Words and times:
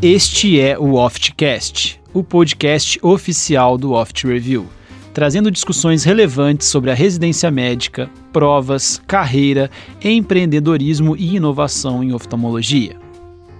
Este 0.00 0.60
é 0.60 0.78
o 0.78 0.94
Oftcast, 0.94 2.00
o 2.14 2.22
podcast 2.22 3.00
oficial 3.02 3.76
do 3.76 3.90
Oft 3.94 4.28
Review, 4.28 4.68
trazendo 5.12 5.50
discussões 5.50 6.04
relevantes 6.04 6.68
sobre 6.68 6.92
a 6.92 6.94
residência 6.94 7.50
médica, 7.50 8.08
provas, 8.32 9.02
carreira, 9.08 9.68
empreendedorismo 10.00 11.16
e 11.16 11.34
inovação 11.34 12.04
em 12.04 12.14
oftalmologia. 12.14 12.96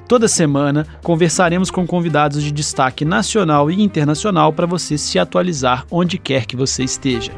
Toda 0.06 0.28
semana 0.28 0.86
conversaremos 1.02 1.72
com 1.72 1.84
convidados 1.84 2.41
de 2.41 2.52
destaque 2.52 3.05
nacional 3.05 3.68
e 3.68 3.82
internacional 3.82 4.52
para 4.52 4.64
você 4.64 4.96
se 4.96 5.18
atualizar 5.18 5.86
onde 5.91 6.18
quer 6.18 6.46
que 6.46 6.55
você 6.55 6.84
esteja. 6.84 7.32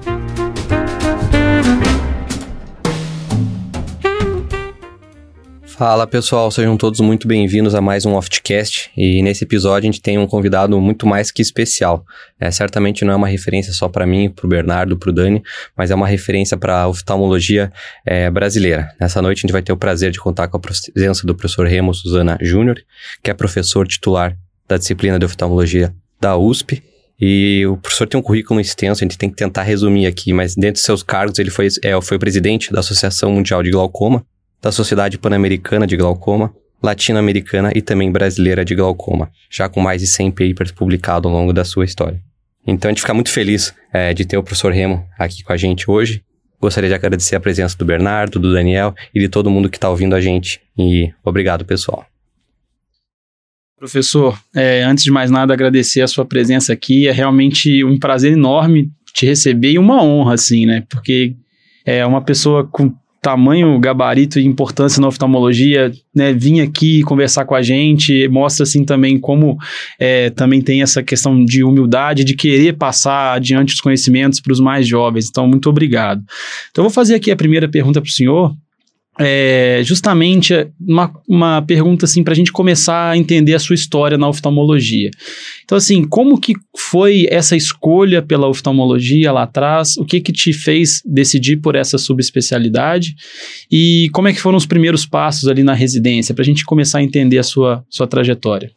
Fala 5.81 6.07
pessoal, 6.07 6.51
sejam 6.51 6.77
todos 6.77 7.01
muito 7.01 7.27
bem-vindos 7.27 7.75
a 7.75 7.81
mais 7.81 8.05
um 8.05 8.13
Oftcast 8.13 8.91
e 8.95 9.23
nesse 9.23 9.45
episódio 9.45 9.89
a 9.89 9.91
gente 9.91 10.03
tem 10.03 10.19
um 10.19 10.27
convidado 10.27 10.79
muito 10.79 11.07
mais 11.07 11.31
que 11.31 11.41
especial. 11.41 12.05
É, 12.39 12.51
certamente 12.51 13.03
não 13.03 13.15
é 13.15 13.17
uma 13.17 13.27
referência 13.27 13.73
só 13.73 13.89
para 13.89 14.07
mim, 14.07 14.29
para 14.29 14.45
o 14.45 14.49
Bernardo, 14.51 14.99
para 14.99 15.09
o 15.09 15.13
Dani, 15.15 15.43
mas 15.75 15.91
é 15.91 15.95
uma 15.95 16.07
referência 16.07 16.55
para 16.55 16.83
a 16.83 16.87
oftalmologia 16.87 17.73
é, 18.05 18.31
brasileira. 18.31 18.91
Nessa 19.01 19.23
noite 19.23 19.39
a 19.39 19.41
gente 19.41 19.53
vai 19.53 19.63
ter 19.63 19.73
o 19.73 19.77
prazer 19.79 20.11
de 20.11 20.21
contar 20.21 20.49
com 20.49 20.59
a 20.59 20.61
presença 20.61 21.27
do 21.27 21.35
professor 21.35 21.67
Remo 21.67 21.95
Suzana 21.95 22.37
Júnior, 22.43 22.77
que 23.23 23.31
é 23.31 23.33
professor 23.33 23.89
titular 23.89 24.37
da 24.69 24.77
disciplina 24.77 25.19
de 25.19 25.25
oftalmologia 25.25 25.95
da 26.21 26.37
USP 26.37 26.83
e 27.19 27.65
o 27.67 27.79
professor 27.79 28.07
tem 28.07 28.21
um 28.21 28.23
currículo 28.23 28.61
extenso, 28.61 29.03
a 29.03 29.07
gente 29.07 29.17
tem 29.17 29.31
que 29.31 29.37
tentar 29.37 29.63
resumir 29.63 30.05
aqui, 30.05 30.35
mas 30.35 30.55
dentro 30.55 30.75
de 30.75 30.85
seus 30.85 31.03
cargos 31.03 31.39
ele 31.39 31.49
foi, 31.49 31.69
é, 31.83 31.99
foi 32.03 32.19
presidente 32.19 32.71
da 32.71 32.81
Associação 32.81 33.33
Mundial 33.33 33.63
de 33.63 33.71
Glaucoma, 33.71 34.27
da 34.63 34.71
Sociedade 34.71 35.19
Pan-Americana 35.19 35.87
de 35.87 35.97
Glaucoma, 35.97 36.55
Latino-Americana 36.83 37.73
e 37.75 37.83
também 37.83 38.11
brasileira 38.11 38.65
de 38.65 38.75
glaucoma, 38.75 39.31
já 39.51 39.69
com 39.69 39.81
mais 39.81 40.01
de 40.01 40.07
100 40.07 40.31
papers 40.31 40.73
publicados 40.73 41.31
ao 41.31 41.37
longo 41.37 41.53
da 41.53 41.65
sua 41.65 41.85
história. 41.85 42.21
Então 42.67 42.89
a 42.89 42.93
gente 42.93 43.01
fica 43.01 43.15
muito 43.15 43.31
feliz 43.31 43.75
é, 43.93 44.13
de 44.15 44.25
ter 44.25 44.37
o 44.37 44.43
professor 44.43 44.73
Remo 44.73 45.05
aqui 45.19 45.43
com 45.43 45.53
a 45.53 45.57
gente 45.57 45.91
hoje. 45.91 46.23
Gostaria 46.61 46.89
de 46.89 46.95
agradecer 46.95 47.37
a 47.37 47.41
presença 47.41 47.77
do 47.77 47.85
Bernardo, 47.85 48.39
do 48.39 48.53
Daniel 48.53 48.95
e 49.15 49.21
de 49.21 49.29
todo 49.29 49.51
mundo 49.51 49.69
que 49.69 49.79
está 49.79 49.89
ouvindo 49.89 50.15
a 50.15 50.21
gente. 50.21 50.61
E 50.79 51.11
obrigado, 51.25 51.65
pessoal. 51.65 52.05
Professor, 53.79 54.39
é, 54.55 54.83
antes 54.83 55.03
de 55.03 55.11
mais 55.11 55.31
nada, 55.31 55.55
agradecer 55.55 56.03
a 56.03 56.07
sua 56.07 56.27
presença 56.27 56.71
aqui. 56.71 57.09
É 57.09 57.13
realmente 57.13 57.83
um 57.83 57.99
prazer 57.99 58.33
enorme 58.33 58.91
te 59.15 59.25
receber 59.25 59.73
e 59.73 59.79
uma 59.79 60.03
honra, 60.03 60.35
assim, 60.35 60.67
né? 60.67 60.85
Porque 60.89 61.35
é 61.85 62.05
uma 62.05 62.23
pessoa 62.23 62.67
com 62.67 62.95
tamanho, 63.21 63.79
gabarito 63.79 64.39
e 64.39 64.47
importância 64.47 65.01
na 65.01 65.09
oftalmologia, 65.09 65.93
né, 66.15 66.33
vir 66.33 66.61
aqui 66.61 67.03
conversar 67.03 67.45
com 67.45 67.55
a 67.55 67.63
gente, 67.63 68.27
mostra 68.29 68.63
assim 68.63 68.85
também 68.85 69.19
como 69.19 69.59
é, 69.99 70.31
também 70.31 70.63
tem 70.63 70.81
essa 70.83 71.03
questão 71.03 71.45
de 71.45 71.63
humildade, 71.63 72.25
de 72.25 72.35
querer 72.35 72.77
passar 72.77 73.35
adiante 73.35 73.75
os 73.75 73.81
conhecimentos 73.81 74.41
para 74.41 74.53
os 74.53 74.61
mais 74.61 74.87
jovens. 74.87 75.29
Então, 75.29 75.47
muito 75.47 75.69
obrigado. 75.69 76.23
Então, 76.71 76.85
eu 76.85 76.89
vou 76.89 76.95
fazer 76.95 77.15
aqui 77.15 77.31
a 77.31 77.37
primeira 77.37 77.69
pergunta 77.69 78.01
para 78.01 78.09
o 78.09 78.13
senhor, 78.13 78.55
é, 79.23 79.83
justamente 79.85 80.67
uma, 80.81 81.13
uma 81.29 81.61
pergunta 81.61 82.07
assim 82.07 82.25
para 82.25 82.33
a 82.33 82.37
gente 82.37 82.51
começar 82.51 83.11
a 83.11 83.19
entender 83.19 83.55
a 83.55 83.59
sua 83.59 83.75
história 83.75 84.17
na 84.17 84.27
oftalmologia. 84.27 85.11
Então, 85.63 85.77
assim, 85.77 86.05
como 86.05 86.41
que 86.41 86.55
foi 86.75 87.27
essa 87.31 87.55
escolha 87.55 88.23
pela 88.23 88.49
oftalmologia 88.49 89.31
lá 89.31 89.43
atrás? 89.43 89.99
O 89.99 90.07
que 90.07 90.23
que 90.23 90.33
te 90.33 90.55
fez 90.55 91.03
decidir 91.05 91.59
por 91.59 91.77
essa 91.77 91.99
subespecialidade? 91.99 93.15
E 93.71 94.09
como 94.15 94.29
é 94.29 94.33
que 94.33 94.41
foram 94.41 94.57
os 94.57 94.65
primeiros 94.65 95.05
passos 95.05 95.49
ali 95.49 95.63
na 95.63 95.75
residência 95.75 96.35
para 96.35 96.43
a 96.43 96.47
gente 96.47 96.65
começar 96.65 97.01
a 97.01 97.03
entender 97.03 97.39
a 97.39 97.43
sua, 97.43 97.85
sua 97.91 98.07
trajetória? 98.07 98.71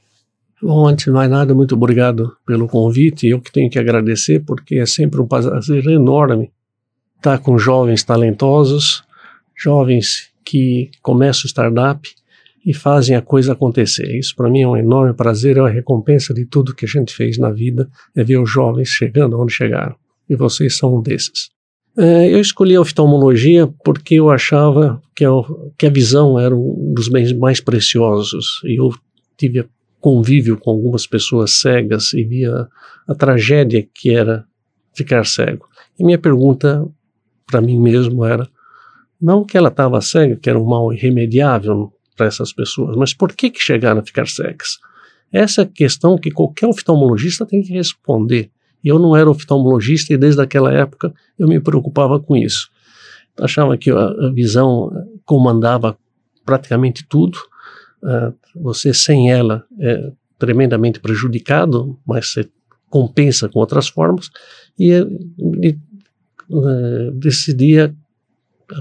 Bom, 0.61 0.87
antes 0.87 1.05
de 1.05 1.11
mais 1.11 1.29
nada, 1.29 1.55
muito 1.55 1.75
obrigado 1.75 2.35
pelo 2.45 2.67
convite. 2.67 3.27
Eu 3.27 3.39
que 3.39 3.51
tenho 3.51 3.69
que 3.69 3.79
agradecer, 3.79 4.41
porque 4.45 4.75
é 4.75 4.85
sempre 4.85 5.21
um 5.21 5.27
prazer 5.27 5.85
enorme 5.87 6.51
estar 7.15 7.37
com 7.37 7.57
jovens 7.57 8.03
talentosos, 8.03 9.03
jovens 9.55 10.32
que 10.45 10.89
começam 11.01 11.43
o 11.45 11.47
startup 11.47 12.09
e 12.65 12.73
fazem 12.73 13.15
a 13.15 13.21
coisa 13.21 13.53
acontecer. 13.53 14.17
Isso 14.17 14.35
para 14.35 14.49
mim 14.49 14.61
é 14.61 14.67
um 14.67 14.77
enorme 14.77 15.13
prazer, 15.13 15.57
é 15.57 15.61
uma 15.61 15.69
recompensa 15.69 16.33
de 16.33 16.45
tudo 16.45 16.73
que 16.73 16.85
a 16.85 16.87
gente 16.87 17.13
fez 17.13 17.37
na 17.37 17.51
vida, 17.51 17.89
é 18.15 18.23
ver 18.23 18.37
os 18.37 18.49
jovens 18.49 18.89
chegando 18.89 19.39
onde 19.39 19.53
chegaram. 19.53 19.95
E 20.29 20.35
vocês 20.35 20.77
são 20.77 20.97
um 20.97 21.01
desses. 21.01 21.49
É, 21.97 22.33
eu 22.33 22.39
escolhi 22.39 22.75
a 22.75 22.81
oftalmologia 22.81 23.67
porque 23.83 24.15
eu 24.15 24.31
achava 24.31 25.01
que 25.15 25.23
a, 25.23 25.29
que 25.77 25.85
a 25.85 25.89
visão 25.89 26.39
era 26.39 26.55
um 26.55 26.93
dos 26.95 27.07
bens 27.07 27.31
mais 27.33 27.59
preciosos. 27.59 28.61
E 28.63 28.79
eu 28.79 28.91
tive 29.37 29.67
convívio 29.99 30.57
com 30.57 30.71
algumas 30.71 31.05
pessoas 31.05 31.59
cegas 31.59 32.13
e 32.13 32.23
via 32.23 32.67
a 33.07 33.15
tragédia 33.15 33.87
que 33.93 34.09
era 34.09 34.45
ficar 34.93 35.25
cego. 35.25 35.67
E 35.99 36.03
minha 36.03 36.17
pergunta 36.17 36.85
para 37.45 37.61
mim 37.61 37.79
mesmo 37.79 38.25
era: 38.25 38.49
não 39.23 39.45
que 39.45 39.57
ela 39.57 39.69
estava 39.69 40.01
cega, 40.01 40.35
que 40.35 40.49
era 40.49 40.59
um 40.59 40.65
mal 40.65 40.91
irremediável 40.91 41.93
para 42.17 42.25
essas 42.25 42.51
pessoas, 42.51 42.97
mas 42.97 43.13
por 43.13 43.31
que, 43.31 43.49
que 43.49 43.61
chegaram 43.61 44.01
a 44.01 44.05
ficar 44.05 44.27
cegas? 44.27 44.77
Essa 45.31 45.61
é 45.61 45.63
a 45.63 45.67
questão 45.67 46.17
que 46.17 46.29
qualquer 46.29 46.67
oftalmologista 46.67 47.45
tem 47.45 47.61
que 47.61 47.71
responder. 47.71 48.51
Eu 48.83 48.99
não 48.99 49.15
era 49.15 49.29
oftalmologista 49.29 50.13
e 50.13 50.17
desde 50.17 50.41
aquela 50.41 50.73
época 50.73 51.13
eu 51.39 51.47
me 51.47 51.57
preocupava 51.59 52.19
com 52.19 52.35
isso. 52.35 52.69
Achava 53.39 53.77
que 53.77 53.89
a, 53.89 54.29
visão 54.33 54.91
comandava 55.23 55.97
praticamente 56.45 57.05
tudo. 57.07 57.39
Uh, 58.03 58.35
você 58.53 58.93
sem 58.93 59.31
ela 59.31 59.63
é 59.79 60.11
tremendamente 60.37 60.99
prejudicado, 60.99 61.97
mas 62.05 62.33
você 62.33 62.49
compensa 62.89 63.47
com 63.47 63.59
outras 63.59 63.87
formas. 63.87 64.29
E, 64.77 64.91
e 64.91 65.77
uh, 66.49 67.11
decidia 67.13 67.95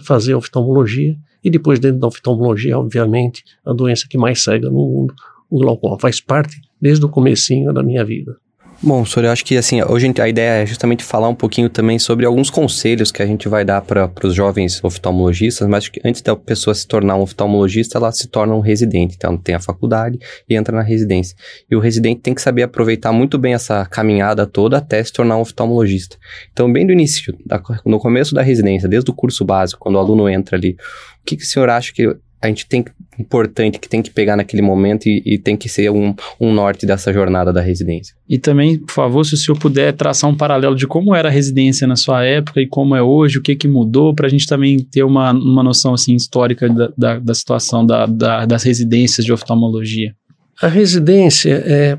fazer 0.00 0.34
oftalmologia 0.34 1.16
e 1.42 1.50
depois 1.50 1.78
dentro 1.78 1.98
da 1.98 2.06
oftalmologia, 2.06 2.78
obviamente, 2.78 3.44
a 3.64 3.72
doença 3.72 4.06
que 4.08 4.16
mais 4.16 4.42
cega 4.42 4.70
no 4.70 4.86
mundo, 4.86 5.14
o 5.50 5.58
glaucoma, 5.58 5.98
faz 5.98 6.20
parte 6.20 6.60
desde 6.80 7.04
o 7.04 7.08
comecinho 7.08 7.72
da 7.72 7.82
minha 7.82 8.04
vida. 8.04 8.36
Bom, 8.84 9.04
senhor, 9.04 9.26
eu 9.26 9.31
acho 9.31 9.44
que 9.44 9.56
assim, 9.56 9.81
hoje 9.81 10.12
a 10.20 10.28
ideia 10.28 10.62
é 10.62 10.66
justamente 10.66 11.04
falar 11.04 11.28
um 11.28 11.37
pouquinho 11.37 11.70
também 11.70 12.00
sobre 12.00 12.26
alguns 12.26 12.50
conselhos 12.50 13.12
que 13.12 13.22
a 13.22 13.26
gente 13.26 13.48
vai 13.48 13.65
dar 13.65 13.81
para 13.81 14.10
os 14.25 14.34
jovens 14.34 14.82
oftalmologistas, 14.82 15.69
mas 15.69 15.88
antes 16.04 16.20
da 16.20 16.34
pessoa 16.34 16.75
se 16.75 16.84
tornar 16.88 17.15
um 17.15 17.20
oftalmologista, 17.20 17.97
ela 17.97 18.10
se 18.10 18.26
torna 18.26 18.56
um 18.56 18.59
residente. 18.59 19.15
Então, 19.16 19.38
tem 19.38 19.54
a 19.54 19.60
faculdade 19.60 20.19
e 20.48 20.56
entra 20.56 20.75
na 20.75 20.82
residência. 20.82 21.37
E 21.70 21.76
o 21.76 21.78
residente 21.78 22.22
tem 22.22 22.34
que 22.34 22.43
saber 22.43 22.65
aproveitar 22.65 23.12
muito 23.12 23.38
bem 23.38 23.54
essa 23.54 23.87
caminhada 23.87 24.48
toda 24.48 24.78
até 24.78 25.03
se 25.04 25.12
tornar 25.12 25.37
um 25.37 25.43
oftalmologista. 25.43 26.16
Então, 26.53 26.72
bem 26.72 26.84
do 26.84 26.93
início, 26.93 27.38
da, 27.47 27.62
no 27.87 28.00
começo 28.00 28.34
da 28.34 28.43
residência, 28.43 28.88
desde 28.88 29.09
o 29.12 29.14
curso 29.14 29.44
básico, 29.44 29.78
quando 29.78 29.94
o 29.94 29.99
aluno 29.99 30.28
entra 30.28 30.56
ali, 30.56 30.72
o 30.72 31.25
que, 31.25 31.37
que 31.37 31.44
o 31.44 31.47
senhor 31.47 31.70
acha 31.70 31.93
que 31.94 32.16
a 32.42 32.48
gente 32.48 32.66
tem 32.66 32.84
importante 33.19 33.78
que 33.78 33.88
tem 33.88 34.03
que 34.03 34.10
pegar 34.10 34.36
naquele 34.36 34.62
momento 34.62 35.06
e, 35.06 35.22
e, 35.25 35.38
tem 35.38 35.56
que 35.56 35.69
ser 35.69 35.91
um, 35.91 36.12
um 36.41 36.53
norte 36.53 36.84
dessa 36.84 37.12
jornada 37.12 37.53
da 37.53 37.60
residência. 37.60 38.16
E 38.28 38.36
também, 38.36 38.78
por 38.78 38.92
favor, 38.92 39.25
se 39.25 39.34
o 39.34 39.36
senhor 39.36 39.56
puder 39.56 39.92
traçar 39.92 40.28
um 40.28 40.36
paralelo 40.36 40.75
de 40.75 40.86
como 40.86 41.14
era 41.14 41.28
a 41.28 41.31
residência 41.31 41.86
na 41.86 41.94
sua 41.94 42.25
época 42.25 42.60
e 42.60 42.66
como 42.66 42.97
é 42.97 43.02
hoje, 43.02 43.38
o 43.38 43.42
que 43.42 43.54
que 43.54 43.69
mudou, 43.69 44.12
para 44.12 44.26
a 44.26 44.31
gente 44.31 44.47
também 44.47 44.78
ter 44.81 45.04
uma, 45.04 45.31
uma 45.31 45.62
noção 45.62 45.94
assim 45.94 46.16
histórica 46.16 46.69
da, 46.69 46.92
da, 46.98 47.19
da 47.20 47.34
situação 47.34 47.86
da, 47.86 48.06
da, 48.06 48.44
das 48.44 48.64
residências 48.64 49.25
de 49.25 49.32
oftalmologia. 49.32 50.12
A 50.60 50.66
residência 50.66 51.62
é 51.64 51.98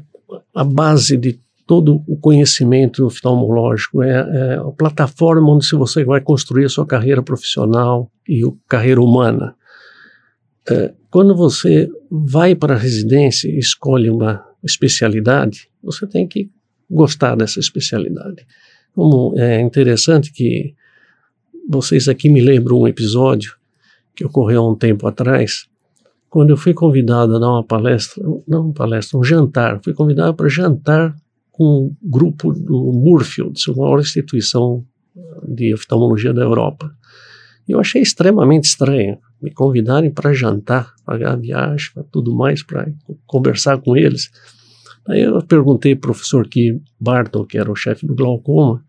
a 0.53 0.63
base 0.63 1.15
de 1.15 1.39
todo 1.65 2.03
o 2.07 2.17
conhecimento 2.17 3.05
oftalmológico, 3.05 4.03
é, 4.03 4.09
é 4.09 4.55
a 4.55 4.71
plataforma 4.77 5.53
onde 5.53 5.69
você 5.71 6.03
vai 6.03 6.19
construir 6.19 6.65
a 6.65 6.69
sua 6.69 6.85
carreira 6.85 7.23
profissional 7.23 8.11
e 8.27 8.43
a 8.45 8.51
carreira 8.67 9.01
humana. 9.01 9.55
É, 10.69 10.93
quando 11.09 11.35
você 11.35 11.89
vai 12.09 12.55
para 12.55 12.75
a 12.75 12.77
residência 12.77 13.49
e 13.49 13.57
escolhe 13.57 14.09
uma 14.09 14.45
especialidade, 14.63 15.69
você 15.81 16.07
tem 16.07 16.27
que 16.27 16.49
gostar 16.89 17.35
dessa 17.35 17.59
especialidade. 17.59 18.45
Como 18.93 19.37
é 19.37 19.59
interessante 19.59 20.31
que 20.31 20.73
vocês 21.67 22.07
aqui 22.07 22.29
me 22.29 22.41
lembram 22.41 22.79
um 22.79 22.87
episódio 22.87 23.55
que 24.15 24.25
ocorreu 24.25 24.61
há 24.61 24.71
um 24.71 24.75
tempo 24.75 25.07
atrás, 25.07 25.67
quando 26.29 26.51
eu 26.51 26.57
fui 26.57 26.73
convidado 26.73 27.35
a 27.35 27.39
dar 27.39 27.49
uma 27.49 27.63
palestra, 27.63 28.23
não 28.47 28.65
uma 28.65 28.73
palestra, 28.73 29.17
um 29.17 29.23
jantar, 29.23 29.79
fui 29.83 29.93
convidado 29.93 30.33
para 30.33 30.47
jantar 30.49 31.15
com 31.51 31.63
um 31.85 31.95
grupo 32.01 32.51
do 32.51 32.91
Moorfield, 32.91 33.59
a 33.69 33.73
maior 33.73 33.99
instituição 33.99 34.83
de 35.47 35.73
oftalmologia 35.73 36.33
da 36.33 36.41
Europa. 36.41 36.91
Eu 37.67 37.79
achei 37.79 38.01
extremamente 38.01 38.65
estranho, 38.65 39.17
me 39.43 39.51
convidarem 39.51 40.09
para 40.09 40.33
jantar, 40.33 40.93
pagar 41.05 41.33
a 41.33 41.35
viagem, 41.35 41.91
tudo 42.11 42.33
mais, 42.33 42.63
para 42.63 42.89
conversar 43.27 43.77
com 43.79 43.95
eles. 43.95 44.31
Aí 45.07 45.21
eu 45.21 45.41
perguntei 45.43 45.95
para 45.95 46.11
o 46.11 46.13
professor 46.13 46.47
Ki 46.47 46.81
Barton, 46.99 47.45
que 47.45 47.57
era 47.57 47.69
o 47.69 47.75
chefe 47.75 48.07
do 48.07 48.15
glaucoma, 48.15 48.83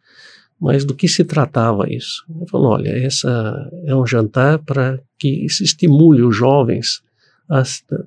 mas 0.61 0.85
do 0.85 0.95
que 0.95 1.09
se 1.09 1.25
tratava 1.25 1.93
isso? 1.93 2.25
Ele 2.31 2.49
falou: 2.49 2.69
olha, 2.69 2.91
essa 2.91 3.71
é 3.85 3.95
um 3.95 4.07
jantar 4.07 4.61
para 4.61 5.01
que 5.19 5.49
se 5.49 5.65
estimule 5.65 6.23
os 6.23 6.37
jovens 6.37 7.03
a 7.51 7.63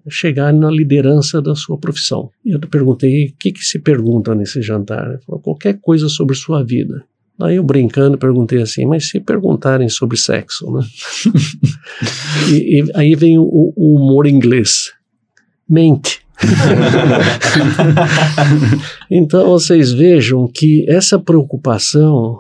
chegar 0.10 0.52
na 0.52 0.72
liderança 0.72 1.42
da 1.42 1.54
sua 1.54 1.78
profissão. 1.78 2.32
E 2.44 2.52
eu 2.52 2.60
perguntei, 2.60 3.28
o 3.28 3.36
que, 3.38 3.52
que 3.52 3.64
se 3.64 3.78
pergunta 3.78 4.34
nesse 4.34 4.62
jantar? 4.62 5.08
Ele 5.08 5.20
falou, 5.20 5.42
qualquer 5.42 5.80
coisa 5.80 6.10
sobre 6.10 6.36
sua 6.36 6.64
vida. 6.64 7.06
Daí 7.38 7.58
eu 7.58 7.64
brincando 7.64 8.18
perguntei 8.18 8.62
assim, 8.62 8.86
mas 8.86 9.10
se 9.10 9.20
perguntarem 9.20 9.90
sobre 9.90 10.18
sexo, 10.18 10.72
né? 10.72 10.82
e, 12.52 12.82
e, 12.82 12.92
aí 12.96 13.16
vem 13.16 13.38
o, 13.38 13.74
o 13.76 13.96
humor 13.96 14.26
inglês. 14.26 14.92
Mente. 15.70 16.26
então 19.10 19.50
vocês 19.50 19.92
vejam 19.92 20.48
que 20.48 20.86
essa 20.90 21.20
preocupação 21.20 22.40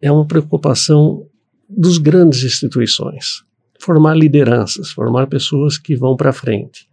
é 0.00 0.10
uma 0.10 0.26
preocupação 0.26 1.26
dos 1.68 1.98
grandes 1.98 2.42
instituições. 2.42 3.42
Formar 3.80 4.14
lideranças, 4.14 4.90
formar 4.90 5.26
pessoas 5.26 5.76
que 5.76 5.94
vão 5.94 6.16
para 6.16 6.32
frente. 6.32 6.88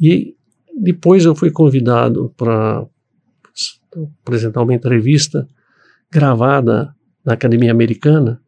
E 0.00 0.34
depois 0.78 1.24
eu 1.24 1.34
fui 1.34 1.50
convidado 1.50 2.32
para 2.36 2.84
apresentar 4.22 4.62
uma 4.62 4.74
entrevista 4.74 5.46
gravada 6.14 6.94
na 7.24 7.32
Academia 7.32 7.72
Americana 7.72 8.40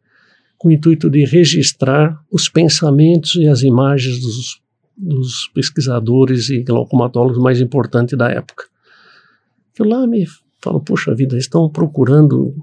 com 0.57 0.69
o 0.69 0.71
intuito 0.71 1.09
de 1.09 1.25
registrar 1.25 2.17
os 2.31 2.47
pensamentos 2.47 3.35
e 3.35 3.45
as 3.45 3.61
imagens 3.61 4.21
dos, 4.21 4.61
dos 4.95 5.49
pesquisadores 5.53 6.49
e 6.49 6.63
glaucomatólogos 6.63 7.37
mais 7.37 7.59
importantes 7.59 8.17
da 8.17 8.31
época. 8.31 8.63
Eu 9.77 9.85
lá 9.85 10.07
me 10.07 10.25
falo, 10.63 10.79
puxa 10.79 11.13
vida, 11.13 11.37
estão 11.37 11.69
procurando 11.69 12.55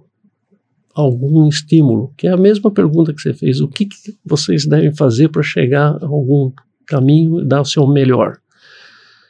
algum 0.95 1.49
estímulo, 1.49 2.13
que 2.17 2.27
é 2.27 2.31
a 2.31 2.37
mesma 2.37 2.71
pergunta 2.71 3.13
que 3.13 3.21
você 3.21 3.35
fez, 3.35 3.61
o 3.61 3.69
que, 3.69 3.87
que 3.87 4.17
vocês 4.25 4.67
devem 4.67 4.95
fazer 4.95 5.29
para 5.29 5.43
chegar 5.43 5.99
a 6.03 6.07
algum 6.07 6.51
caminho 6.87 7.41
e 7.41 7.45
dar 7.45 7.61
o 7.61 7.65
seu 7.65 7.87
melhor. 7.87 8.39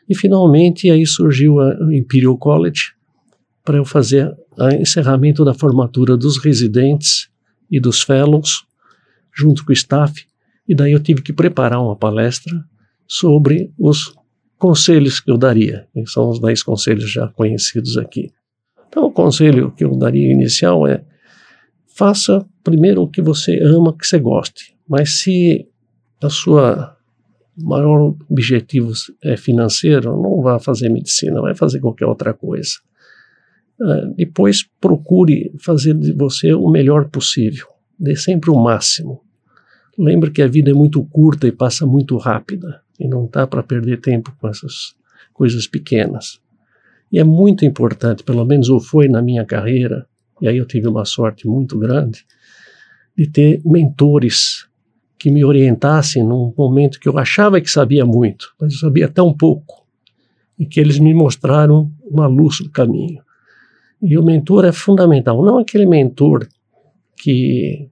E 0.08 0.14
finalmente 0.14 0.88
aí 0.88 1.04
surgiu 1.04 1.56
o 1.56 1.92
Imperial 1.92 2.38
College 2.38 2.92
para 3.64 3.78
eu 3.78 3.84
fazer 3.84 4.30
encerramento 4.80 5.44
da 5.44 5.54
formatura 5.54 6.16
dos 6.16 6.38
residentes 6.38 7.28
e 7.70 7.80
dos 7.80 8.02
fellows, 8.02 8.64
junto 9.34 9.64
com 9.64 9.70
o 9.70 9.72
staff, 9.72 10.26
e 10.68 10.74
daí 10.74 10.92
eu 10.92 11.00
tive 11.00 11.22
que 11.22 11.32
preparar 11.32 11.82
uma 11.82 11.96
palestra 11.96 12.64
sobre 13.06 13.72
os 13.78 14.14
conselhos 14.58 15.20
que 15.20 15.30
eu 15.30 15.36
daria, 15.36 15.86
que 15.92 16.06
são 16.06 16.30
os 16.30 16.40
10 16.40 16.62
conselhos 16.62 17.10
já 17.10 17.28
conhecidos 17.28 17.98
aqui. 17.98 18.32
Então, 18.88 19.04
o 19.04 19.10
conselho 19.10 19.72
que 19.72 19.84
eu 19.84 19.96
daria 19.96 20.32
inicial 20.32 20.86
é 20.86 21.04
faça 21.86 22.46
primeiro 22.62 23.02
o 23.02 23.08
que 23.08 23.20
você 23.20 23.60
ama, 23.62 23.96
que 23.96 24.06
você 24.06 24.18
goste. 24.18 24.74
Mas 24.88 25.20
se 25.20 25.68
a 26.22 26.30
sua 26.30 26.96
maior 27.56 28.14
objetivo 28.28 28.92
é 29.22 29.36
financeiro, 29.36 30.20
não 30.20 30.42
vá 30.42 30.58
fazer 30.58 30.88
medicina, 30.88 31.40
vai 31.40 31.54
fazer 31.54 31.80
qualquer 31.80 32.06
outra 32.06 32.32
coisa. 32.32 32.72
Uh, 33.80 34.14
depois 34.16 34.68
procure 34.80 35.52
fazer 35.58 35.94
de 35.94 36.12
você 36.12 36.52
o 36.52 36.70
melhor 36.70 37.08
possível. 37.08 37.66
Dê 37.98 38.14
sempre 38.16 38.50
o 38.50 38.56
máximo. 38.56 39.20
Lembre 39.98 40.30
que 40.30 40.42
a 40.42 40.46
vida 40.46 40.70
é 40.70 40.74
muito 40.74 41.02
curta 41.04 41.46
e 41.46 41.52
passa 41.52 41.86
muito 41.86 42.16
rápida. 42.16 42.82
E 42.98 43.08
não 43.08 43.28
dá 43.30 43.46
para 43.46 43.62
perder 43.62 44.00
tempo 44.00 44.34
com 44.40 44.48
essas 44.48 44.94
coisas 45.32 45.66
pequenas. 45.66 46.40
E 47.10 47.18
é 47.18 47.24
muito 47.24 47.64
importante, 47.64 48.22
pelo 48.22 48.44
menos 48.44 48.68
ou 48.68 48.80
foi 48.80 49.08
na 49.08 49.20
minha 49.20 49.44
carreira, 49.44 50.06
e 50.40 50.48
aí 50.48 50.56
eu 50.56 50.66
tive 50.66 50.88
uma 50.88 51.04
sorte 51.04 51.46
muito 51.46 51.78
grande 51.78 52.24
de 53.16 53.28
ter 53.28 53.60
mentores 53.64 54.66
que 55.18 55.30
me 55.30 55.44
orientassem 55.44 56.24
num 56.24 56.52
momento 56.56 56.98
que 56.98 57.08
eu 57.08 57.16
achava 57.16 57.60
que 57.60 57.70
sabia 57.70 58.04
muito, 58.04 58.52
mas 58.60 58.74
eu 58.74 58.78
sabia 58.80 59.08
tão 59.08 59.32
pouco, 59.32 59.86
e 60.58 60.66
que 60.66 60.80
eles 60.80 60.98
me 60.98 61.14
mostraram 61.14 61.90
uma 62.02 62.26
luz 62.26 62.60
no 62.60 62.70
caminho. 62.70 63.22
E 64.06 64.18
o 64.18 64.22
mentor 64.22 64.66
é 64.66 64.72
fundamental, 64.72 65.42
não 65.42 65.56
aquele 65.56 65.86
mentor 65.86 66.46
que 67.16 67.88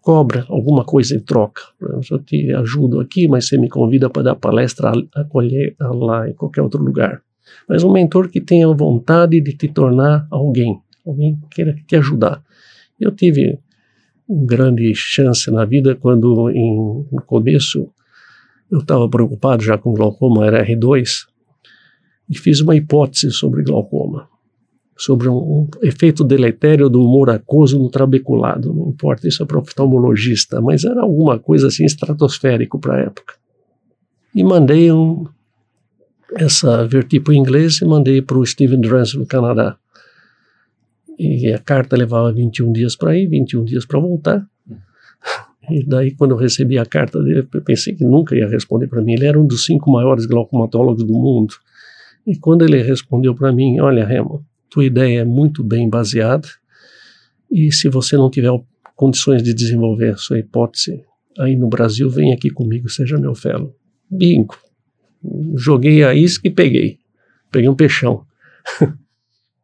cobra 0.00 0.46
alguma 0.48 0.84
coisa 0.84 1.16
em 1.16 1.18
troca. 1.18 1.60
Eu 2.08 2.20
te 2.20 2.52
ajudo 2.52 3.00
aqui, 3.00 3.26
mas 3.26 3.48
você 3.48 3.58
me 3.58 3.68
convida 3.68 4.08
para 4.08 4.22
dar 4.22 4.36
palestra 4.36 4.92
acolher 5.12 5.74
lá 5.80 6.30
em 6.30 6.34
qualquer 6.34 6.62
outro 6.62 6.80
lugar. 6.80 7.20
Mas 7.68 7.82
um 7.82 7.90
mentor 7.90 8.28
que 8.28 8.40
tenha 8.40 8.68
vontade 8.68 9.40
de 9.40 9.56
te 9.56 9.66
tornar 9.66 10.24
alguém, 10.30 10.80
alguém 11.04 11.34
que 11.34 11.56
queira 11.56 11.74
te 11.84 11.96
ajudar. 11.96 12.40
Eu 13.00 13.10
tive 13.10 13.58
uma 14.28 14.46
grande 14.46 14.94
chance 14.94 15.50
na 15.50 15.64
vida 15.64 15.96
quando, 15.96 16.48
em, 16.48 17.06
no 17.10 17.22
começo, 17.26 17.90
eu 18.70 18.78
estava 18.78 19.08
preocupado 19.08 19.64
já 19.64 19.76
com 19.76 19.94
glaucoma, 19.94 20.46
era 20.46 20.64
R2, 20.64 21.26
e 22.30 22.38
fiz 22.38 22.60
uma 22.60 22.76
hipótese 22.76 23.32
sobre 23.32 23.64
glaucoma, 23.64 24.28
sobre 24.96 25.28
um, 25.28 25.34
um 25.36 25.68
efeito 25.82 26.22
deletério 26.22 26.88
do 26.88 27.02
humor 27.02 27.30
aquoso 27.30 27.78
no 27.78 27.90
trabeculado. 27.90 28.72
Não 28.72 28.90
importa, 28.90 29.26
isso 29.26 29.42
é 29.42 29.46
para 29.46 29.58
oftalmologista, 29.58 30.60
mas 30.60 30.84
era 30.84 31.02
alguma 31.02 31.38
coisa 31.38 31.66
assim 31.66 31.84
estratosférico 31.84 32.78
para 32.78 32.96
a 32.96 33.00
época. 33.00 33.34
E 34.34 34.42
mandei 34.42 34.90
um, 34.92 35.26
essa 36.34 36.86
vertipo 36.86 37.32
em 37.32 37.38
inglês 37.38 37.80
e 37.80 37.84
mandei 37.84 38.22
para 38.22 38.38
o 38.38 38.46
Steven 38.46 38.80
Drance 38.80 39.16
no 39.16 39.26
Canadá. 39.26 39.76
E 41.18 41.52
a 41.52 41.58
carta 41.58 41.96
levava 41.96 42.32
21 42.32 42.72
dias 42.72 42.96
para 42.96 43.16
ir, 43.16 43.28
21 43.28 43.64
dias 43.64 43.86
para 43.86 44.00
voltar. 44.00 44.44
E 45.70 45.84
daí, 45.84 46.10
quando 46.10 46.32
eu 46.32 46.36
recebi 46.36 46.78
a 46.78 46.84
carta 46.84 47.22
dele, 47.22 47.48
eu 47.52 47.62
pensei 47.62 47.94
que 47.94 48.04
nunca 48.04 48.36
ia 48.36 48.48
responder 48.48 48.86
para 48.86 49.00
mim. 49.00 49.14
Ele 49.14 49.26
era 49.26 49.40
um 49.40 49.46
dos 49.46 49.64
cinco 49.64 49.90
maiores 49.90 50.26
glaucomatólogos 50.26 51.04
do 51.04 51.14
mundo. 51.14 51.54
E 52.26 52.36
quando 52.36 52.62
ele 52.62 52.82
respondeu 52.82 53.34
para 53.34 53.52
mim: 53.52 53.80
Olha, 53.80 54.04
Remo, 54.04 54.44
tua 54.74 54.84
ideia 54.84 55.20
é 55.20 55.24
muito 55.24 55.62
bem 55.62 55.88
baseada, 55.88 56.48
e 57.48 57.70
se 57.70 57.88
você 57.88 58.16
não 58.16 58.28
tiver 58.28 58.50
condições 58.96 59.40
de 59.40 59.54
desenvolver 59.54 60.14
a 60.14 60.16
sua 60.16 60.40
hipótese 60.40 61.04
aí 61.38 61.54
no 61.54 61.68
Brasil, 61.68 62.10
vem 62.10 62.32
aqui 62.32 62.50
comigo, 62.50 62.88
seja 62.88 63.16
meu 63.16 63.36
fellow. 63.36 63.72
Bingo. 64.10 64.56
Joguei 65.54 66.02
a 66.02 66.12
isca 66.12 66.48
e 66.48 66.50
peguei. 66.50 66.98
Peguei 67.52 67.68
um 67.68 67.76
peixão. 67.76 68.26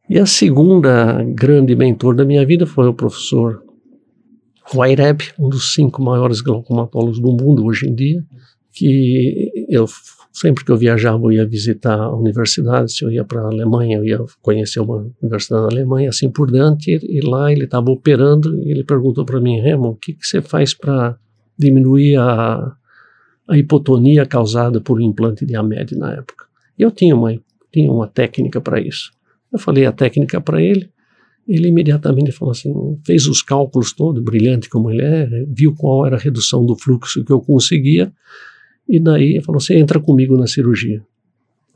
E 0.08 0.18
a 0.18 0.26
segunda 0.26 1.22
grande 1.22 1.76
mentor 1.76 2.16
da 2.16 2.24
minha 2.24 2.44
vida 2.44 2.66
foi 2.66 2.88
o 2.88 2.92
professor 2.92 3.62
Waireb, 4.74 5.22
um 5.38 5.48
dos 5.48 5.72
cinco 5.72 6.02
maiores 6.02 6.40
glaucomatólogos 6.40 7.20
do 7.20 7.30
mundo 7.30 7.64
hoje 7.64 7.88
em 7.88 7.94
dia, 7.94 8.20
que 8.72 9.52
eu 9.68 9.86
sempre 10.32 10.64
que 10.64 10.70
eu 10.70 10.76
viajava 10.76 11.24
eu 11.24 11.32
ia 11.32 11.46
visitar 11.46 11.98
a 11.98 12.14
universidade, 12.14 12.92
se 12.92 13.04
eu 13.04 13.10
ia 13.10 13.24
para 13.24 13.42
a 13.42 13.46
Alemanha, 13.46 13.98
eu 13.98 14.04
ia 14.04 14.18
conhecer 14.40 14.80
uma 14.80 15.10
universidade 15.22 15.62
na 15.62 15.68
Alemanha, 15.68 16.08
assim 16.08 16.30
por 16.30 16.50
diante, 16.50 16.98
e 17.02 17.20
lá 17.20 17.50
ele 17.50 17.64
estava 17.64 17.90
operando 17.90 18.56
ele 18.62 18.84
perguntou 18.84 19.24
para 19.24 19.40
mim, 19.40 19.60
Remo, 19.60 19.88
o 19.88 19.96
que, 19.96 20.14
que 20.14 20.26
você 20.26 20.40
faz 20.40 20.72
para 20.74 21.16
diminuir 21.58 22.16
a, 22.16 22.72
a 23.48 23.58
hipotonia 23.58 24.24
causada 24.24 24.80
por 24.80 24.98
um 24.98 25.04
implante 25.04 25.44
de 25.44 25.56
AMED 25.56 25.96
na 25.96 26.12
época? 26.12 26.46
E 26.78 26.82
eu 26.82 26.90
tinha 26.90 27.14
uma, 27.14 27.36
tinha 27.72 27.90
uma 27.90 28.06
técnica 28.06 28.60
para 28.60 28.80
isso. 28.80 29.10
Eu 29.52 29.58
falei 29.58 29.84
a 29.84 29.92
técnica 29.92 30.40
para 30.40 30.62
ele, 30.62 30.90
ele 31.46 31.68
imediatamente 31.68 32.30
falou 32.30 32.52
assim, 32.52 32.72
fez 33.04 33.26
os 33.26 33.42
cálculos 33.42 33.92
todos, 33.92 34.22
brilhante 34.22 34.68
como 34.68 34.90
ele 34.90 35.02
é, 35.02 35.28
viu 35.48 35.74
qual 35.74 36.06
era 36.06 36.16
a 36.16 36.18
redução 36.18 36.64
do 36.64 36.76
fluxo 36.76 37.24
que 37.24 37.32
eu 37.32 37.40
conseguia, 37.40 38.12
e 38.88 38.98
daí 38.98 39.40
falou, 39.44 39.60
você 39.60 39.78
entra 39.78 40.00
comigo 40.00 40.36
na 40.36 40.46
cirurgia. 40.46 41.02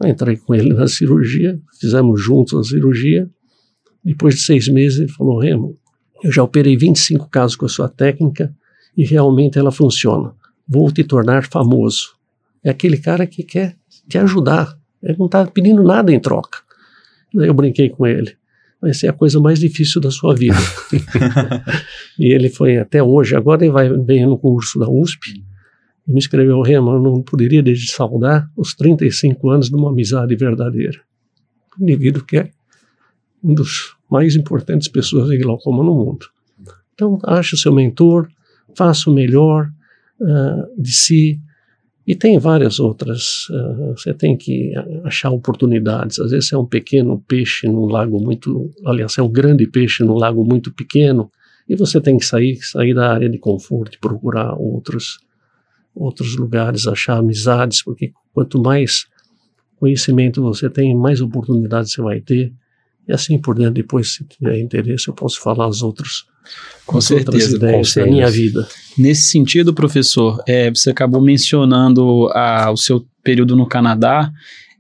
Eu 0.03 0.09
entrei 0.09 0.37
com 0.37 0.55
ele 0.55 0.73
na 0.75 0.89
cirurgia, 0.89 1.61
fizemos 1.81 2.21
juntos 2.21 2.59
a 2.59 2.71
cirurgia, 2.71 3.31
depois 4.05 4.35
de 4.35 4.41
seis 4.43 4.69
meses 4.69 4.99
ele 4.99 5.09
falou, 5.09 5.39
Remo, 5.41 5.79
eu 6.23 6.33
já 6.33 6.43
operei 6.43 6.77
25 6.77 7.29
casos 7.29 7.57
com 7.57 7.67
a 7.67 7.69
sua 7.69 7.89
técnica 7.89 8.55
e 8.97 9.05
realmente 9.05 9.59
ela 9.59 9.71
funciona. 9.71 10.35
Vou 10.67 10.91
te 10.91 11.05
tornar 11.05 11.47
famoso. 11.47 12.15
É 12.63 12.71
aquele 12.71 12.97
cara 12.97 13.27
que 13.27 13.43
quer 13.43 13.77
te 14.09 14.19
ajudar. 14.19 14.79
Ele 15.03 15.17
não 15.19 15.27
está 15.27 15.47
pedindo 15.47 15.83
nada 15.83 16.13
em 16.13 16.19
troca. 16.19 16.59
Daí 17.33 17.49
eu 17.49 17.55
brinquei 17.55 17.91
com 17.91 18.07
ele. 18.07 18.37
Vai 18.81 18.93
ser 18.93 19.09
a 19.09 19.13
coisa 19.13 19.41
mais 19.41 19.59
difícil 19.59 20.01
da 20.01 20.11
sua 20.11 20.35
vida. 20.35 20.57
e 22.19 22.33
ele 22.33 22.51
foi 22.51 22.77
até 22.77 23.03
hoje, 23.03 23.35
agora 23.35 23.65
ele 23.65 23.73
vai, 23.73 23.89
vem 23.89 24.27
no 24.27 24.39
curso 24.39 24.79
da 24.79 24.89
USP 24.89 25.43
e 26.07 26.13
me 26.13 26.19
escreveu, 26.19 26.61
Remo, 26.61 26.93
eu 26.93 27.01
não 27.01 27.23
poderia 27.23 27.63
desde 27.63 27.91
saudar 27.91 28.49
os 28.57 28.75
35 28.75 29.51
anos 29.51 29.69
de 29.69 29.77
uma 29.77 29.91
amizade 29.91 30.35
verdadeira. 30.37 31.01
Um 31.79 31.85
indivíduo 31.85 32.25
que 32.25 32.39
é 32.39 32.51
um 33.43 33.55
dos 33.55 33.97
mais 34.11 34.37
importantes 34.37 34.89
pessoas 34.89 35.29
de 35.29 35.39
glaucoma 35.39 35.83
no 35.83 35.95
mundo. 35.95 36.27
Então, 36.95 37.19
ache 37.25 37.55
o 37.55 37.59
seu 37.59 37.73
mentor, 37.73 38.29
faça 38.77 39.11
o 39.11 39.15
melhor 39.15 39.69
uh, 40.21 40.81
de 40.83 40.93
si, 40.93 41.41
e 42.07 42.15
tem 42.15 42.39
várias 42.39 42.79
outras. 42.79 43.49
Uh, 43.49 43.93
você 43.97 44.13
tem 44.13 44.37
que 44.37 44.73
achar 45.05 45.31
oportunidades. 45.31 46.19
Às 46.19 46.33
vezes 46.33 46.53
é 46.53 46.59
um 46.59 46.67
pequeno 46.67 47.23
peixe 47.27 47.67
num 47.67 47.87
lago 47.87 48.23
muito. 48.23 48.71
Aliás, 48.85 49.17
é 49.17 49.23
um 49.23 49.31
grande 49.31 49.67
peixe 49.67 50.05
num 50.05 50.15
lago 50.15 50.45
muito 50.45 50.73
pequeno. 50.73 51.31
E 51.67 51.75
você 51.75 52.01
tem 52.01 52.19
que 52.19 52.27
sair, 52.27 52.59
sair 52.61 52.95
da 52.95 53.11
área 53.11 53.29
de 53.29 53.39
conforto 53.39 53.97
e 53.97 53.99
procurar 53.99 54.55
outros, 54.55 55.19
outros 55.95 56.37
lugares, 56.37 56.87
achar 56.87 57.19
amizades, 57.19 57.83
porque 57.83 58.13
quanto 58.33 58.61
mais 58.61 59.07
conhecimento 59.77 60.43
você 60.43 60.69
tem, 60.69 60.95
mais 60.95 61.21
oportunidades 61.21 61.93
você 61.93 62.03
vai 62.03 62.21
ter. 62.21 62.53
E 63.07 63.13
assim 63.13 63.39
por 63.39 63.55
diante, 63.55 63.75
depois, 63.75 64.15
se 64.15 64.25
tiver 64.25 64.59
interesse, 64.59 65.09
eu 65.09 65.15
posso 65.15 65.41
falar 65.41 65.67
as 65.67 65.83
outras, 65.83 66.25
com 66.87 67.01
certeza, 67.01 67.57
ideias 67.57 67.95
da 67.95 68.07
minha 68.07 68.31
vida. 68.31 68.67
Nesse 68.97 69.31
sentido, 69.31 69.75
professor, 69.75 70.43
é, 70.49 70.71
você 70.71 70.91
acabou 70.91 71.21
mencionando 71.21 72.29
a, 72.33 72.71
o 72.71 72.77
seu 72.77 73.05
período 73.23 73.55
no 73.55 73.67
Canadá 73.67 74.33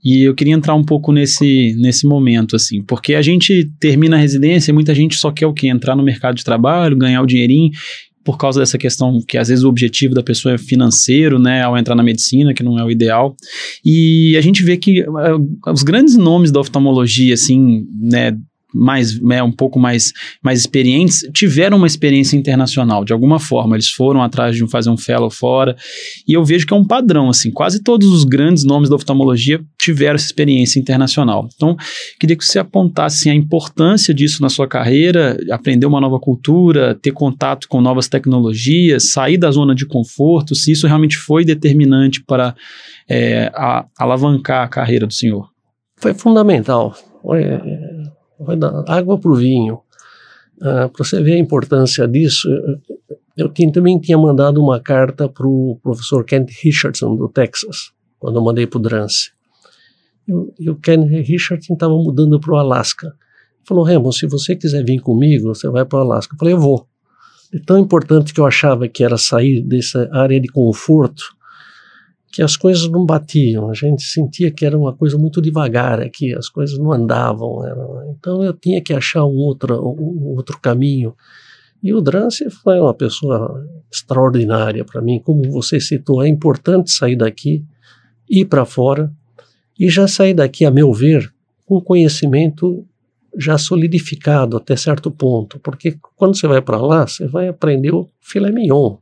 e 0.02 0.22
eu 0.22 0.34
queria 0.34 0.54
entrar 0.54 0.74
um 0.74 0.84
pouco 0.84 1.12
nesse, 1.12 1.74
nesse 1.78 2.06
momento, 2.06 2.56
assim, 2.56 2.82
porque 2.82 3.14
a 3.14 3.22
gente 3.22 3.70
termina 3.80 4.16
a 4.16 4.18
residência 4.18 4.70
e 4.70 4.74
muita 4.74 4.94
gente 4.94 5.16
só 5.16 5.30
quer 5.30 5.46
o 5.46 5.52
quê? 5.52 5.68
Entrar 5.68 5.96
no 5.96 6.02
mercado 6.02 6.34
de 6.34 6.44
trabalho, 6.44 6.96
ganhar 6.96 7.22
o 7.22 7.26
dinheirinho, 7.26 7.70
por 8.24 8.38
causa 8.38 8.60
dessa 8.60 8.78
questão 8.78 9.20
que 9.26 9.36
às 9.36 9.48
vezes 9.48 9.62
o 9.64 9.68
objetivo 9.68 10.14
da 10.14 10.22
pessoa 10.22 10.54
é 10.54 10.58
financeiro, 10.58 11.38
né, 11.38 11.62
ao 11.62 11.76
entrar 11.76 11.94
na 11.94 12.02
medicina, 12.02 12.54
que 12.54 12.62
não 12.62 12.78
é 12.78 12.84
o 12.84 12.90
ideal. 12.90 13.36
E 13.84 14.34
a 14.36 14.40
gente 14.40 14.64
vê 14.64 14.76
que 14.76 15.02
uh, 15.02 15.70
os 15.70 15.82
grandes 15.82 16.16
nomes 16.16 16.50
da 16.50 16.60
oftalmologia, 16.60 17.34
assim, 17.34 17.86
né, 18.00 18.36
mais, 18.74 19.20
né, 19.20 19.42
um 19.42 19.52
pouco 19.52 19.78
mais, 19.78 20.12
mais 20.42 20.60
experientes, 20.60 21.20
tiveram 21.32 21.76
uma 21.76 21.86
experiência 21.86 22.36
internacional, 22.36 23.04
de 23.04 23.12
alguma 23.12 23.38
forma. 23.38 23.76
Eles 23.76 23.88
foram 23.88 24.22
atrás 24.22 24.56
de 24.56 24.68
fazer 24.68 24.90
um 24.90 24.96
fellow 24.96 25.30
fora. 25.30 25.76
E 26.26 26.32
eu 26.32 26.44
vejo 26.44 26.66
que 26.66 26.74
é 26.74 26.76
um 26.76 26.84
padrão, 26.84 27.28
assim. 27.28 27.50
Quase 27.50 27.82
todos 27.82 28.08
os 28.08 28.24
grandes 28.24 28.64
nomes 28.64 28.88
da 28.88 28.96
oftalmologia 28.96 29.60
tiveram 29.78 30.16
essa 30.16 30.26
experiência 30.26 30.80
internacional. 30.80 31.48
Então, 31.54 31.76
queria 32.18 32.36
que 32.36 32.44
você 32.44 32.58
apontasse 32.58 33.28
assim, 33.28 33.30
a 33.30 33.34
importância 33.34 34.12
disso 34.12 34.42
na 34.42 34.48
sua 34.48 34.66
carreira, 34.66 35.36
aprender 35.50 35.86
uma 35.86 36.00
nova 36.00 36.18
cultura, 36.18 36.94
ter 36.94 37.12
contato 37.12 37.68
com 37.68 37.80
novas 37.80 38.08
tecnologias, 38.08 39.10
sair 39.10 39.36
da 39.36 39.50
zona 39.50 39.74
de 39.74 39.86
conforto, 39.86 40.54
se 40.54 40.72
isso 40.72 40.86
realmente 40.86 41.16
foi 41.16 41.44
determinante 41.44 42.22
para 42.24 42.54
é, 43.08 43.50
a, 43.54 43.86
alavancar 43.98 44.64
a 44.64 44.68
carreira 44.68 45.06
do 45.06 45.12
senhor. 45.12 45.48
Foi 45.96 46.14
fundamental. 46.14 46.94
Vai 48.44 48.56
dar 48.56 48.84
água 48.86 49.18
para 49.18 49.30
o 49.30 49.34
vinho. 49.34 49.80
Ah, 50.62 50.88
para 50.88 51.04
você 51.04 51.22
ver 51.22 51.34
a 51.34 51.38
importância 51.38 52.06
disso, 52.06 52.48
eu, 53.36 53.52
também 53.72 53.98
tinha 53.98 54.16
mandado 54.16 54.62
uma 54.62 54.80
carta 54.80 55.28
para 55.28 55.46
o 55.46 55.78
professor 55.82 56.24
Kent 56.24 56.50
Richardson, 56.62 57.16
do 57.16 57.28
Texas, 57.28 57.90
quando 58.18 58.36
eu 58.36 58.42
mandei 58.42 58.66
para 58.66 58.78
o 58.78 58.82
Drance. 58.82 59.32
E 60.58 60.70
o 60.70 60.76
Ken 60.76 61.04
Richardson 61.04 61.74
estava 61.74 61.94
mudando 61.94 62.40
para 62.40 62.54
o 62.54 62.56
Alasca. 62.56 63.08
Ele 63.08 63.66
falou, 63.66 63.84
Remo, 63.84 64.12
se 64.12 64.26
você 64.26 64.56
quiser 64.56 64.84
vir 64.84 65.00
comigo, 65.00 65.54
você 65.54 65.68
vai 65.68 65.84
para 65.84 65.98
o 65.98 66.02
Alasca. 66.02 66.34
Eu 66.34 66.38
falei, 66.38 66.54
eu 66.54 66.60
vou. 66.60 66.86
É 67.52 67.58
tão 67.58 67.78
importante 67.78 68.32
que 68.32 68.40
eu 68.40 68.46
achava 68.46 68.88
que 68.88 69.04
era 69.04 69.18
sair 69.18 69.62
dessa 69.62 70.08
área 70.12 70.40
de 70.40 70.48
conforto, 70.48 71.24
que 72.34 72.42
as 72.42 72.56
coisas 72.56 72.90
não 72.90 73.06
batiam, 73.06 73.70
a 73.70 73.74
gente 73.74 74.02
sentia 74.02 74.50
que 74.50 74.66
era 74.66 74.76
uma 74.76 74.92
coisa 74.92 75.16
muito 75.16 75.40
devagar 75.40 76.00
aqui, 76.00 76.34
as 76.34 76.48
coisas 76.48 76.76
não 76.76 76.90
andavam, 76.90 77.64
era, 77.64 77.80
então 78.10 78.42
eu 78.42 78.52
tinha 78.52 78.80
que 78.80 78.92
achar 78.92 79.24
um 79.24 79.36
outro, 79.36 79.80
um 79.80 80.34
outro 80.34 80.58
caminho. 80.60 81.14
E 81.80 81.94
o 81.94 82.00
Drance 82.00 82.50
foi 82.50 82.80
uma 82.80 82.92
pessoa 82.92 83.64
extraordinária 83.88 84.84
para 84.84 85.00
mim, 85.00 85.20
como 85.20 85.48
você 85.48 85.78
citou, 85.78 86.24
é 86.24 86.28
importante 86.28 86.90
sair 86.90 87.14
daqui, 87.14 87.64
ir 88.28 88.46
para 88.46 88.64
fora, 88.64 89.12
e 89.78 89.88
já 89.88 90.08
sair 90.08 90.34
daqui, 90.34 90.64
a 90.64 90.72
meu 90.72 90.92
ver, 90.92 91.32
com 91.64 91.80
conhecimento 91.80 92.84
já 93.38 93.56
solidificado 93.56 94.56
até 94.56 94.74
certo 94.74 95.08
ponto, 95.08 95.60
porque 95.60 95.96
quando 96.16 96.36
você 96.36 96.48
vai 96.48 96.60
para 96.60 96.78
lá, 96.78 97.06
você 97.06 97.28
vai 97.28 97.46
aprender 97.46 97.94
o 97.94 98.10
filé 98.20 98.50
mignon, 98.50 98.96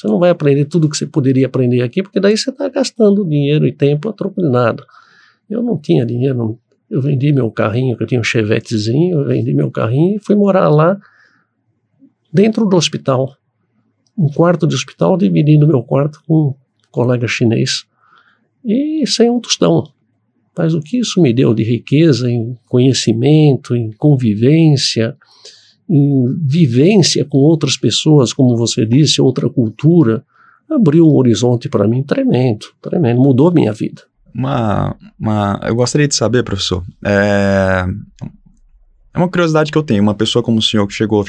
você 0.00 0.08
não 0.08 0.18
vai 0.18 0.30
aprender 0.30 0.64
tudo 0.64 0.88
que 0.88 0.96
você 0.96 1.06
poderia 1.06 1.46
aprender 1.46 1.82
aqui, 1.82 2.02
porque 2.02 2.18
daí 2.18 2.34
você 2.34 2.48
está 2.48 2.70
gastando 2.70 3.22
dinheiro 3.22 3.66
e 3.66 3.72
tempo 3.72 4.08
a 4.08 4.14
troco 4.14 4.40
de 4.40 4.48
nada. 4.48 4.82
Eu 5.48 5.62
não 5.62 5.76
tinha 5.76 6.06
dinheiro, 6.06 6.58
eu 6.88 7.02
vendi 7.02 7.30
meu 7.34 7.50
carrinho, 7.50 7.94
que 7.98 8.02
eu 8.02 8.06
tinha 8.06 8.20
um 8.20 8.24
chevetezinho, 8.24 9.18
eu 9.18 9.26
vendi 9.26 9.52
meu 9.52 9.70
carrinho 9.70 10.16
e 10.16 10.18
fui 10.18 10.34
morar 10.34 10.70
lá 10.70 10.98
dentro 12.32 12.64
do 12.64 12.78
hospital. 12.78 13.36
Um 14.16 14.28
quarto 14.28 14.66
de 14.66 14.74
hospital, 14.74 15.18
dividindo 15.18 15.66
meu 15.66 15.82
quarto 15.82 16.22
com 16.26 16.48
um 16.48 16.54
colega 16.90 17.28
chinês. 17.28 17.84
E 18.64 19.06
sem 19.06 19.28
um 19.28 19.38
tostão. 19.38 19.84
Mas 20.56 20.72
o 20.72 20.80
que 20.80 20.98
isso 20.98 21.20
me 21.20 21.34
deu 21.34 21.52
de 21.52 21.62
riqueza 21.62 22.30
em 22.30 22.56
conhecimento, 22.66 23.76
em 23.76 23.92
convivência, 23.92 25.14
em 25.90 26.38
vivência 26.46 27.24
com 27.24 27.38
outras 27.38 27.76
pessoas, 27.76 28.32
como 28.32 28.56
você 28.56 28.86
disse, 28.86 29.20
outra 29.20 29.50
cultura, 29.50 30.24
abriu 30.70 31.04
um 31.04 31.16
horizonte 31.16 31.68
para 31.68 31.88
mim 31.88 32.04
tremendo, 32.04 32.66
tremendo, 32.80 33.20
mudou 33.20 33.52
minha 33.52 33.72
vida. 33.72 34.02
Uma, 34.32 34.96
uma, 35.18 35.60
eu 35.64 35.74
gostaria 35.74 36.06
de 36.06 36.14
saber, 36.14 36.44
professor, 36.44 36.84
é, 37.04 37.84
é 39.12 39.18
uma 39.18 39.28
curiosidade 39.28 39.72
que 39.72 39.78
eu 39.78 39.82
tenho. 39.82 40.02
Uma 40.02 40.14
pessoa 40.14 40.42
como 40.42 40.58
o 40.58 40.62
senhor 40.62 40.86
que 40.86 40.94
chegou 40.94 41.24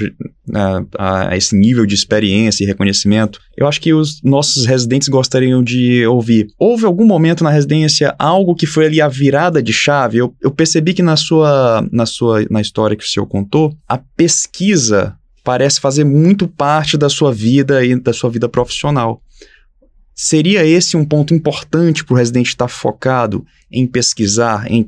né, 0.47 0.85
a, 0.97 1.29
a, 1.29 1.38
esse 1.38 1.55
nível 1.55 1.85
de 1.85 1.95
experiência 1.95 2.63
e 2.63 2.67
reconhecimento, 2.67 3.39
eu 3.57 3.67
acho 3.67 3.81
que 3.81 3.91
os 3.93 4.21
nossos 4.23 4.65
residentes 4.65 5.07
gostariam 5.07 5.63
de 5.63 6.05
ouvir. 6.05 6.47
Houve 6.59 6.85
algum 6.85 7.05
momento 7.05 7.43
na 7.43 7.50
residência 7.50 8.15
algo 8.19 8.53
que 8.53 8.67
foi 8.67 8.85
ali 8.85 9.01
a 9.01 9.07
virada 9.07 9.63
de 9.63 9.73
chave? 9.73 10.19
Eu, 10.19 10.35
eu 10.39 10.51
percebi 10.51 10.93
que 10.93 11.01
na 11.01 11.15
sua, 11.15 11.88
na 11.91 12.05
sua 12.05 12.45
na 12.51 12.61
história 12.61 12.95
que 12.95 13.03
o 13.03 13.07
senhor 13.07 13.25
contou, 13.25 13.75
a 13.88 13.97
pesquisa 13.97 15.15
parece 15.43 15.81
fazer 15.81 16.03
muito 16.03 16.47
parte 16.47 16.95
da 16.95 17.09
sua 17.09 17.33
vida 17.33 17.83
e 17.83 18.00
da 18.00 18.13
sua 18.13 18.29
vida 18.29 18.47
profissional. 18.47 19.21
Seria 20.13 20.63
esse 20.63 20.95
um 20.95 21.03
ponto 21.03 21.33
importante 21.33 22.05
para 22.05 22.13
o 22.13 22.17
residente 22.17 22.50
estar 22.50 22.67
focado 22.67 23.43
em 23.71 23.88
pesquisar, 23.88 24.71
em 24.71 24.88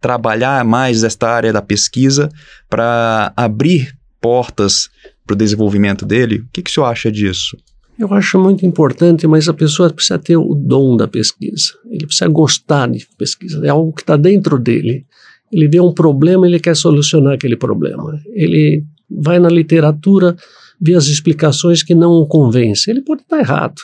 trabalhar 0.00 0.64
mais 0.64 1.04
esta 1.04 1.28
área 1.28 1.52
da 1.52 1.62
pesquisa 1.62 2.28
para 2.68 3.32
abrir 3.36 3.96
portas 4.20 4.88
para 5.26 5.34
o 5.34 5.36
desenvolvimento 5.36 6.04
dele? 6.04 6.38
O 6.40 6.48
que, 6.52 6.62
que 6.62 6.70
o 6.70 6.72
senhor 6.72 6.86
acha 6.86 7.10
disso? 7.10 7.56
Eu 7.98 8.12
acho 8.12 8.38
muito 8.38 8.66
importante, 8.66 9.26
mas 9.26 9.48
a 9.48 9.54
pessoa 9.54 9.90
precisa 9.90 10.18
ter 10.18 10.36
o 10.36 10.54
dom 10.54 10.96
da 10.96 11.08
pesquisa. 11.08 11.72
Ele 11.86 12.06
precisa 12.06 12.28
gostar 12.28 12.88
de 12.88 13.06
pesquisa. 13.16 13.64
É 13.64 13.70
algo 13.70 13.92
que 13.92 14.02
está 14.02 14.16
dentro 14.16 14.58
dele. 14.58 15.06
Ele 15.50 15.66
vê 15.66 15.80
um 15.80 15.92
problema, 15.92 16.46
ele 16.46 16.60
quer 16.60 16.76
solucionar 16.76 17.34
aquele 17.34 17.56
problema. 17.56 18.20
Ele 18.34 18.84
vai 19.10 19.38
na 19.38 19.48
literatura, 19.48 20.36
vê 20.78 20.94
as 20.94 21.06
explicações 21.06 21.82
que 21.82 21.94
não 21.94 22.12
o 22.12 22.26
convencem. 22.26 22.92
Ele 22.92 23.02
pode 23.02 23.22
estar 23.22 23.38
errado, 23.38 23.80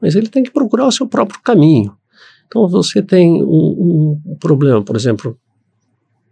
mas 0.00 0.14
ele 0.14 0.28
tem 0.28 0.42
que 0.42 0.50
procurar 0.50 0.86
o 0.86 0.92
seu 0.92 1.06
próprio 1.06 1.40
caminho. 1.42 1.94
Então, 2.52 2.68
você 2.68 3.00
tem 3.00 3.42
um, 3.42 4.20
um 4.26 4.36
problema, 4.38 4.84
por 4.84 4.94
exemplo, 4.94 5.38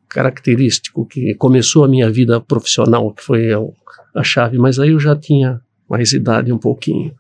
característico 0.07 1.07
que 1.07 1.35
começou 1.35 1.83
a 1.83 1.89
minha 1.89 2.11
vida 2.11 2.39
profissional, 2.39 3.11
que 3.15 3.25
foi 3.25 3.49
a, 4.15 4.23
chave, 4.23 4.59
mas 4.59 4.79
aí 4.79 4.91
eu 4.91 5.01
já 5.01 5.17
tinha 5.17 5.63
mais 5.89 6.13
idade 6.13 6.53
um 6.53 6.59
pouquinho. 6.59 7.15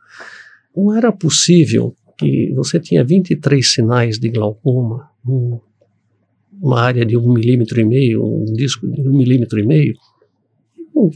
Não 0.76 0.94
era 0.94 1.10
possível 1.10 1.96
que 2.18 2.52
você 2.54 2.78
tinha 2.78 3.02
23 3.02 3.66
sinais 3.66 4.18
de 4.18 4.28
glaucoma, 4.28 5.08
um, 5.26 5.58
uma 6.60 6.82
área 6.82 7.06
de 7.06 7.16
um 7.16 7.32
milímetro 7.32 7.80
e 7.80 7.84
meio, 7.86 8.22
um 8.22 8.52
disco 8.52 8.86
de 8.86 9.00
um 9.08 9.16
milímetro 9.16 9.58
e 9.58 9.64
meio, 9.64 9.94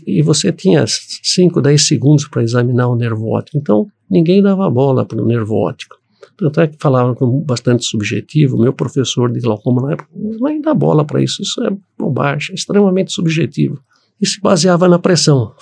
e 0.07 0.23
você 0.23 0.50
tinha 0.50 0.87
5, 0.87 1.61
10 1.61 1.87
segundos 1.87 2.26
para 2.29 2.43
examinar 2.43 2.88
o 2.88 2.97
nervo 2.97 3.29
óptico. 3.29 3.59
Então, 3.59 3.87
ninguém 4.09 4.43
dava 4.43 4.71
bola 4.71 5.05
para 5.05 5.23
o 5.23 5.26
nervo 5.26 5.57
óptico. 5.57 6.03
Tanto 6.37 6.61
é 6.61 6.67
que 6.67 6.76
falava 6.81 7.14
com 7.14 7.41
bastante 7.41 7.85
subjetivo, 7.85 8.59
meu 8.59 8.73
professor 8.73 9.31
de 9.31 9.41
glaucoma 9.41 9.83
na 9.83 9.93
época, 9.93 10.09
não 10.14 10.61
dá 10.61 10.75
bola 10.75 11.05
para 11.05 11.23
isso, 11.23 11.43
isso 11.43 11.62
é 11.62 11.71
bobagem, 11.99 12.53
é 12.53 12.55
extremamente 12.55 13.12
subjetivo. 13.12 13.81
E 14.21 14.26
se 14.26 14.41
baseava 14.41 14.88
na 14.88 14.99
pressão. 14.99 15.53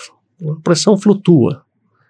A 0.48 0.60
pressão 0.62 0.96
flutua. 0.96 1.62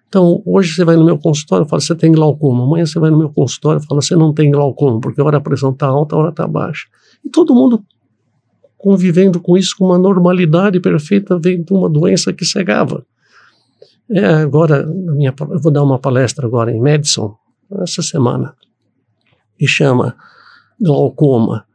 Então, 0.09 0.43
hoje 0.45 0.75
você 0.75 0.85
vai 0.85 0.95
no 0.95 1.05
meu 1.05 1.19
consultório 1.19 1.65
e 1.65 1.69
fala, 1.69 1.81
você 1.81 1.95
tem 1.95 2.13
glaucoma. 2.13 2.65
Amanhã 2.65 2.85
você 2.85 3.01
vai 3.01 3.11
no 3.11 3.19
meu 3.19 3.31
consultório 3.31 3.81
e 3.83 3.87
fala, 3.87 4.03
você 4.03 4.15
não 4.15 4.33
tem 4.33 4.51
glaucoma, 4.51 5.01
porque 5.01 5.21
hora 5.23 5.39
a 5.39 5.41
pressão 5.41 5.71
está 5.71 5.87
alta, 5.87 6.15
a 6.15 6.19
hora 6.19 6.29
está 6.29 6.47
baixa. 6.47 6.87
E 7.25 7.31
todo 7.31 7.55
mundo 7.55 7.83
convivendo 8.77 9.41
com 9.41 9.57
isso 9.57 9.77
com 9.79 9.87
uma 9.87 9.97
normalidade 9.97 10.81
perfeita, 10.81 11.39
vendo 11.39 11.75
uma 11.75 11.89
doença 11.89 12.33
que 12.33 12.45
cegava. 12.45 13.07
É, 14.11 14.27
agora, 14.27 14.85
minha, 14.87 15.33
eu 15.51 15.61
vou 15.61 15.73
dar 15.73 15.83
uma 15.83 15.99
palestra 15.99 16.47
agora 16.47 16.71
em 16.71 16.81
Madison, 16.81 17.35
essa 17.81 18.03
semana, 18.03 18.55
que 19.59 19.67
chama 19.67 20.17
Glaucoma, 20.81 21.67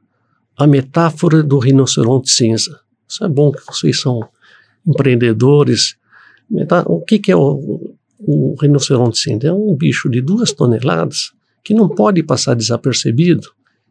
a 0.57 0.67
metáfora 0.67 1.43
do 1.43 1.59
rinoceronte 1.59 2.29
cinza. 2.29 2.79
Isso 3.07 3.23
é 3.23 3.27
bom 3.29 3.51
que 3.51 3.65
vocês 3.65 4.01
são 4.01 4.27
empreendedores. 4.85 5.95
O 6.85 7.01
que, 7.01 7.19
que 7.19 7.31
é 7.31 7.35
o, 7.35 7.95
o 8.19 8.55
rinoceronte 8.59 9.19
cinza? 9.19 9.47
É 9.47 9.53
um 9.53 9.75
bicho 9.75 10.09
de 10.09 10.21
duas 10.21 10.51
toneladas 10.51 11.31
que 11.63 11.73
não 11.73 11.87
pode 11.87 12.23
passar 12.23 12.55
desapercebido 12.55 13.49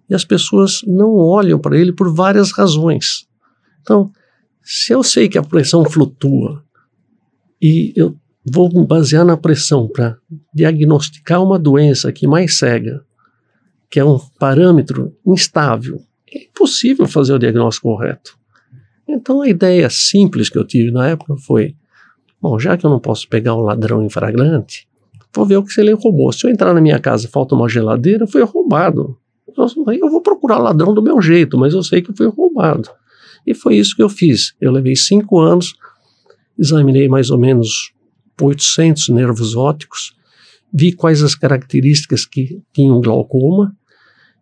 e 0.08 0.14
as 0.14 0.24
pessoas 0.24 0.82
não 0.86 1.14
olham 1.14 1.58
para 1.58 1.78
ele 1.78 1.92
por 1.92 2.12
várias 2.12 2.52
razões. 2.52 3.26
Então, 3.82 4.10
se 4.62 4.92
eu 4.92 5.02
sei 5.02 5.28
que 5.28 5.38
a 5.38 5.42
pressão 5.42 5.84
flutua 5.84 6.64
e 7.60 7.92
eu 7.94 8.16
vou 8.52 8.68
me 8.72 8.86
basear 8.86 9.24
na 9.24 9.36
pressão 9.36 9.88
para 9.88 10.16
diagnosticar 10.54 11.42
uma 11.42 11.58
doença 11.58 12.12
que 12.12 12.26
mais 12.26 12.56
cega, 12.56 13.04
que 13.90 13.98
é 13.98 14.04
um 14.04 14.18
parâmetro 14.38 15.16
instável, 15.26 16.00
é 16.32 16.44
impossível 16.44 17.06
fazer 17.06 17.34
o 17.34 17.38
diagnóstico 17.38 17.88
correto. 17.88 18.38
Então 19.08 19.42
a 19.42 19.48
ideia 19.48 19.88
simples 19.90 20.48
que 20.48 20.58
eu 20.58 20.66
tive 20.66 20.90
na 20.90 21.08
época 21.08 21.36
foi: 21.36 21.74
bom, 22.40 22.58
já 22.58 22.76
que 22.76 22.84
eu 22.84 22.90
não 22.90 23.00
posso 23.00 23.28
pegar 23.28 23.54
um 23.54 23.60
ladrão 23.60 24.04
em 24.04 24.10
flagrante, 24.10 24.88
vou 25.34 25.46
ver 25.46 25.56
o 25.56 25.64
que 25.64 25.80
ele 25.80 25.92
roubou. 25.92 26.32
Se 26.32 26.46
eu 26.46 26.50
entrar 26.50 26.74
na 26.74 26.80
minha 26.80 26.98
casa 26.98 27.26
e 27.26 27.30
falta 27.30 27.54
uma 27.54 27.68
geladeira, 27.68 28.26
foi 28.26 28.42
roubado. 28.42 29.16
Eu 29.56 30.10
vou 30.10 30.20
procurar 30.20 30.58
ladrão 30.58 30.92
do 30.92 31.02
meu 31.02 31.20
jeito, 31.20 31.56
mas 31.56 31.72
eu 31.72 31.82
sei 31.82 32.02
que 32.02 32.12
foi 32.12 32.28
roubado. 32.28 32.90
E 33.46 33.54
foi 33.54 33.76
isso 33.76 33.96
que 33.96 34.02
eu 34.02 34.08
fiz. 34.08 34.54
Eu 34.60 34.72
levei 34.72 34.96
cinco 34.96 35.38
anos, 35.38 35.74
examinei 36.58 37.08
mais 37.08 37.30
ou 37.30 37.38
menos 37.38 37.92
800 38.40 39.08
nervos 39.08 39.56
ópticos, 39.56 40.14
vi 40.72 40.92
quais 40.92 41.22
as 41.22 41.34
características 41.34 42.26
que 42.26 42.60
tinham 42.72 43.00
glaucoma, 43.00 43.74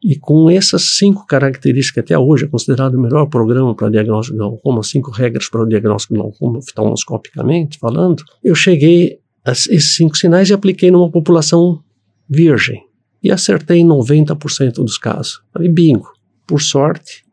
e 0.03 0.17
com 0.17 0.51
essas 0.51 0.97
cinco 0.99 1.27
características, 1.27 2.05
até 2.05 2.19
hoje 2.19 2.45
é 2.45 2.49
considerado 2.49 2.95
o 2.95 3.01
melhor 3.01 3.25
programa 3.25 3.75
para 3.75 3.89
diagnóstico 3.89 4.37
de 4.37 4.45
glaucoma, 4.45 4.83
cinco 4.83 5.11
regras 5.11 5.49
para 5.49 5.63
o 5.63 5.67
diagnóstico 5.67 6.13
de 6.13 6.21
glaucoma, 6.21 6.59
oftalmoscopicamente 6.59 7.79
falando, 7.79 8.23
eu 8.43 8.55
cheguei 8.55 9.19
a 9.43 9.53
esses 9.53 9.97
cinco 9.97 10.15
sinais 10.15 10.51
e 10.51 10.53
apliquei 10.53 10.91
numa 10.91 11.11
população 11.11 11.83
virgem. 12.29 12.83
E 13.23 13.31
acertei 13.31 13.79
em 13.79 13.87
90% 13.87 14.75
dos 14.75 14.99
casos. 14.99 15.41
Falei, 15.51 15.71
bingo. 15.71 16.13
Por 16.47 16.61
sorte, 16.61 17.25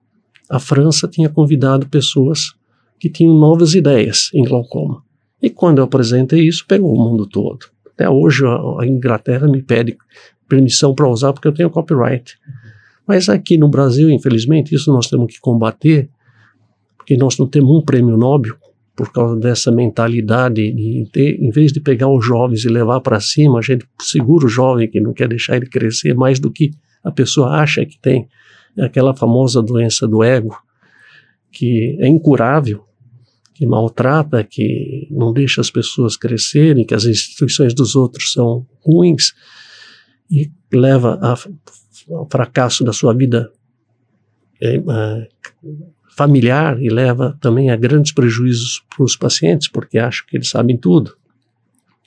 a 0.50 0.58
França 0.58 1.10
tinha 1.10 1.28
convidado 1.28 1.90
pessoas 1.90 2.54
que 2.98 3.10
tinham 3.10 3.38
novas 3.38 3.74
ideias 3.74 4.30
em 4.34 4.44
glaucoma. 4.44 5.04
E 5.42 5.50
quando 5.50 5.80
eu 5.80 5.86
apresentei 5.86 6.48
isso, 6.48 6.66
pegou 6.68 6.94
o 6.94 7.04
mundo 7.04 7.26
todo. 7.26 7.66
Até 7.94 8.10
hoje 8.10 8.44
a 8.46 8.86
Inglaterra 8.86 9.48
me 9.48 9.62
pede 9.62 9.98
permissão 10.48 10.94
para 10.94 11.08
usar 11.08 11.34
porque 11.34 11.48
eu 11.48 11.54
tenho 11.54 11.70
copyright. 11.70 12.38
Mas 13.08 13.30
aqui 13.30 13.58
no 13.58 13.68
Brasil, 13.68 14.10
infelizmente, 14.10 14.76
isso 14.76 14.92
nós 14.92 15.08
temos 15.08 15.34
que 15.34 15.40
combater, 15.40 16.10
porque 16.98 17.18
nós 17.18 17.38
não 17.38 17.48
temos 17.48 17.72
um 17.72 17.82
prêmio 17.82 18.18
Nobel 18.18 18.56
por 18.96 19.12
causa 19.12 19.36
dessa 19.36 19.72
mentalidade 19.72 20.72
de 20.72 21.10
ter, 21.12 21.42
em 21.42 21.50
vez 21.50 21.72
de 21.72 21.80
pegar 21.80 22.08
os 22.08 22.24
jovens 22.24 22.64
e 22.66 22.70
levar 22.70 23.00
para 23.02 23.20
cima, 23.20 23.60
a 23.60 23.62
gente 23.62 23.86
segura 24.00 24.46
o 24.46 24.50
jovem 24.50 24.88
que 24.88 25.00
não 25.00 25.14
quer 25.14 25.28
deixar 25.28 25.56
ele 25.56 25.66
crescer 25.66 26.14
mais 26.14 26.40
do 26.40 26.52
que 26.52 26.72
a 27.04 27.12
pessoa 27.12 27.50
acha 27.52 27.86
que 27.86 27.98
tem. 28.00 28.28
É 28.78 28.86
aquela 28.86 29.16
famosa 29.16 29.62
doença 29.62 30.08
do 30.08 30.24
ego, 30.24 30.56
que 31.52 31.98
é 32.00 32.08
incurável, 32.08 32.84
que 33.62 33.68
maltrata, 33.68 34.44
que 34.44 35.08
não 35.12 35.32
deixa 35.32 35.62
as 35.62 35.70
pessoas 35.70 36.18
crescerem, 36.18 36.84
que 36.84 36.96
as 36.96 37.06
instituições 37.06 37.76
dos 37.76 37.96
outros 37.96 38.34
são 38.34 38.66
ruins 38.84 39.36
e 40.32 40.52
leva 40.74 41.20
ao 42.10 42.28
fracasso 42.28 42.84
da 42.84 42.92
sua 42.92 43.14
vida 43.14 43.52
é, 44.60 44.78
é, 44.78 45.28
familiar 46.18 46.82
e 46.82 46.90
leva 46.90 47.38
também 47.40 47.70
a 47.70 47.76
grandes 47.76 48.12
prejuízos 48.12 48.84
para 48.90 49.06
os 49.06 49.16
pacientes, 49.16 49.68
porque 49.68 50.00
acham 50.00 50.26
que 50.28 50.38
eles 50.38 50.50
sabem 50.50 50.76
tudo. 50.76 51.16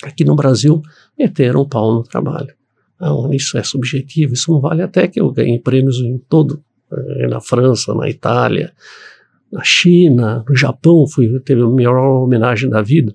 Aqui 0.03 0.25
no 0.25 0.35
Brasil, 0.35 0.83
meteram 1.17 1.61
o 1.61 1.69
pau 1.69 1.95
no 1.95 2.03
trabalho. 2.03 2.53
Não, 3.01 3.33
isso 3.33 3.57
é 3.57 3.63
subjetivo, 3.63 4.35
isso 4.35 4.51
não 4.51 4.61
vale 4.61 4.83
até 4.83 5.07
que 5.07 5.21
eu 5.21 5.31
ganhei 5.31 5.61
prêmios 5.61 5.99
em 6.01 6.19
todo, 6.19 6.65
é, 6.93 7.29
na 7.29 7.41
França, 7.41 7.95
na 7.95 8.11
Itália, 8.11 8.75
na 9.55 9.63
China, 9.63 10.45
no 10.49 10.57
Japão, 10.57 11.07
fui, 11.07 11.39
teve 11.41 11.63
a 11.63 11.69
melhor 11.69 11.97
homenagem 12.25 12.69
da 12.69 12.83
vida. 12.83 13.15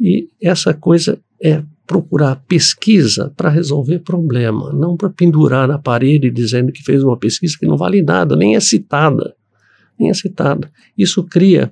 E 0.00 0.30
essa 0.40 0.72
coisa 0.72 1.20
é 1.40 1.62
procurar 1.86 2.42
pesquisa 2.48 3.30
para 3.36 3.50
resolver 3.50 3.98
problema, 3.98 4.72
não 4.72 4.96
para 4.96 5.10
pendurar 5.10 5.68
na 5.68 5.78
parede 5.78 6.30
dizendo 6.30 6.72
que 6.72 6.82
fez 6.82 7.04
uma 7.04 7.18
pesquisa 7.18 7.54
que 7.60 7.66
não 7.66 7.76
vale 7.76 8.02
nada, 8.02 8.34
nem 8.34 8.56
é 8.56 8.60
citada, 8.60 9.34
nem 10.00 10.08
é 10.08 10.14
citada. 10.14 10.72
Isso 10.96 11.22
cria 11.22 11.70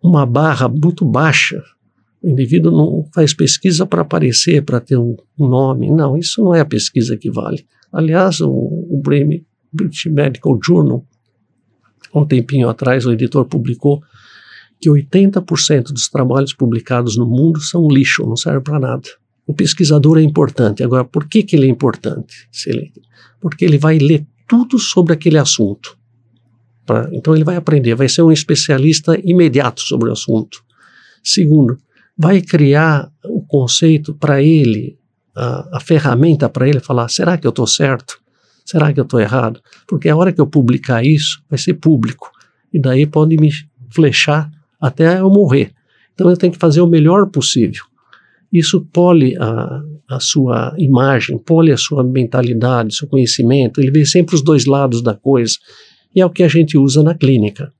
uma 0.00 0.24
barra 0.24 0.68
muito 0.68 1.04
baixa. 1.04 1.60
O 2.22 2.28
indivíduo 2.28 2.70
não 2.70 3.04
faz 3.12 3.34
pesquisa 3.34 3.84
para 3.84 4.02
aparecer, 4.02 4.62
para 4.64 4.78
ter 4.78 4.96
um 4.96 5.16
nome. 5.36 5.90
Não, 5.90 6.16
isso 6.16 6.40
não 6.40 6.54
é 6.54 6.60
a 6.60 6.64
pesquisa 6.64 7.16
que 7.16 7.32
vale. 7.32 7.66
Aliás, 7.92 8.40
o, 8.40 8.48
o 8.48 9.02
British 9.72 10.06
Medical 10.06 10.56
Journal, 10.64 11.04
um 12.14 12.24
tempinho 12.24 12.68
atrás, 12.68 13.06
o 13.06 13.12
editor 13.12 13.44
publicou 13.44 14.02
que 14.80 14.88
80% 14.88 15.92
dos 15.92 16.08
trabalhos 16.08 16.52
publicados 16.52 17.16
no 17.16 17.26
mundo 17.26 17.60
são 17.60 17.88
lixo, 17.88 18.26
não 18.26 18.36
serve 18.36 18.60
para 18.60 18.78
nada. 18.78 19.08
O 19.46 19.54
pesquisador 19.54 20.18
é 20.18 20.22
importante. 20.22 20.82
Agora, 20.82 21.04
por 21.04 21.26
que, 21.26 21.42
que 21.42 21.56
ele 21.56 21.66
é 21.66 21.70
importante? 21.70 22.48
Porque 23.40 23.64
ele 23.64 23.78
vai 23.78 23.98
ler 23.98 24.26
tudo 24.46 24.78
sobre 24.78 25.12
aquele 25.12 25.38
assunto. 25.38 25.96
Pra, 26.86 27.08
então, 27.12 27.34
ele 27.34 27.44
vai 27.44 27.56
aprender, 27.56 27.94
vai 27.94 28.08
ser 28.08 28.22
um 28.22 28.32
especialista 28.32 29.18
imediato 29.22 29.80
sobre 29.80 30.08
o 30.08 30.12
assunto. 30.12 30.62
Segundo, 31.22 31.78
vai 32.16 32.40
criar 32.40 33.10
o 33.24 33.42
conceito 33.42 34.14
para 34.14 34.42
ele, 34.42 34.98
a, 35.34 35.76
a 35.78 35.80
ferramenta 35.80 36.48
para 36.48 36.68
ele 36.68 36.80
falar: 36.80 37.08
será 37.08 37.36
que 37.36 37.46
eu 37.46 37.50
estou 37.50 37.66
certo? 37.66 38.18
Será 38.68 38.92
que 38.92 39.00
eu 39.00 39.04
estou 39.04 39.18
errado? 39.18 39.62
Porque 39.86 40.10
a 40.10 40.16
hora 40.16 40.30
que 40.30 40.38
eu 40.38 40.46
publicar 40.46 41.02
isso, 41.02 41.42
vai 41.48 41.58
ser 41.58 41.72
público. 41.72 42.30
E 42.70 42.78
daí 42.78 43.06
pode 43.06 43.34
me 43.38 43.50
flechar 43.88 44.50
até 44.78 45.20
eu 45.20 45.30
morrer. 45.30 45.72
Então 46.12 46.28
eu 46.28 46.36
tenho 46.36 46.52
que 46.52 46.58
fazer 46.58 46.82
o 46.82 46.86
melhor 46.86 47.28
possível. 47.28 47.82
Isso 48.52 48.86
pole 48.92 49.34
a, 49.38 49.82
a 50.10 50.20
sua 50.20 50.74
imagem, 50.76 51.38
pole 51.38 51.72
a 51.72 51.78
sua 51.78 52.04
mentalidade, 52.04 52.94
seu 52.94 53.08
conhecimento, 53.08 53.80
ele 53.80 53.90
vê 53.90 54.04
sempre 54.04 54.34
os 54.34 54.42
dois 54.42 54.66
lados 54.66 55.00
da 55.00 55.14
coisa. 55.14 55.56
E 56.14 56.20
é 56.20 56.26
o 56.26 56.30
que 56.30 56.42
a 56.42 56.48
gente 56.48 56.76
usa 56.76 57.02
na 57.02 57.14
clínica. 57.14 57.72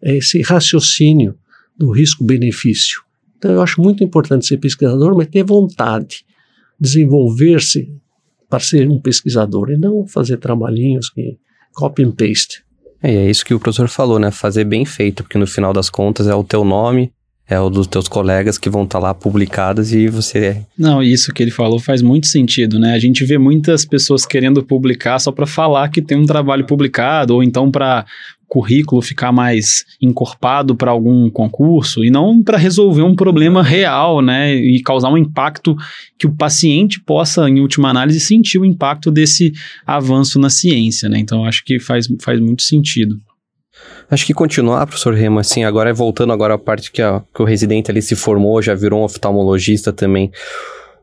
É 0.00 0.16
esse 0.16 0.40
raciocínio 0.40 1.34
do 1.76 1.90
risco-benefício. 1.90 3.02
Então 3.36 3.50
eu 3.50 3.60
acho 3.60 3.78
muito 3.78 4.02
importante 4.02 4.46
ser 4.46 4.56
pesquisador, 4.56 5.14
mas 5.14 5.26
ter 5.26 5.44
vontade, 5.44 6.24
desenvolver-se 6.80 7.92
para 8.50 8.60
ser 8.60 8.88
um 8.88 8.98
pesquisador 8.98 9.70
e 9.70 9.78
não 9.78 10.06
fazer 10.06 10.36
trabalhinhos 10.38 11.08
que 11.08 11.38
copy 11.72 12.02
and 12.02 12.10
paste. 12.10 12.64
É, 13.02 13.14
é 13.14 13.30
isso 13.30 13.44
que 13.44 13.54
o 13.54 13.60
professor 13.60 13.88
falou, 13.88 14.18
né? 14.18 14.30
Fazer 14.30 14.64
bem 14.64 14.84
feito, 14.84 15.22
porque 15.22 15.38
no 15.38 15.46
final 15.46 15.72
das 15.72 15.88
contas 15.88 16.26
é 16.26 16.34
o 16.34 16.44
teu 16.44 16.64
nome, 16.64 17.12
é 17.48 17.58
o 17.58 17.70
dos 17.70 17.86
teus 17.86 18.06
colegas 18.06 18.58
que 18.58 18.68
vão 18.68 18.84
estar 18.84 18.98
tá 18.98 19.06
lá 19.06 19.14
publicadas 19.14 19.92
e 19.92 20.08
você. 20.08 20.38
É. 20.38 20.62
Não, 20.78 21.02
isso 21.02 21.32
que 21.32 21.42
ele 21.42 21.50
falou 21.50 21.78
faz 21.78 22.02
muito 22.02 22.26
sentido, 22.26 22.78
né? 22.78 22.92
A 22.92 22.98
gente 22.98 23.24
vê 23.24 23.38
muitas 23.38 23.84
pessoas 23.84 24.26
querendo 24.26 24.62
publicar 24.62 25.18
só 25.18 25.32
para 25.32 25.46
falar 25.46 25.88
que 25.88 26.02
tem 26.02 26.18
um 26.18 26.26
trabalho 26.26 26.66
publicado, 26.66 27.34
ou 27.34 27.42
então 27.42 27.70
para 27.70 28.04
currículo 28.50 29.00
ficar 29.00 29.30
mais 29.30 29.84
encorpado 30.02 30.74
para 30.74 30.90
algum 30.90 31.30
concurso 31.30 32.04
e 32.04 32.10
não 32.10 32.42
para 32.42 32.58
resolver 32.58 33.02
um 33.02 33.14
problema 33.14 33.62
real, 33.62 34.20
né, 34.20 34.52
e 34.52 34.82
causar 34.82 35.08
um 35.08 35.16
impacto 35.16 35.76
que 36.18 36.26
o 36.26 36.34
paciente 36.34 37.00
possa, 37.00 37.48
em 37.48 37.60
última 37.60 37.88
análise, 37.88 38.18
sentir 38.18 38.58
o 38.58 38.64
impacto 38.64 39.10
desse 39.10 39.52
avanço 39.86 40.38
na 40.40 40.50
ciência, 40.50 41.08
né? 41.08 41.18
Então 41.18 41.44
acho 41.44 41.64
que 41.64 41.78
faz, 41.78 42.08
faz 42.20 42.40
muito 42.40 42.62
sentido. 42.62 43.16
Acho 44.10 44.26
que 44.26 44.34
continuar, 44.34 44.84
professor 44.86 45.14
Remo, 45.14 45.38
assim, 45.38 45.62
agora 45.62 45.94
voltando 45.94 46.32
agora 46.32 46.54
à 46.54 46.58
parte 46.58 46.90
que, 46.90 47.00
a, 47.00 47.22
que 47.32 47.40
o 47.40 47.44
residente 47.44 47.90
ali 47.90 48.02
se 48.02 48.16
formou, 48.16 48.60
já 48.60 48.74
virou 48.74 49.00
um 49.00 49.04
oftalmologista 49.04 49.92
também. 49.92 50.30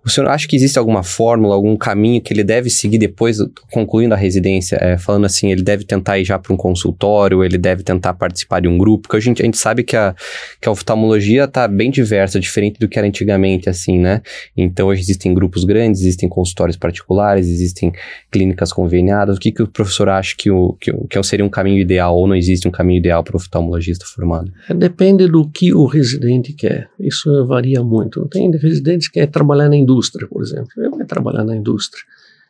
O 0.08 0.10
senhor 0.10 0.30
acha 0.30 0.48
que 0.48 0.56
existe 0.56 0.80
alguma 0.80 1.04
fórmula, 1.04 1.54
algum 1.54 1.76
caminho 1.76 2.22
que 2.22 2.32
ele 2.32 2.42
deve 2.42 2.70
seguir 2.70 2.98
depois, 2.98 3.40
concluindo 3.70 4.14
a 4.14 4.18
residência? 4.18 4.78
É, 4.80 4.98
falando 4.98 5.26
assim, 5.26 5.52
ele 5.52 5.62
deve 5.62 5.84
tentar 5.84 6.18
ir 6.18 6.24
já 6.24 6.40
para 6.40 6.54
um 6.54 6.56
consultório, 6.56 7.44
ele 7.44 7.58
deve 7.58 7.84
tentar 7.84 8.14
participar 8.14 8.62
de 8.62 8.70
um 8.70 8.78
grupo? 8.78 9.02
Porque 9.02 9.18
a 9.18 9.20
gente, 9.20 9.42
a 9.42 9.46
gente 9.46 9.58
sabe 9.58 9.84
que 9.84 9.98
a, 9.98 10.16
que 10.62 10.70
a 10.70 10.72
oftalmologia 10.72 11.44
está 11.44 11.68
bem 11.68 11.92
diversa, 11.92 12.40
diferente 12.40 12.80
do 12.80 12.88
que 12.88 12.98
era 12.98 13.06
antigamente, 13.06 13.70
assim, 13.70 14.00
né? 14.00 14.22
Então, 14.56 14.88
hoje 14.88 15.02
existem 15.02 15.34
grupos 15.34 15.66
grandes, 15.66 16.00
existem 16.00 16.30
consultórios 16.30 16.78
particulares, 16.78 17.50
existem 17.50 17.92
clínicas 18.32 18.72
conveniadas. 18.72 19.36
O 19.36 19.40
que, 19.42 19.52
que 19.52 19.62
o 19.62 19.68
professor 19.68 20.08
acha 20.08 20.34
que, 20.38 20.50
o, 20.50 20.72
que, 20.80 20.90
que 20.90 21.24
seria 21.24 21.46
um 21.46 21.50
caminho 21.50 21.82
ideal 21.82 22.16
ou 22.16 22.26
não 22.26 22.36
existe 22.36 22.66
um 22.66 22.72
caminho 22.72 23.00
ideal 23.00 23.26
para 23.26 23.34
o 23.34 23.38
oftalmologista 23.38 24.06
formado? 24.06 24.54
É, 24.70 24.74
depende 24.74 25.28
do 25.28 25.50
que 25.50 25.74
o 25.74 25.86
residente 25.86 26.54
quer. 26.54 26.88
Isso 26.98 27.46
varia 27.46 27.84
muito. 27.84 28.26
Tem 28.30 28.50
residentes 28.52 29.10
que 29.10 29.16
querem 29.16 29.30
trabalhar 29.30 29.68
na 29.68 29.76
indústria 29.76 29.97
indústria, 29.98 30.28
por 30.28 30.42
exemplo. 30.42 30.70
Ele 30.78 30.90
vai 30.90 31.06
trabalhar 31.06 31.44
na 31.44 31.56
indústria. 31.56 32.04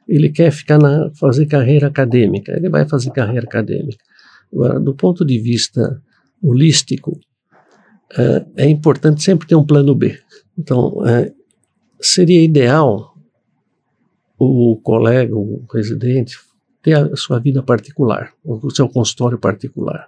Ele 0.07 0.29
quer 0.29 0.51
ficar 0.51 0.77
na, 0.77 1.09
fazer 1.15 1.45
carreira 1.45 1.87
acadêmica, 1.87 2.53
ele 2.53 2.69
vai 2.69 2.87
fazer 2.87 3.11
carreira 3.11 3.45
acadêmica. 3.45 4.03
Agora, 4.53 4.79
do 4.79 4.93
ponto 4.93 5.25
de 5.25 5.39
vista 5.39 6.01
holístico, 6.41 7.19
é, 8.17 8.45
é 8.63 8.69
importante 8.69 9.21
sempre 9.21 9.47
ter 9.47 9.55
um 9.55 9.65
plano 9.65 9.93
B. 9.93 10.17
Então, 10.57 11.05
é, 11.05 11.33
seria 11.99 12.41
ideal 12.41 13.17
o 14.39 14.79
colega, 14.81 15.35
o 15.35 15.65
residente, 15.73 16.37
ter 16.81 16.93
a 16.93 17.15
sua 17.15 17.39
vida 17.39 17.61
particular, 17.61 18.31
o 18.43 18.69
seu 18.69 18.87
consultório 18.87 19.37
particular. 19.37 20.07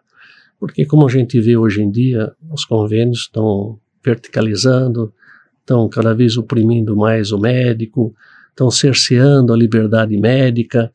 Porque, 0.60 0.86
como 0.86 1.08
a 1.08 1.10
gente 1.10 1.40
vê 1.42 1.58
hoje 1.58 1.82
em 1.82 1.90
dia, 1.90 2.34
os 2.50 2.64
convênios 2.64 3.22
estão 3.22 3.80
verticalizando, 4.04 5.14
estão 5.70 5.88
cada 5.88 6.16
vez 6.16 6.36
oprimindo 6.36 6.96
mais 6.96 7.32
o 7.32 7.38
médico, 7.38 8.16
estão 8.50 8.72
cerceando 8.72 9.54
a 9.54 9.58
liberdade 9.58 10.18
médica, 10.18 10.92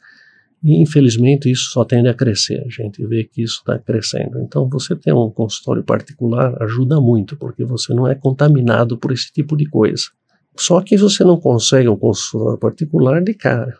e 0.62 0.82
infelizmente 0.82 1.48
isso 1.48 1.70
só 1.70 1.84
tende 1.84 2.08
a 2.08 2.14
crescer. 2.14 2.60
A 2.66 2.68
gente 2.68 3.06
vê 3.06 3.22
que 3.22 3.42
isso 3.42 3.58
está 3.58 3.78
crescendo. 3.78 4.40
Então, 4.40 4.68
você 4.68 4.96
ter 4.96 5.12
um 5.12 5.30
consultório 5.30 5.84
particular 5.84 6.60
ajuda 6.62 7.00
muito, 7.00 7.36
porque 7.36 7.64
você 7.64 7.94
não 7.94 8.08
é 8.08 8.14
contaminado 8.14 8.98
por 8.98 9.12
esse 9.12 9.32
tipo 9.32 9.56
de 9.56 9.66
coisa. 9.66 10.04
Só 10.56 10.80
que 10.80 10.96
você 10.96 11.22
não 11.22 11.38
consegue 11.38 11.88
um 11.88 11.96
consultório 11.96 12.58
particular 12.58 13.22
de 13.22 13.34
cara. 13.34 13.78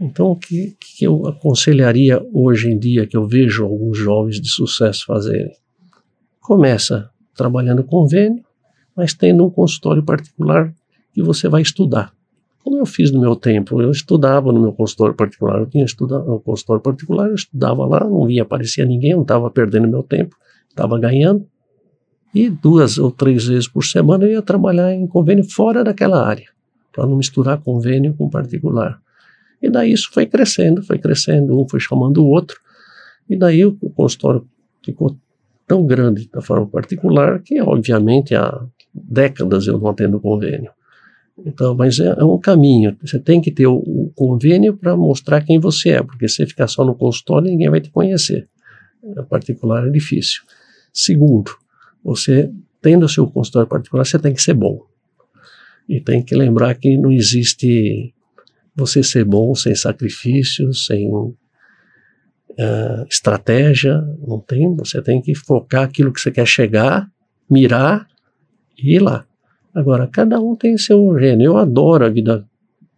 Então, 0.00 0.30
o 0.30 0.36
que, 0.36 0.76
que 0.80 1.04
eu 1.04 1.26
aconselharia 1.26 2.24
hoje 2.32 2.70
em 2.70 2.78
dia, 2.78 3.06
que 3.06 3.16
eu 3.16 3.26
vejo 3.26 3.64
alguns 3.64 3.98
jovens 3.98 4.40
de 4.40 4.48
sucesso 4.48 5.04
fazerem? 5.06 5.52
Começa 6.40 7.10
trabalhando 7.34 7.84
convênio, 7.84 8.42
mas 8.98 9.14
tendo 9.14 9.46
um 9.46 9.48
consultório 9.48 10.02
particular 10.02 10.74
que 11.12 11.22
você 11.22 11.48
vai 11.48 11.62
estudar. 11.62 12.12
Como 12.64 12.78
eu 12.78 12.84
fiz 12.84 13.12
no 13.12 13.20
meu 13.20 13.36
tempo, 13.36 13.80
eu 13.80 13.92
estudava 13.92 14.52
no 14.52 14.60
meu 14.60 14.72
consultório 14.72 15.14
particular, 15.14 15.60
eu 15.60 15.66
tinha 15.66 15.84
estudado 15.84 16.26
no 16.26 16.40
consultório 16.40 16.82
particular, 16.82 17.28
eu 17.28 17.36
estudava 17.36 17.86
lá, 17.86 18.00
não 18.00 18.26
via 18.26 18.42
aparecer 18.42 18.84
ninguém, 18.84 19.14
não 19.14 19.22
estava 19.22 19.48
perdendo 19.52 19.86
meu 19.86 20.02
tempo, 20.02 20.34
estava 20.68 20.98
ganhando. 20.98 21.46
E 22.34 22.50
duas 22.50 22.98
ou 22.98 23.12
três 23.12 23.46
vezes 23.46 23.68
por 23.68 23.84
semana 23.84 24.24
eu 24.24 24.32
ia 24.32 24.42
trabalhar 24.42 24.92
em 24.92 25.06
convênio 25.06 25.48
fora 25.48 25.84
daquela 25.84 26.26
área, 26.26 26.48
para 26.90 27.06
não 27.06 27.16
misturar 27.16 27.58
convênio 27.58 28.14
com 28.14 28.28
particular. 28.28 29.00
E 29.62 29.70
daí 29.70 29.92
isso 29.92 30.10
foi 30.12 30.26
crescendo, 30.26 30.82
foi 30.82 30.98
crescendo, 30.98 31.56
um 31.56 31.68
foi 31.68 31.78
chamando 31.78 32.18
o 32.18 32.26
outro, 32.26 32.58
e 33.30 33.36
daí 33.36 33.64
o 33.64 33.74
consultório 33.94 34.44
ficou 34.84 35.16
tão 35.68 35.86
grande 35.86 36.28
da 36.32 36.40
forma 36.40 36.66
particular 36.66 37.40
que, 37.42 37.60
obviamente, 37.60 38.34
há 38.34 38.66
décadas 38.92 39.66
eu 39.66 39.78
não 39.78 39.88
atendo 39.88 40.18
convênio. 40.18 40.72
Então, 41.46 41.76
mas 41.76 42.00
é, 42.00 42.08
é 42.18 42.24
um 42.24 42.38
caminho. 42.38 42.96
Você 43.02 43.18
tem 43.20 43.40
que 43.40 43.52
ter 43.52 43.66
o, 43.66 43.76
o 43.76 44.10
convênio 44.16 44.76
para 44.76 44.96
mostrar 44.96 45.42
quem 45.42 45.60
você 45.60 45.90
é, 45.90 46.02
porque 46.02 46.26
se 46.26 46.44
ficar 46.46 46.66
só 46.66 46.84
no 46.84 46.94
consultório, 46.94 47.48
ninguém 47.48 47.70
vai 47.70 47.80
te 47.80 47.90
conhecer. 47.90 48.48
A 49.16 49.22
particular 49.22 49.86
é 49.86 49.90
difícil. 49.90 50.42
Segundo, 50.92 51.52
você 52.02 52.50
tendo 52.80 53.04
o 53.04 53.08
seu 53.08 53.26
consultório 53.26 53.68
particular, 53.68 54.04
você 54.04 54.18
tem 54.18 54.32
que 54.32 54.42
ser 54.42 54.54
bom. 54.54 54.80
E 55.88 56.00
tem 56.00 56.22
que 56.22 56.34
lembrar 56.34 56.74
que 56.74 56.96
não 56.96 57.12
existe 57.12 58.14
você 58.74 59.02
ser 59.02 59.24
bom 59.24 59.54
sem 59.54 59.74
sacrifício, 59.74 60.72
sem 60.72 61.10
uh, 62.58 63.06
estratégia, 63.08 64.02
não 64.26 64.40
tem. 64.40 64.74
Você 64.76 65.00
tem 65.00 65.20
que 65.20 65.34
focar 65.34 65.84
aquilo 65.84 66.12
que 66.12 66.20
você 66.20 66.30
quer 66.30 66.46
chegar, 66.46 67.08
mirar 67.48 68.06
e 68.76 68.96
ir 68.96 68.98
lá. 69.00 69.24
Agora, 69.74 70.06
cada 70.08 70.40
um 70.40 70.56
tem 70.56 70.76
seu 70.76 71.18
gênio. 71.18 71.46
Eu 71.46 71.56
adoro 71.56 72.04
a 72.04 72.08
vida 72.08 72.46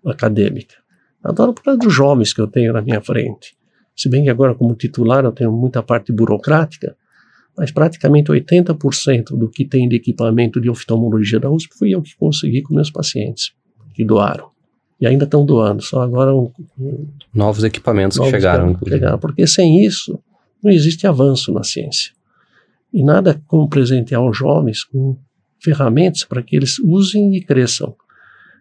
acadêmica. 0.06 0.76
Adoro 1.22 1.52
por 1.52 1.62
causa 1.62 1.78
dos 1.78 1.92
jovens 1.92 2.32
que 2.32 2.40
eu 2.40 2.46
tenho 2.46 2.72
na 2.72 2.80
minha 2.80 3.00
frente. 3.00 3.54
Se 3.94 4.08
bem 4.08 4.24
que 4.24 4.30
agora, 4.30 4.54
como 4.54 4.74
titular, 4.74 5.24
eu 5.24 5.32
tenho 5.32 5.52
muita 5.52 5.82
parte 5.82 6.10
burocrática, 6.10 6.96
mas 7.56 7.70
praticamente 7.70 8.30
80% 8.30 9.36
do 9.36 9.50
que 9.50 9.66
tem 9.66 9.86
de 9.86 9.96
equipamento 9.96 10.58
de 10.58 10.70
oftalmologia 10.70 11.38
da 11.38 11.50
USP 11.50 11.76
fui 11.76 11.94
eu 11.94 12.00
que 12.00 12.16
consegui 12.16 12.62
com 12.62 12.74
meus 12.74 12.90
pacientes, 12.90 13.52
que 13.92 14.02
doaram 14.02 14.50
e 15.00 15.06
ainda 15.06 15.24
estão 15.24 15.46
doando, 15.46 15.82
só 15.82 16.02
agora 16.02 16.34
um, 16.34 16.50
novos 17.32 17.64
equipamentos 17.64 18.18
novos 18.18 18.30
que 18.30 18.36
chegaram, 18.36 18.78
chegaram, 18.86 19.18
porque 19.18 19.46
sem 19.46 19.84
isso 19.84 20.18
não 20.62 20.70
existe 20.70 21.06
avanço 21.06 21.52
na 21.52 21.64
ciência. 21.64 22.12
E 22.92 23.02
nada 23.02 23.40
como 23.46 23.68
presentear 23.68 24.22
os 24.22 24.36
jovens 24.36 24.84
com 24.84 25.16
ferramentas 25.62 26.24
para 26.24 26.42
que 26.42 26.54
eles 26.54 26.78
usem 26.78 27.34
e 27.34 27.40
cresçam. 27.40 27.94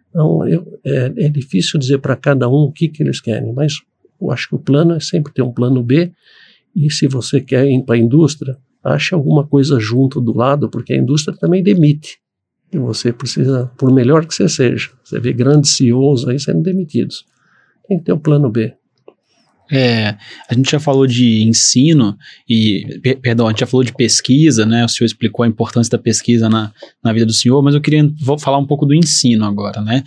Então, 0.08 0.46
eu, 0.48 0.80
é, 0.84 1.12
é, 1.16 1.28
difícil 1.28 1.78
dizer 1.78 1.98
para 1.98 2.16
cada 2.16 2.48
um 2.48 2.64
o 2.64 2.72
que, 2.72 2.88
que 2.88 3.02
eles 3.02 3.20
querem, 3.20 3.52
mas 3.52 3.74
eu 4.20 4.30
acho 4.30 4.48
que 4.48 4.54
o 4.54 4.58
plano 4.58 4.94
é 4.94 5.00
sempre 5.00 5.32
ter 5.32 5.42
um 5.42 5.52
plano 5.52 5.82
B, 5.82 6.12
e 6.74 6.90
se 6.90 7.06
você 7.06 7.40
quer 7.40 7.66
ir 7.68 7.82
para 7.84 7.96
a 7.96 7.98
indústria, 7.98 8.56
ache 8.82 9.14
alguma 9.14 9.46
coisa 9.46 9.78
junto 9.78 10.20
do 10.20 10.36
lado, 10.36 10.68
porque 10.70 10.92
a 10.92 10.96
indústria 10.96 11.36
também 11.36 11.62
demite. 11.62 12.18
E 12.72 12.78
você 12.78 13.12
precisa, 13.12 13.70
por 13.76 13.92
melhor 13.92 14.24
que 14.26 14.34
você 14.34 14.48
seja, 14.48 14.90
você 15.02 15.18
vê 15.18 15.32
grandes 15.32 15.72
CEOs 15.72 16.26
aí 16.28 16.38
sendo 16.38 16.62
demitidos. 16.62 17.24
Tem 17.88 17.98
que 17.98 18.04
ter 18.04 18.12
o 18.12 18.16
um 18.16 18.20
plano 18.20 18.48
B. 18.48 18.74
É, 19.72 20.16
a 20.48 20.54
gente 20.54 20.70
já 20.70 20.80
falou 20.80 21.06
de 21.06 21.44
ensino 21.44 22.18
e, 22.48 23.00
perdão, 23.22 23.46
a 23.46 23.50
gente 23.50 23.60
já 23.60 23.66
falou 23.66 23.84
de 23.84 23.94
pesquisa, 23.94 24.66
né? 24.66 24.84
O 24.84 24.88
senhor 24.88 25.06
explicou 25.06 25.44
a 25.44 25.48
importância 25.48 25.92
da 25.92 25.98
pesquisa 25.98 26.48
na, 26.48 26.72
na 27.02 27.12
vida 27.12 27.24
do 27.24 27.32
senhor, 27.32 27.62
mas 27.62 27.74
eu 27.76 27.80
queria 27.80 28.02
falar 28.40 28.58
um 28.58 28.66
pouco 28.66 28.84
do 28.84 28.94
ensino 28.94 29.44
agora, 29.44 29.80
né? 29.80 30.02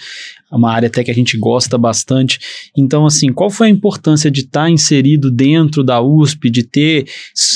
É 0.53 0.55
uma 0.55 0.71
área 0.71 0.87
até 0.87 1.03
que 1.03 1.09
a 1.09 1.15
gente 1.15 1.37
gosta 1.37 1.77
bastante. 1.77 2.39
Então, 2.77 3.05
assim, 3.05 3.33
qual 3.33 3.49
foi 3.49 3.67
a 3.67 3.71
importância 3.71 4.29
de 4.29 4.41
estar 4.41 4.69
inserido 4.69 5.31
dentro 5.31 5.83
da 5.83 5.99
USP, 5.99 6.49
de 6.49 6.63
ter 6.63 7.07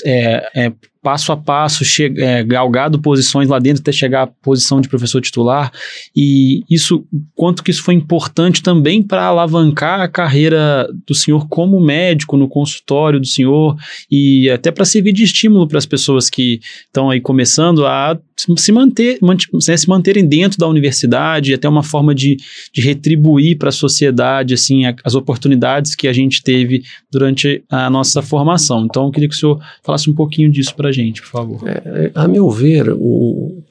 é, 0.03 0.49
é, 0.55 0.73
passo 1.07 1.31
a 1.31 1.37
passo, 1.37 1.83
é, 2.17 2.43
galgado 2.43 2.99
posições 2.99 3.47
lá 3.47 3.59
dentro 3.59 3.81
até 3.81 3.93
chegar 3.93 4.23
à 4.23 4.27
posição 4.27 4.81
de 4.81 4.89
professor 4.89 5.21
titular. 5.21 5.71
E 6.13 6.63
isso, 6.69 7.05
quanto 7.33 7.63
que 7.63 7.71
isso 7.71 7.81
foi 7.81 7.93
importante 7.93 8.61
também 8.61 9.01
para 9.01 9.23
alavancar 9.23 10.01
a 10.01 10.09
carreira 10.09 10.85
do 11.07 11.15
senhor 11.15 11.47
como 11.47 11.79
médico 11.79 12.35
no 12.35 12.49
consultório 12.49 13.21
do 13.21 13.25
senhor 13.25 13.77
e 14.11 14.49
até 14.49 14.69
para 14.69 14.83
servir 14.83 15.13
de 15.13 15.23
estímulo 15.23 15.65
para 15.65 15.77
as 15.77 15.85
pessoas 15.85 16.29
que 16.29 16.59
estão 16.87 17.09
aí 17.09 17.21
começando 17.21 17.85
a 17.85 18.19
se 18.55 18.71
manter, 18.71 19.17
né, 19.21 19.35
se 19.77 19.89
manterem 19.89 20.25
dentro 20.25 20.59
da 20.59 20.67
universidade, 20.67 21.53
até 21.53 21.67
uma 21.67 21.81
forma 21.81 22.13
de, 22.13 22.37
de 22.71 22.81
retribuir 22.81 23.57
para 23.57 23.69
a 23.69 23.71
sociedade 23.71 24.53
assim 24.53 24.83
as 25.03 25.15
oportunidades 25.15 25.95
que 25.95 26.07
a 26.07 26.13
gente 26.13 26.43
teve 26.43 26.83
durante 27.11 27.63
a 27.69 27.89
nossa 27.89 28.21
formação. 28.21 28.85
Então, 28.85 29.05
eu 29.05 29.11
queria 29.11 29.27
que 29.27 29.35
o 29.35 29.37
senhor 29.37 29.59
falasse 29.83 30.09
um 30.09 30.13
pouquinho 30.13 30.51
disso 30.51 30.75
para 30.75 30.89
a 30.89 30.91
gente, 30.91 31.21
por 31.21 31.29
favor. 31.29 31.67
É, 31.67 31.81
é, 31.85 32.11
a 32.13 32.27
meu 32.27 32.49
ver, 32.51 32.89
o, 32.91 33.63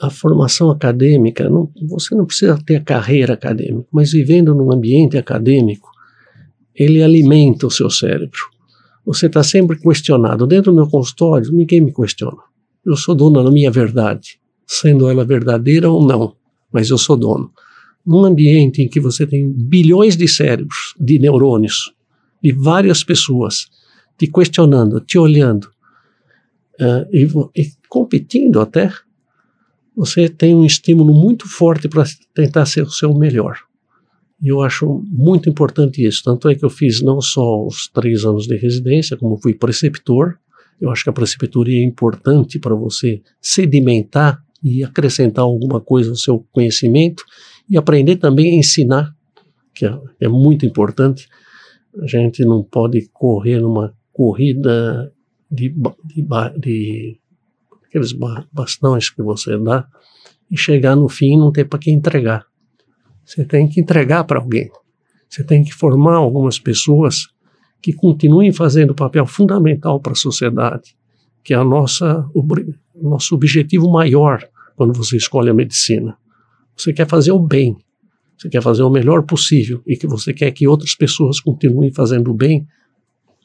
a 0.00 0.08
formação 0.08 0.70
acadêmica, 0.70 1.48
não, 1.48 1.68
você 1.88 2.14
não 2.14 2.24
precisa 2.24 2.56
ter 2.64 2.76
a 2.76 2.80
carreira 2.80 3.34
acadêmica, 3.34 3.86
mas 3.92 4.12
vivendo 4.12 4.54
num 4.54 4.72
ambiente 4.72 5.18
acadêmico, 5.18 5.90
ele 6.74 7.02
alimenta 7.02 7.66
o 7.66 7.70
seu 7.70 7.90
cérebro. 7.90 8.40
Você 9.04 9.26
está 9.26 9.42
sempre 9.42 9.78
questionado. 9.78 10.46
Dentro 10.46 10.72
do 10.72 10.76
meu 10.76 10.88
consultório, 10.88 11.52
ninguém 11.52 11.80
me 11.80 11.92
questiona. 11.92 12.53
Eu 12.84 12.96
sou 12.96 13.14
dono 13.14 13.42
da 13.42 13.50
minha 13.50 13.70
verdade, 13.70 14.38
sendo 14.66 15.08
ela 15.08 15.24
verdadeira 15.24 15.90
ou 15.90 16.04
não, 16.04 16.34
mas 16.72 16.90
eu 16.90 16.98
sou 16.98 17.16
dono. 17.16 17.50
Num 18.04 18.24
ambiente 18.24 18.82
em 18.82 18.88
que 18.88 19.00
você 19.00 19.26
tem 19.26 19.50
bilhões 19.50 20.16
de 20.16 20.28
cérebros, 20.28 20.94
de 21.00 21.18
neurônios, 21.18 21.92
de 22.42 22.52
várias 22.52 23.02
pessoas 23.02 23.66
te 24.18 24.26
questionando, 24.26 25.00
te 25.00 25.18
olhando 25.18 25.64
uh, 26.80 27.08
e, 27.12 27.26
e 27.56 27.72
competindo 27.88 28.60
até, 28.60 28.92
você 29.96 30.28
tem 30.28 30.54
um 30.54 30.64
estímulo 30.64 31.14
muito 31.14 31.48
forte 31.48 31.88
para 31.88 32.04
tentar 32.34 32.66
ser 32.66 32.82
o 32.82 32.90
seu 32.90 33.14
melhor. 33.14 33.58
E 34.42 34.48
eu 34.48 34.60
acho 34.60 35.02
muito 35.06 35.48
importante 35.48 36.04
isso. 36.04 36.22
Tanto 36.24 36.48
é 36.48 36.54
que 36.54 36.64
eu 36.64 36.70
fiz 36.70 37.00
não 37.00 37.20
só 37.20 37.64
os 37.64 37.88
três 37.88 38.24
anos 38.24 38.46
de 38.46 38.56
residência, 38.56 39.16
como 39.16 39.40
fui 39.40 39.54
preceptor, 39.54 40.36
eu 40.80 40.90
acho 40.90 41.04
que 41.04 41.10
a 41.10 41.12
preceptoria 41.12 41.78
é 41.78 41.84
importante 41.84 42.58
para 42.58 42.74
você 42.74 43.22
sedimentar 43.40 44.42
e 44.62 44.82
acrescentar 44.82 45.44
alguma 45.44 45.80
coisa 45.80 46.10
ao 46.10 46.16
seu 46.16 46.46
conhecimento 46.52 47.24
e 47.68 47.76
aprender 47.76 48.16
também 48.16 48.54
a 48.54 48.58
ensinar, 48.58 49.14
que 49.74 49.86
é, 49.86 49.98
é 50.20 50.28
muito 50.28 50.64
importante. 50.66 51.28
A 52.00 52.06
gente 52.06 52.44
não 52.44 52.62
pode 52.62 53.08
correr 53.12 53.60
numa 53.60 53.94
corrida 54.12 55.12
de, 55.50 55.74
de, 56.04 56.26
de 56.58 57.20
aqueles 57.86 58.12
bastões 58.52 59.10
que 59.10 59.22
você 59.22 59.56
dá 59.58 59.86
e 60.50 60.56
chegar 60.56 60.96
no 60.96 61.08
fim 61.08 61.34
e 61.34 61.36
não 61.36 61.52
ter 61.52 61.64
para 61.64 61.78
quem 61.78 61.94
entregar. 61.94 62.44
Você 63.24 63.44
tem 63.44 63.68
que 63.68 63.80
entregar 63.80 64.24
para 64.24 64.38
alguém. 64.38 64.70
Você 65.28 65.44
tem 65.44 65.64
que 65.64 65.72
formar 65.72 66.16
algumas 66.16 66.58
pessoas 66.58 67.28
que 67.84 67.92
continuem 67.92 68.50
fazendo 68.50 68.94
papel 68.94 69.26
fundamental 69.26 70.00
para 70.00 70.12
a 70.12 70.16
sociedade, 70.16 70.96
que 71.44 71.52
é 71.52 71.56
a 71.58 71.62
nossa, 71.62 72.26
o 72.34 72.42
nosso 73.10 73.34
objetivo 73.34 73.92
maior 73.92 74.42
quando 74.74 74.94
você 74.94 75.18
escolhe 75.18 75.50
a 75.50 75.54
medicina. 75.54 76.16
Você 76.74 76.94
quer 76.94 77.06
fazer 77.06 77.32
o 77.32 77.38
bem, 77.38 77.76
você 78.38 78.48
quer 78.48 78.62
fazer 78.62 78.82
o 78.84 78.88
melhor 78.88 79.24
possível 79.24 79.82
e 79.86 79.98
que 79.98 80.06
você 80.06 80.32
quer 80.32 80.50
que 80.52 80.66
outras 80.66 80.94
pessoas 80.94 81.40
continuem 81.40 81.92
fazendo 81.92 82.30
o 82.30 82.34
bem 82.34 82.66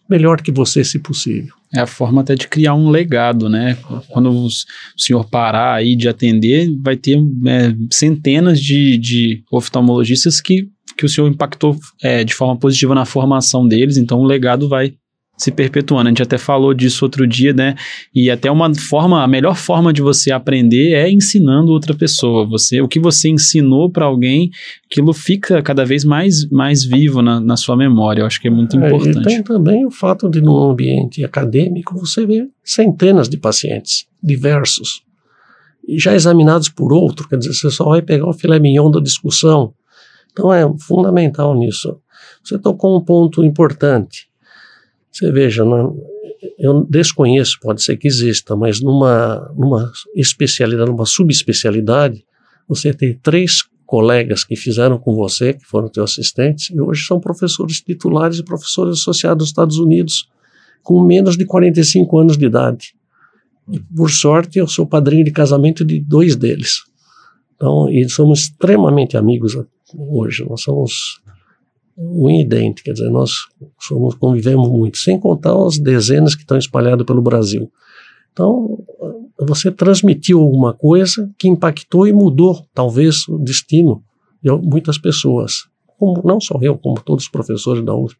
melhor 0.09 0.41
que 0.41 0.53
você, 0.53 0.85
se 0.85 0.99
possível. 0.99 1.53
É 1.75 1.81
a 1.81 1.85
forma 1.85 2.21
até 2.21 2.33
de 2.33 2.47
criar 2.47 2.75
um 2.75 2.89
legado, 2.89 3.49
né? 3.49 3.77
Quando 4.07 4.31
o 4.31 4.47
senhor 4.95 5.29
parar 5.29 5.75
aí 5.75 5.97
de 5.97 6.07
atender, 6.07 6.69
vai 6.81 6.95
ter 6.95 7.17
é, 7.45 7.75
centenas 7.91 8.59
de, 8.61 8.97
de 8.97 9.43
oftalmologistas 9.51 10.39
que 10.39 10.69
que 10.99 11.05
o 11.05 11.09
senhor 11.09 11.29
impactou 11.29 11.77
é, 12.03 12.25
de 12.25 12.33
forma 12.33 12.57
positiva 12.57 12.93
na 12.93 13.05
formação 13.05 13.65
deles, 13.65 13.95
então 13.95 14.19
o 14.19 14.25
legado 14.25 14.67
vai 14.67 14.93
se 15.37 15.49
perpetuando. 15.49 16.09
A 16.09 16.11
gente 16.11 16.21
até 16.21 16.37
falou 16.37 16.73
disso 16.73 17.05
outro 17.05 17.25
dia, 17.25 17.53
né? 17.53 17.75
E 18.13 18.29
até 18.29 18.51
uma 18.51 18.75
forma, 18.75 19.23
a 19.23 19.27
melhor 19.27 19.55
forma 19.55 19.93
de 19.93 20.01
você 20.01 20.29
aprender 20.29 20.91
é 20.91 21.09
ensinando 21.09 21.71
outra 21.71 21.95
pessoa. 21.95 22.45
Você, 22.49 22.81
o 22.81 22.87
que 22.89 22.99
você 22.99 23.29
ensinou 23.29 23.89
para 23.89 24.03
alguém, 24.03 24.51
aquilo 24.91 25.13
fica 25.13 25.61
cada 25.61 25.85
vez 25.85 26.03
mais, 26.03 26.49
mais 26.49 26.83
vivo 26.83 27.21
na, 27.21 27.39
na 27.39 27.55
sua 27.55 27.77
memória. 27.77 28.21
Eu 28.21 28.25
acho 28.25 28.41
que 28.41 28.49
é 28.49 28.51
muito 28.51 28.75
importante. 28.75 29.19
É, 29.19 29.21
e 29.21 29.23
tem 29.23 29.41
também 29.41 29.85
o 29.85 29.91
fato 29.91 30.29
de, 30.29 30.41
num 30.41 30.57
ambiente 30.57 31.23
acadêmico, 31.23 31.97
você 31.97 32.25
ver 32.25 32.49
centenas 32.61 33.29
de 33.29 33.37
pacientes 33.37 34.05
diversos, 34.21 35.01
já 35.87 36.13
examinados 36.13 36.67
por 36.67 36.91
outro, 36.91 37.29
quer 37.29 37.37
dizer, 37.37 37.53
você 37.53 37.71
só 37.71 37.85
vai 37.85 38.01
pegar 38.01 38.27
o 38.27 38.33
filé 38.33 38.59
mignon 38.59 38.91
da 38.91 38.99
discussão. 38.99 39.73
Então 40.31 40.53
é 40.53 40.63
fundamental 40.79 41.57
nisso. 41.57 41.99
Você 42.43 42.57
tocou 42.57 42.97
um 42.97 43.03
ponto 43.03 43.43
importante 43.43 44.29
você 45.11 45.31
veja, 45.31 45.63
eu 46.57 46.85
desconheço, 46.89 47.57
pode 47.61 47.83
ser 47.83 47.97
que 47.97 48.07
exista, 48.07 48.55
mas 48.55 48.79
numa, 48.79 49.51
numa 49.57 49.91
especialidade, 50.15 50.89
numa 50.89 51.05
subespecialidade, 51.05 52.23
você 52.67 52.93
tem 52.93 53.17
três 53.21 53.63
colegas 53.85 54.43
que 54.43 54.55
fizeram 54.55 54.97
com 54.97 55.15
você, 55.15 55.53
que 55.53 55.65
foram 55.65 55.89
teus 55.89 56.11
assistentes, 56.11 56.69
e 56.69 56.79
hoje 56.79 57.05
são 57.05 57.19
professores 57.19 57.81
titulares 57.81 58.37
e 58.37 58.43
professores 58.43 58.99
associados 58.99 59.41
nos 59.41 59.49
Estados 59.49 59.77
Unidos, 59.77 60.29
com 60.83 61.03
menos 61.03 61.35
de 61.35 61.45
45 61.45 62.17
anos 62.19 62.37
de 62.37 62.45
idade. 62.45 62.93
E, 63.69 63.79
por 63.79 64.09
sorte, 64.09 64.59
eu 64.59 64.67
sou 64.67 64.85
padrinho 64.85 65.25
de 65.25 65.31
casamento 65.31 65.83
de 65.83 65.99
dois 65.99 66.35
deles. 66.35 66.83
Então, 67.55 67.89
e 67.89 68.07
somos 68.07 68.41
extremamente 68.41 69.17
amigos 69.17 69.55
hoje. 69.97 70.45
Nós 70.47 70.61
somos 70.61 71.21
um 71.97 72.29
idente, 72.29 72.81
quer 72.83 72.93
dizer, 72.93 73.09
nós 73.09 73.31
somos, 73.79 74.15
convivemos 74.15 74.69
muito, 74.69 74.97
sem 74.97 75.19
contar 75.19 75.55
as 75.65 75.77
dezenas 75.77 76.33
que 76.33 76.41
estão 76.41 76.57
espalhadas 76.57 77.05
pelo 77.05 77.21
Brasil. 77.21 77.71
Então, 78.31 78.79
você 79.37 79.69
transmitiu 79.71 80.39
alguma 80.39 80.73
coisa 80.73 81.29
que 81.37 81.47
impactou 81.47 82.07
e 82.07 82.13
mudou, 82.13 82.65
talvez, 82.73 83.27
o 83.27 83.37
destino 83.37 84.01
de 84.41 84.51
muitas 84.51 84.97
pessoas 84.97 85.67
como 85.99 86.21
não 86.23 86.39
só 86.39 86.57
eu, 86.61 86.77
como 86.77 86.99
todos 87.01 87.25
os 87.25 87.29
professores 87.29 87.83
da 87.83 87.93
UF. 87.93 88.15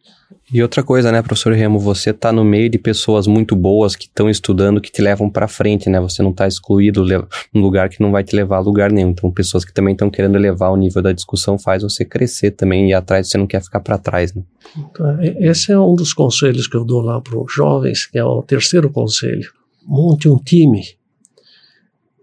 E 0.54 0.62
outra 0.62 0.84
coisa, 0.84 1.12
né, 1.12 1.22
professor 1.22 1.54
Remo, 1.54 1.80
você 1.80 2.10
está 2.10 2.32
no 2.32 2.44
meio 2.44 2.70
de 2.70 2.78
pessoas 2.78 3.26
muito 3.26 3.56
boas 3.56 3.96
que 3.96 4.06
estão 4.06 4.30
estudando, 4.30 4.82
que 4.82 4.92
te 4.92 5.02
levam 5.02 5.30
para 5.30 5.48
frente, 5.48 5.89
né? 5.89 6.00
Você 6.02 6.22
não 6.22 6.32
está 6.32 6.46
excluído 6.46 7.06
num 7.54 7.62
lugar 7.62 7.88
que 7.88 8.02
não 8.02 8.12
vai 8.12 8.24
te 8.24 8.36
levar 8.36 8.58
a 8.58 8.60
lugar 8.60 8.92
nenhum. 8.92 9.12
Então, 9.12 9.32
pessoas 9.32 9.63
que 9.63 9.74
também 9.74 9.94
estão 9.94 10.10
querendo 10.10 10.36
elevar 10.36 10.72
o 10.72 10.76
nível 10.76 11.02
da 11.02 11.13
discussão 11.13 11.58
faz 11.58 11.82
você 11.82 12.04
crescer 12.04 12.52
também 12.52 12.89
e 12.89 12.94
atrás 12.94 13.30
você 13.30 13.38
não 13.38 13.48
quer 13.48 13.63
ficar 13.63 13.80
para 13.80 13.98
trás, 13.98 14.34
né? 14.34 14.44
Então, 14.78 15.18
esse 15.22 15.72
é 15.72 15.80
um 15.80 15.96
dos 15.96 16.13
conselhos 16.13 16.68
que 16.68 16.76
eu 16.76 16.84
dou 16.84 17.02
lá 17.02 17.22
para 17.22 17.39
os 17.39 17.54
jovens, 17.54 18.06
que 18.06 18.20
é 18.20 18.24
o 18.24 18.44
terceiro 18.44 18.89
conselho. 18.89 19.50
Monte 19.86 20.28
um 20.28 20.38
time 20.38 20.84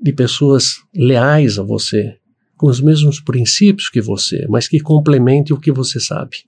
de 0.00 0.12
pessoas 0.12 0.74
leais 0.94 1.58
a 1.58 1.62
você, 1.62 2.16
com 2.56 2.68
os 2.68 2.80
mesmos 2.80 3.20
princípios 3.20 3.88
que 3.88 4.00
você, 4.00 4.46
mas 4.48 4.66
que 4.68 4.80
complemente 4.80 5.52
o 5.52 5.60
que 5.60 5.70
você 5.70 6.00
sabe. 6.00 6.38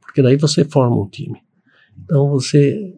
Porque 0.00 0.22
daí 0.22 0.36
você 0.36 0.64
forma 0.64 1.00
um 1.00 1.08
time. 1.08 1.40
Então 2.04 2.28
você 2.30 2.94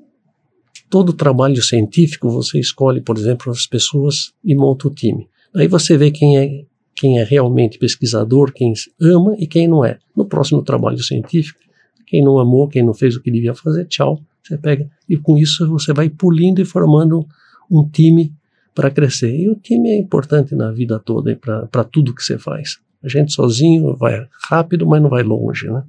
todo 0.89 1.13
trabalho 1.13 1.61
científico 1.63 2.31
você 2.31 2.59
escolhe, 2.59 3.01
por 3.01 3.19
exemplo, 3.19 3.51
as 3.51 3.67
pessoas 3.67 4.33
e 4.43 4.55
monta 4.55 4.89
o 4.89 4.95
time. 4.95 5.29
Daí 5.53 5.69
você 5.69 5.97
vê 5.97 6.11
quem 6.11 6.39
é 6.39 6.65
quem 6.97 7.19
é 7.19 7.25
realmente 7.25 7.77
pesquisador, 7.77 8.53
quem 8.53 8.73
ama 9.01 9.35
e 9.39 9.49
quem 9.49 9.67
não 9.67 9.85
é. 9.85 9.99
No 10.17 10.25
próximo 10.25 10.63
trabalho 10.63 11.03
científico, 11.03 11.59
quem 12.07 12.23
não 12.23 12.39
amou, 12.39 12.69
quem 12.69 12.85
não 12.85 12.95
fez 12.95 13.17
o 13.17 13.21
que 13.21 13.31
devia 13.31 13.53
fazer, 13.55 13.87
tchau. 13.87 14.21
Você 14.43 14.57
pega 14.57 14.89
e 15.09 15.17
com 15.17 15.37
isso 15.37 15.69
você 15.69 15.93
vai 15.93 16.09
pulindo 16.09 16.61
e 16.61 16.65
formando 16.65 17.27
um 17.71 17.87
time 17.89 18.33
para 18.75 18.91
crescer. 18.91 19.35
E 19.35 19.49
o 19.49 19.55
time 19.55 19.91
é 19.91 19.99
importante 19.99 20.55
na 20.55 20.71
vida 20.71 20.99
toda 20.99 21.35
para 21.37 21.85
tudo 21.85 22.15
que 22.15 22.23
você 22.23 22.39
faz. 22.39 22.79
A 23.03 23.09
gente 23.09 23.33
sozinho 23.33 23.95
vai 23.97 24.27
rápido, 24.49 24.87
mas 24.87 25.03
não 25.03 25.11
vai 25.11 25.23
longe, 25.23 25.69
né? 25.69 25.85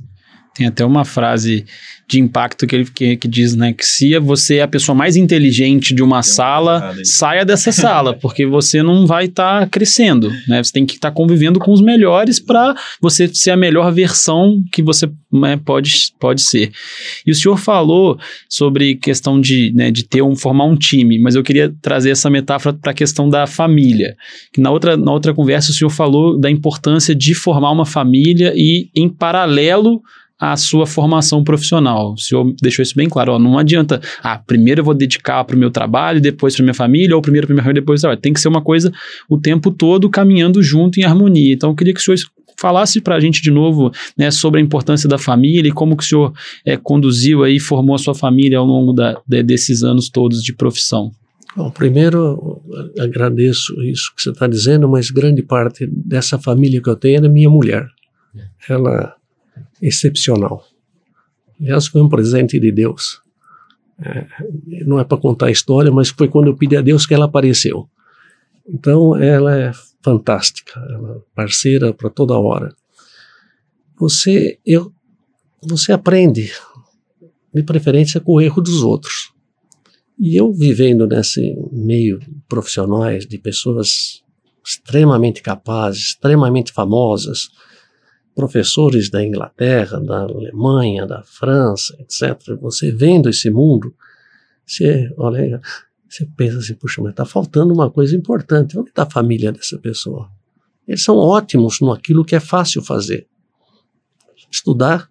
Tem 0.56 0.68
até 0.68 0.86
uma 0.86 1.04
frase 1.04 1.66
de 2.08 2.20
impacto 2.20 2.68
que 2.68 2.76
ele 2.76 2.86
que, 2.86 3.18
que 3.18 3.28
diz, 3.28 3.56
né, 3.56 3.74
que 3.74 3.86
se 3.86 4.18
você 4.20 4.58
é 4.58 4.62
a 4.62 4.68
pessoa 4.68 4.96
mais 4.96 5.16
inteligente 5.16 5.94
de 5.94 6.04
uma 6.04 6.22
sala, 6.22 6.96
saia 7.04 7.44
dessa 7.44 7.72
sala, 7.72 8.14
porque 8.22 8.46
você 8.46 8.84
não 8.84 9.08
vai 9.08 9.26
estar 9.26 9.62
tá 9.62 9.68
crescendo, 9.68 10.32
né? 10.48 10.64
Você 10.64 10.72
tem 10.72 10.86
que 10.86 10.94
estar 10.94 11.10
tá 11.10 11.16
convivendo 11.16 11.60
com 11.60 11.74
os 11.74 11.82
melhores 11.82 12.40
para 12.40 12.76
você 13.02 13.28
ser 13.28 13.52
a 13.52 13.58
melhor 13.58 13.92
versão 13.92 14.64
que 14.72 14.84
você 14.84 15.10
né, 15.32 15.58
pode, 15.58 15.92
pode 16.20 16.42
ser. 16.42 16.72
E 17.26 17.32
o 17.32 17.36
senhor 17.36 17.58
falou 17.58 18.18
sobre 18.48 18.96
questão 18.96 19.42
de, 19.42 19.74
né, 19.76 19.90
de 19.92 20.04
ter 20.04 20.22
um 20.22 20.36
formar 20.36 20.66
um 20.66 20.76
time, 20.76 21.20
mas 21.20 21.36
eu 21.36 21.44
queria 21.44 21.74
trazer 21.82 22.12
essa 22.12 22.30
metáfora 22.30 22.78
para 22.80 22.92
a 22.92 22.96
questão 22.96 23.28
da 23.28 23.48
família. 23.48 24.16
Que 24.54 24.62
na 24.62 24.72
outra 24.72 24.96
na 24.96 25.12
outra 25.12 25.34
conversa 25.34 25.72
o 25.72 25.74
senhor 25.74 25.90
falou 25.90 26.40
da 26.40 26.50
importância 26.50 27.16
de 27.16 27.34
formar 27.34 27.72
uma 27.72 27.86
família 27.86 28.54
e 28.56 28.90
em 28.96 29.10
paralelo 29.10 30.02
a 30.40 30.58
sua 30.58 30.86
formação 30.86 31.44
profissional. 31.44 32.14
O 32.14 32.18
senhor 32.18 32.54
deixou 32.62 32.84
isso 32.84 32.96
bem 32.96 33.08
claro. 33.08 33.34
Ó, 33.34 33.40
não 33.40 33.58
adianta, 33.58 34.02
ah, 34.22 34.38
primeiro 34.38 34.82
eu 34.82 34.86
vou 34.86 34.94
dedicar 34.94 35.44
para 35.44 35.56
o 35.56 35.60
meu 35.60 35.72
trabalho, 35.72 36.20
depois 36.20 36.56
para 36.56 36.64
minha 36.64 36.74
família, 36.74 37.16
ou 37.16 37.22
primeiro 37.22 37.48
para 37.48 37.54
minha 37.54 37.64
família, 37.64 37.82
depois 37.82 38.02
trabalho. 38.02 38.20
Tem 38.20 38.34
que 38.34 38.40
ser 38.40 38.50
uma 38.50 38.62
coisa 38.62 38.92
o 39.30 39.40
tempo 39.40 39.72
todo 39.72 40.10
caminhando 40.10 40.62
junto 40.62 41.00
em 41.00 41.04
harmonia. 41.04 41.54
Então 41.54 41.70
eu 41.70 41.76
queria 41.76 41.94
que 41.94 42.00
o 42.00 42.04
senhor 42.04 42.18
falasse 42.58 43.02
para 43.02 43.16
a 43.16 43.20
gente 43.20 43.42
de 43.42 43.52
novo 43.52 43.92
né, 44.18 44.32
sobre 44.32 44.60
a 44.60 44.64
importância 44.64 45.08
da 45.08 45.18
família 45.18 45.70
e 45.70 45.74
como 45.74 45.96
que 45.96 46.04
o 46.04 46.08
senhor 46.08 46.34
é, 46.66 46.78
conduziu 46.78 47.44
aí, 47.44 47.60
formou 47.60 47.96
a 47.96 48.00
sua 48.00 48.16
família 48.16 48.58
ao 48.58 48.66
longo 48.66 48.94
da, 48.94 49.20
de, 49.28 49.44
desses 49.44 49.84
anos 49.84 50.10
todos 50.10 50.42
de 50.42 50.54
profissão. 50.54 51.12
Bom, 51.56 51.70
primeiro 51.72 52.62
agradeço 53.00 53.82
isso 53.84 54.12
que 54.14 54.22
você 54.22 54.32
está 54.32 54.46
dizendo, 54.46 54.90
mas 54.90 55.10
grande 55.10 55.42
parte 55.42 55.88
dessa 55.88 56.38
família 56.38 56.82
que 56.82 56.90
eu 56.90 56.98
tenho 56.98 57.26
é 57.26 57.30
minha 57.30 57.50
mulher. 57.50 57.88
Ela 58.68 59.16
excepcional. 59.82 60.66
Aliás, 61.60 61.88
foi 61.88 62.02
um 62.02 62.10
presente 62.10 62.60
de 62.60 62.72
Deus. 62.72 63.22
É, 64.00 64.26
não 64.86 65.00
é 65.00 65.04
para 65.04 65.18
contar 65.18 65.48
a 65.48 65.52
história, 65.52 65.92
mas 65.92 66.10
foi 66.10 66.28
quando 66.28 66.48
eu 66.48 66.56
pedi 66.56 66.76
a 66.76 66.82
Deus 66.82 67.06
que 67.06 67.14
ela 67.14 67.26
apareceu. 67.26 67.90
Então, 68.68 69.16
ela 69.16 69.56
é 69.56 69.72
fantástica, 70.02 70.80
ela 70.80 71.16
é 71.16 71.20
parceira 71.34 71.94
para 71.94 72.10
toda 72.10 72.38
hora. 72.38 72.76
Você, 73.98 74.60
eu, 74.66 74.92
você 75.62 75.94
aprende, 75.94 76.52
de 77.54 77.64
preferência, 77.64 78.20
com 78.20 78.34
o 78.34 78.42
erro 78.42 78.62
dos 78.62 78.84
outros. 78.84 79.32
E 80.20 80.36
eu 80.36 80.52
vivendo 80.54 81.08
nesse 81.08 81.56
meio 81.72 82.20
profissionais 82.48 83.26
de 83.26 83.38
pessoas 83.38 84.24
extremamente 84.66 85.42
capazes, 85.42 86.08
extremamente 86.08 86.74
famosas, 86.74 87.50
professores 88.36 89.10
da 89.10 89.24
Inglaterra, 89.24 90.00
da 90.00 90.24
Alemanha, 90.24 91.08
da 91.08 91.24
França, 91.24 91.96
etc. 92.00 92.56
Você 92.62 92.92
vendo 92.92 93.30
esse 93.30 93.50
mundo, 93.50 93.96
você 94.66 95.10
olha, 95.18 95.62
você 96.08 96.26
pensa 96.26 96.58
assim, 96.58 96.76
puxa, 96.76 97.02
mas 97.02 97.12
está 97.12 97.26
faltando 97.26 97.74
uma 97.74 97.90
coisa 97.90 98.16
importante. 98.16 98.78
Onde 98.78 98.90
está 98.90 99.04
a 99.04 99.10
família 99.10 99.52
dessa 99.52 99.80
pessoa? 99.80 100.30
Eles 100.88 101.04
são 101.04 101.16
ótimos 101.16 101.80
no 101.80 101.92
aquilo 101.92 102.26
que 102.26 102.36
é 102.36 102.40
fácil 102.40 102.82
fazer. 102.82 103.28
Estudar, 104.52 105.10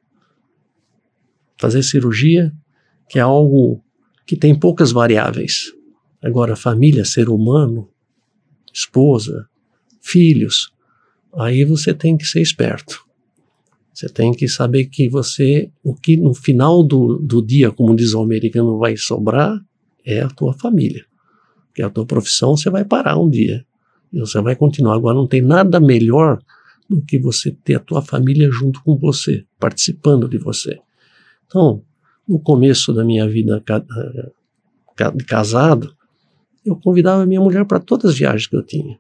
fazer 1.59 1.83
cirurgia, 1.83 2.53
que 3.09 3.19
é 3.19 3.23
algo 3.23 3.83
que 4.27 4.37
tem 4.37 4.59
poucas 4.59 4.93
variáveis. 4.93 5.73
Agora, 6.23 6.57
família, 6.57 7.05
ser 7.05 7.29
humano, 7.29 7.91
esposa, 8.73 9.49
filhos, 10.01 10.73
aí 11.37 11.65
você 11.65 11.93
tem 11.93 12.17
que 12.17 12.25
ser 12.25 12.41
esperto. 12.41 13.04
Você 13.95 14.09
tem 14.09 14.33
que 14.33 14.49
saber 14.49 14.87
que 14.87 15.09
você, 15.09 15.71
o 15.83 15.95
que 15.95 16.17
no 16.17 16.35
final 16.35 16.83
do, 16.83 17.17
do 17.19 17.41
dia, 17.41 17.71
como 17.71 17.95
diz 17.95 18.13
o 18.13 18.23
americano, 18.23 18.77
vai 18.77 18.97
sobrar 18.97 19.57
é 20.05 20.21
a 20.21 20.29
tua 20.29 20.53
família. 20.53 21.05
Porque 21.69 21.81
a 21.81 21.89
tua 21.89 22.05
profissão 22.05 22.57
você 22.57 22.69
vai 22.69 22.85
parar 22.85 23.17
um 23.17 23.31
dia. 23.31 23.65
E 24.13 24.19
você 24.19 24.41
vai 24.41 24.57
continuar. 24.57 24.97
Agora 24.97 25.17
não 25.17 25.29
tem 25.29 25.41
nada 25.41 25.79
melhor 25.79 26.41
do 26.91 27.03
que 27.03 27.19
você 27.19 27.53
ter 27.65 27.77
a 27.77 27.81
tua 27.81 28.03
família 28.03 28.51
junto 28.51 28.83
com 28.83 28.99
você, 28.99 29.45
participando 29.59 30.29
de 30.29 30.39
você. 30.39 30.79
Então, 31.47 31.83
no 32.29 32.41
começo 32.41 32.93
da 32.93 33.05
minha 33.05 33.29
vida 33.29 33.63
casado, 35.27 35.95
eu 36.65 36.77
convidava 36.77 37.25
minha 37.25 37.41
mulher 37.41 37.65
para 37.65 37.79
todas 37.79 38.11
as 38.11 38.19
viagens 38.19 38.49
que 38.49 38.57
eu 38.57 38.63
tinha. 38.63 38.99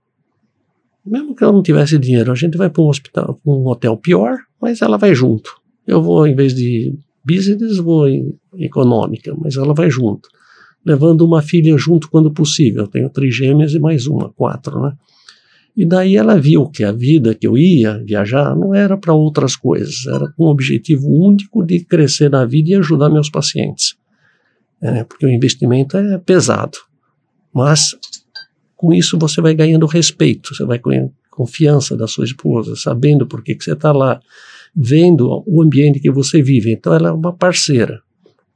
Mesmo 1.05 1.35
que 1.35 1.45
ela 1.45 1.53
não 1.53 1.63
tivesse 1.63 1.99
dinheiro, 1.99 2.33
a 2.33 2.35
gente 2.35 2.57
vai 2.57 2.71
para 2.71 2.83
um 2.83 2.89
hospital, 2.89 3.39
um 3.45 3.67
hotel 3.67 3.97
pior, 3.97 4.39
mas 4.61 4.81
ela 4.81 4.97
vai 4.97 5.15
junto. 5.15 5.51
Eu 5.87 6.03
vou, 6.03 6.27
em 6.27 6.35
vez 6.35 6.55
de 6.55 6.99
business, 7.25 7.77
vou 7.77 8.09
em 8.09 8.35
econômica, 8.57 9.35
mas 9.37 9.57
ela 9.57 9.75
vai 9.75 9.91
junto. 9.91 10.29
Levando 10.85 11.23
uma 11.23 11.43
filha 11.43 11.77
junto 11.77 12.11
quando 12.11 12.31
possível. 12.31 12.83
Eu 12.83 12.89
tenho 12.89 13.11
três 13.11 13.35
gêmeas 13.35 13.73
e 13.73 13.79
mais 13.79 14.07
uma, 14.07 14.31
quatro, 14.33 14.81
né? 14.81 14.93
E 15.77 15.85
daí 15.85 16.17
ela 16.17 16.41
viu 16.41 16.69
que 16.69 16.85
a 16.85 16.93
vida 16.93 17.35
que 17.35 17.47
eu 17.47 17.59
ia 17.59 17.99
viajar 18.05 18.55
não 18.55 18.73
era 18.73 18.97
para 18.97 19.13
outras 19.13 19.57
coisas, 19.57 20.07
era 20.07 20.31
com 20.33 20.45
o 20.45 20.51
objetivo 20.51 21.09
único 21.09 21.65
de 21.65 21.85
crescer 21.85 22.31
na 22.31 22.45
vida 22.45 22.71
e 22.71 22.75
ajudar 22.77 23.11
meus 23.11 23.29
pacientes. 23.29 23.97
é, 24.81 25.03
porque 25.03 25.27
o 25.27 25.31
investimento 25.31 25.97
é 25.97 26.19
pesado. 26.19 26.79
Mas 27.53 27.97
com 28.85 28.93
isso 28.93 29.19
você 29.19 29.41
vai 29.41 29.55
ganhando 29.55 29.87
respeito, 29.87 30.55
você 30.55 30.63
vai 30.63 30.79
ganhando 30.79 31.11
confiança 31.31 31.97
da 31.97 32.07
sua 32.07 32.27
esposa, 32.27 32.77
sabendo 32.77 33.27
por 33.27 33.43
que, 33.43 33.55
que 33.55 33.65
você 33.65 33.73
está 33.73 33.91
lá, 33.93 34.21
vendo 34.77 35.43
o 35.47 35.63
ambiente 35.63 36.01
que 36.01 36.11
você 36.11 36.43
vive. 36.43 36.71
Então 36.71 36.93
ela 36.93 37.09
é 37.09 37.13
uma 37.13 37.33
parceira. 37.33 38.03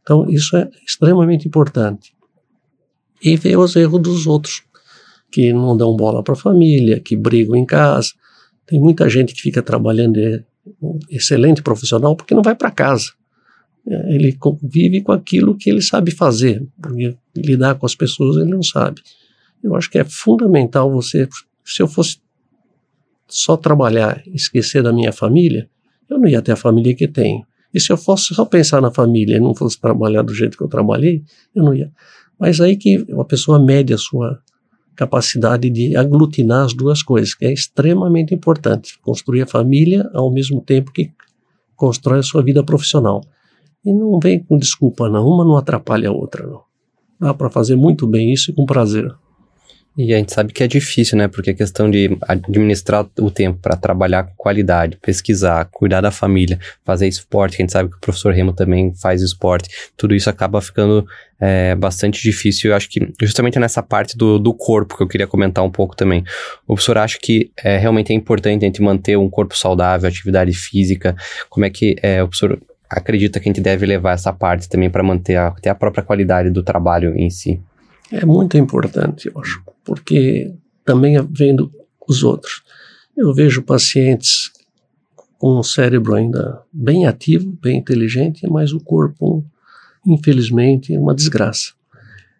Então 0.02 0.28
isso 0.28 0.54
é 0.54 0.68
extremamente 0.86 1.48
importante. 1.48 2.12
E 3.22 3.36
ver 3.36 3.56
os 3.56 3.74
erros 3.74 4.02
dos 4.02 4.26
outros, 4.26 4.62
que 5.32 5.50
não 5.50 5.74
dão 5.74 5.96
bola 5.96 6.22
para 6.22 6.34
a 6.34 6.36
família, 6.36 7.00
que 7.00 7.16
brigam 7.16 7.56
em 7.56 7.64
casa. 7.64 8.10
Tem 8.66 8.78
muita 8.78 9.08
gente 9.08 9.32
que 9.32 9.40
fica 9.40 9.62
trabalhando, 9.62 10.18
é 10.18 10.44
um 10.82 10.98
excelente 11.08 11.62
profissional, 11.62 12.14
porque 12.14 12.34
não 12.34 12.42
vai 12.42 12.54
para 12.54 12.70
casa. 12.70 13.12
É, 13.88 14.14
ele 14.14 14.36
vive 14.62 15.00
com 15.00 15.12
aquilo 15.12 15.56
que 15.56 15.70
ele 15.70 15.80
sabe 15.80 16.10
fazer, 16.10 16.62
porque 16.82 17.16
lidar 17.34 17.76
com 17.76 17.86
as 17.86 17.94
pessoas 17.94 18.36
ele 18.36 18.50
não 18.50 18.62
sabe. 18.62 19.00
Eu 19.62 19.74
acho 19.74 19.90
que 19.90 19.98
é 19.98 20.04
fundamental 20.04 20.90
você, 20.90 21.28
se 21.64 21.82
eu 21.82 21.88
fosse 21.88 22.18
só 23.26 23.56
trabalhar 23.56 24.22
esquecer 24.26 24.82
da 24.82 24.92
minha 24.92 25.12
família, 25.12 25.68
eu 26.08 26.18
não 26.18 26.28
ia 26.28 26.40
ter 26.40 26.52
a 26.52 26.56
família 26.56 26.94
que 26.94 27.06
tenho. 27.06 27.44
E 27.72 27.78
se 27.78 27.92
eu 27.92 27.96
fosse 27.96 28.34
só 28.34 28.44
pensar 28.44 28.80
na 28.80 28.90
família 28.90 29.36
e 29.36 29.40
não 29.40 29.54
fosse 29.54 29.78
trabalhar 29.78 30.22
do 30.22 30.34
jeito 30.34 30.56
que 30.56 30.64
eu 30.64 30.68
trabalhei, 30.68 31.22
eu 31.54 31.62
não 31.62 31.74
ia. 31.74 31.92
Mas 32.38 32.60
aí 32.60 32.76
que 32.76 33.04
a 33.18 33.24
pessoa 33.24 33.58
mede 33.58 33.92
a 33.92 33.98
sua 33.98 34.40
capacidade 34.96 35.68
de 35.68 35.96
aglutinar 35.96 36.64
as 36.64 36.72
duas 36.72 37.02
coisas, 37.02 37.34
que 37.34 37.44
é 37.44 37.52
extremamente 37.52 38.34
importante. 38.34 38.98
Construir 39.00 39.42
a 39.42 39.46
família 39.46 40.08
ao 40.14 40.32
mesmo 40.32 40.60
tempo 40.60 40.92
que 40.92 41.12
constrói 41.76 42.20
a 42.20 42.22
sua 42.22 42.42
vida 42.42 42.64
profissional. 42.64 43.20
E 43.84 43.92
não 43.92 44.18
vem 44.18 44.42
com 44.42 44.56
desculpa, 44.56 45.08
não. 45.08 45.26
Uma 45.26 45.44
não 45.44 45.56
atrapalha 45.56 46.08
a 46.08 46.12
outra, 46.12 46.46
não. 46.46 46.62
Dá 47.20 47.34
para 47.34 47.50
fazer 47.50 47.76
muito 47.76 48.06
bem 48.06 48.32
isso 48.32 48.50
e 48.50 48.54
com 48.54 48.64
prazer. 48.64 49.14
E 49.98 50.14
a 50.14 50.16
gente 50.16 50.32
sabe 50.32 50.52
que 50.52 50.62
é 50.62 50.68
difícil, 50.68 51.18
né? 51.18 51.26
Porque 51.26 51.50
a 51.50 51.54
questão 51.54 51.90
de 51.90 52.16
administrar 52.22 53.04
o 53.18 53.32
tempo 53.32 53.58
para 53.60 53.76
trabalhar 53.76 54.22
com 54.22 54.32
qualidade, 54.36 54.96
pesquisar, 55.02 55.64
cuidar 55.72 56.00
da 56.00 56.12
família, 56.12 56.56
fazer 56.84 57.08
esporte, 57.08 57.56
que 57.56 57.62
a 57.62 57.64
gente 57.64 57.72
sabe 57.72 57.90
que 57.90 57.96
o 57.96 58.00
professor 58.00 58.32
Remo 58.32 58.52
também 58.52 58.94
faz 58.94 59.22
esporte, 59.22 59.68
tudo 59.96 60.14
isso 60.14 60.30
acaba 60.30 60.60
ficando 60.60 61.04
é, 61.40 61.74
bastante 61.74 62.22
difícil. 62.22 62.70
Eu 62.70 62.76
acho 62.76 62.88
que 62.88 63.12
justamente 63.20 63.58
nessa 63.58 63.82
parte 63.82 64.16
do, 64.16 64.38
do 64.38 64.54
corpo 64.54 64.96
que 64.96 65.02
eu 65.02 65.08
queria 65.08 65.26
comentar 65.26 65.64
um 65.64 65.70
pouco 65.70 65.96
também. 65.96 66.22
O 66.64 66.74
professor 66.74 66.96
acha 66.96 67.18
que 67.20 67.50
é, 67.64 67.76
realmente 67.76 68.12
é 68.12 68.14
importante 68.14 68.64
a 68.64 68.68
gente 68.68 68.80
manter 68.80 69.18
um 69.18 69.28
corpo 69.28 69.58
saudável, 69.58 70.08
atividade 70.08 70.52
física. 70.52 71.16
Como 71.50 71.66
é 71.66 71.70
que 71.70 71.96
é, 72.04 72.22
o 72.22 72.28
professor 72.28 72.56
acredita 72.88 73.40
que 73.40 73.48
a 73.48 73.50
gente 73.50 73.60
deve 73.60 73.84
levar 73.84 74.12
essa 74.12 74.32
parte 74.32 74.68
também 74.68 74.88
para 74.88 75.02
manter 75.02 75.34
a, 75.34 75.48
até 75.48 75.68
a 75.68 75.74
própria 75.74 76.04
qualidade 76.04 76.50
do 76.50 76.62
trabalho 76.62 77.18
em 77.18 77.28
si? 77.30 77.60
É 78.10 78.24
muito 78.24 78.56
importante, 78.56 79.28
eu 79.28 79.40
acho, 79.40 79.62
porque 79.84 80.54
também 80.84 81.16
vendo 81.30 81.70
os 82.06 82.22
outros. 82.22 82.62
Eu 83.16 83.34
vejo 83.34 83.62
pacientes 83.62 84.50
com 85.38 85.58
o 85.58 85.62
cérebro 85.62 86.14
ainda 86.14 86.62
bem 86.72 87.06
ativo, 87.06 87.50
bem 87.62 87.78
inteligente, 87.78 88.48
mas 88.48 88.72
o 88.72 88.80
corpo, 88.80 89.44
infelizmente, 90.06 90.94
é 90.94 90.98
uma 90.98 91.14
desgraça. 91.14 91.72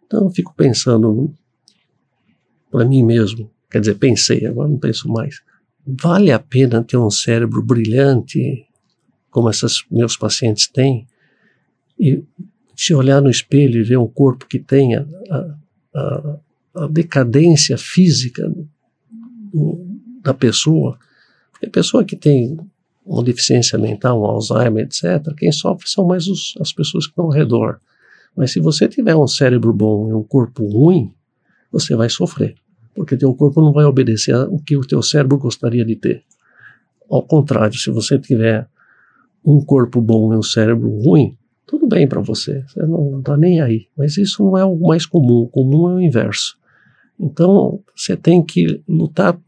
Então 0.07 0.25
eu 0.25 0.31
fico 0.31 0.55
pensando 0.55 1.33
para 2.71 2.85
mim 2.85 3.03
mesmo, 3.03 3.51
quer 3.71 3.81
dizer, 3.81 3.95
pensei, 3.97 4.47
agora 4.47 4.69
não 4.69 4.79
penso 4.79 5.09
mais. 5.09 5.43
Vale 5.87 6.33
a 6.33 6.39
pena 6.39 6.83
ter 6.83 6.97
um 6.97 7.11
cérebro 7.11 7.63
brilhante, 7.63 8.67
como 9.31 9.49
esses 9.49 9.85
meus 9.91 10.17
pacientes 10.17 10.67
têm, 10.67 11.07
e 11.99 12.23
se 12.79 12.95
olhar 12.95 13.21
no 13.21 13.29
espelho 13.29 13.81
e 13.81 13.83
ver 13.83 13.99
um 13.99 14.07
corpo 14.07 14.47
que 14.47 14.61
tenha 14.61 15.05
a, 15.29 15.55
a, 15.97 16.39
a 16.77 16.87
decadência 16.87 17.77
física 17.77 18.49
da 20.23 20.33
pessoa, 20.33 20.97
porque 21.51 21.67
a 21.67 21.71
pessoa 21.71 22.05
que 22.05 22.15
tem 22.15 22.57
uma 23.05 23.25
deficiência 23.25 23.77
mental, 23.77 24.21
um 24.21 24.25
Alzheimer, 24.25 24.85
etc., 24.85 25.35
quem 25.37 25.51
sofre 25.51 25.89
são 25.89 26.07
mais 26.07 26.29
os, 26.29 26.55
as 26.61 26.73
pessoas 26.73 27.07
que 27.07 27.11
estão 27.11 27.25
ao 27.25 27.33
redor. 27.33 27.81
Mas 28.37 28.53
se 28.53 28.61
você 28.61 28.87
tiver 28.87 29.17
um 29.17 29.27
cérebro 29.27 29.73
bom 29.73 30.09
e 30.09 30.15
um 30.15 30.23
corpo 30.23 30.65
ruim, 30.65 31.13
você 31.73 31.97
vai 31.97 32.09
sofrer, 32.09 32.55
porque 32.95 33.17
teu 33.17 33.35
corpo 33.35 33.61
não 33.61 33.73
vai 33.73 33.87
obedecer 33.87 34.37
o 34.37 34.59
que 34.61 34.77
o 34.77 34.83
teu 34.83 35.03
cérebro 35.03 35.37
gostaria 35.37 35.85
de 35.85 35.97
ter. 35.97 36.23
Ao 37.11 37.25
contrário, 37.25 37.77
se 37.77 37.91
você 37.91 38.21
tiver 38.21 38.69
um 39.45 39.61
corpo 39.65 40.01
bom 40.01 40.33
e 40.33 40.37
um 40.37 40.43
cérebro 40.43 40.89
ruim, 41.01 41.38
tudo 41.69 41.87
bem 41.87 42.09
para 42.09 42.23
você, 42.23 42.65
você 42.67 42.81
não 42.87 43.19
está 43.19 43.37
nem 43.37 43.61
aí. 43.61 43.87
Mas 43.97 44.17
isso 44.17 44.43
não 44.43 44.57
é 44.57 44.65
o 44.65 44.75
mais 44.75 45.05
comum, 45.05 45.43
o 45.43 45.49
comum 45.49 45.91
é 45.91 45.95
o 45.97 46.01
inverso. 46.01 46.57
Então, 47.21 47.81
você 47.95 48.17
tem 48.17 48.43
que 48.43 48.83
lutar 48.89 49.39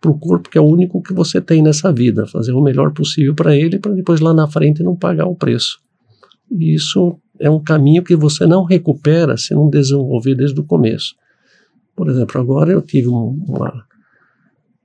para 0.00 0.10
o 0.10 0.18
corpo 0.18 0.48
que 0.48 0.56
é 0.56 0.60
o 0.60 0.66
único 0.66 1.02
que 1.02 1.12
você 1.12 1.40
tem 1.40 1.62
nessa 1.62 1.92
vida, 1.92 2.28
fazer 2.28 2.52
o 2.52 2.62
melhor 2.62 2.92
possível 2.92 3.34
para 3.34 3.56
ele, 3.56 3.80
para 3.80 3.92
depois 3.92 4.20
lá 4.20 4.32
na 4.32 4.46
frente 4.46 4.84
não 4.84 4.94
pagar 4.94 5.26
o 5.26 5.34
preço. 5.34 5.80
E 6.48 6.74
isso 6.74 7.18
é 7.40 7.50
um 7.50 7.60
caminho 7.60 8.04
que 8.04 8.14
você 8.14 8.46
não 8.46 8.62
recupera 8.62 9.36
se 9.36 9.52
não 9.52 9.68
desenvolver 9.68 10.36
desde 10.36 10.60
o 10.60 10.64
começo. 10.64 11.16
Por 11.96 12.08
exemplo, 12.08 12.40
agora 12.40 12.70
eu 12.70 12.82
tive 12.82 13.08
uma, 13.08 13.84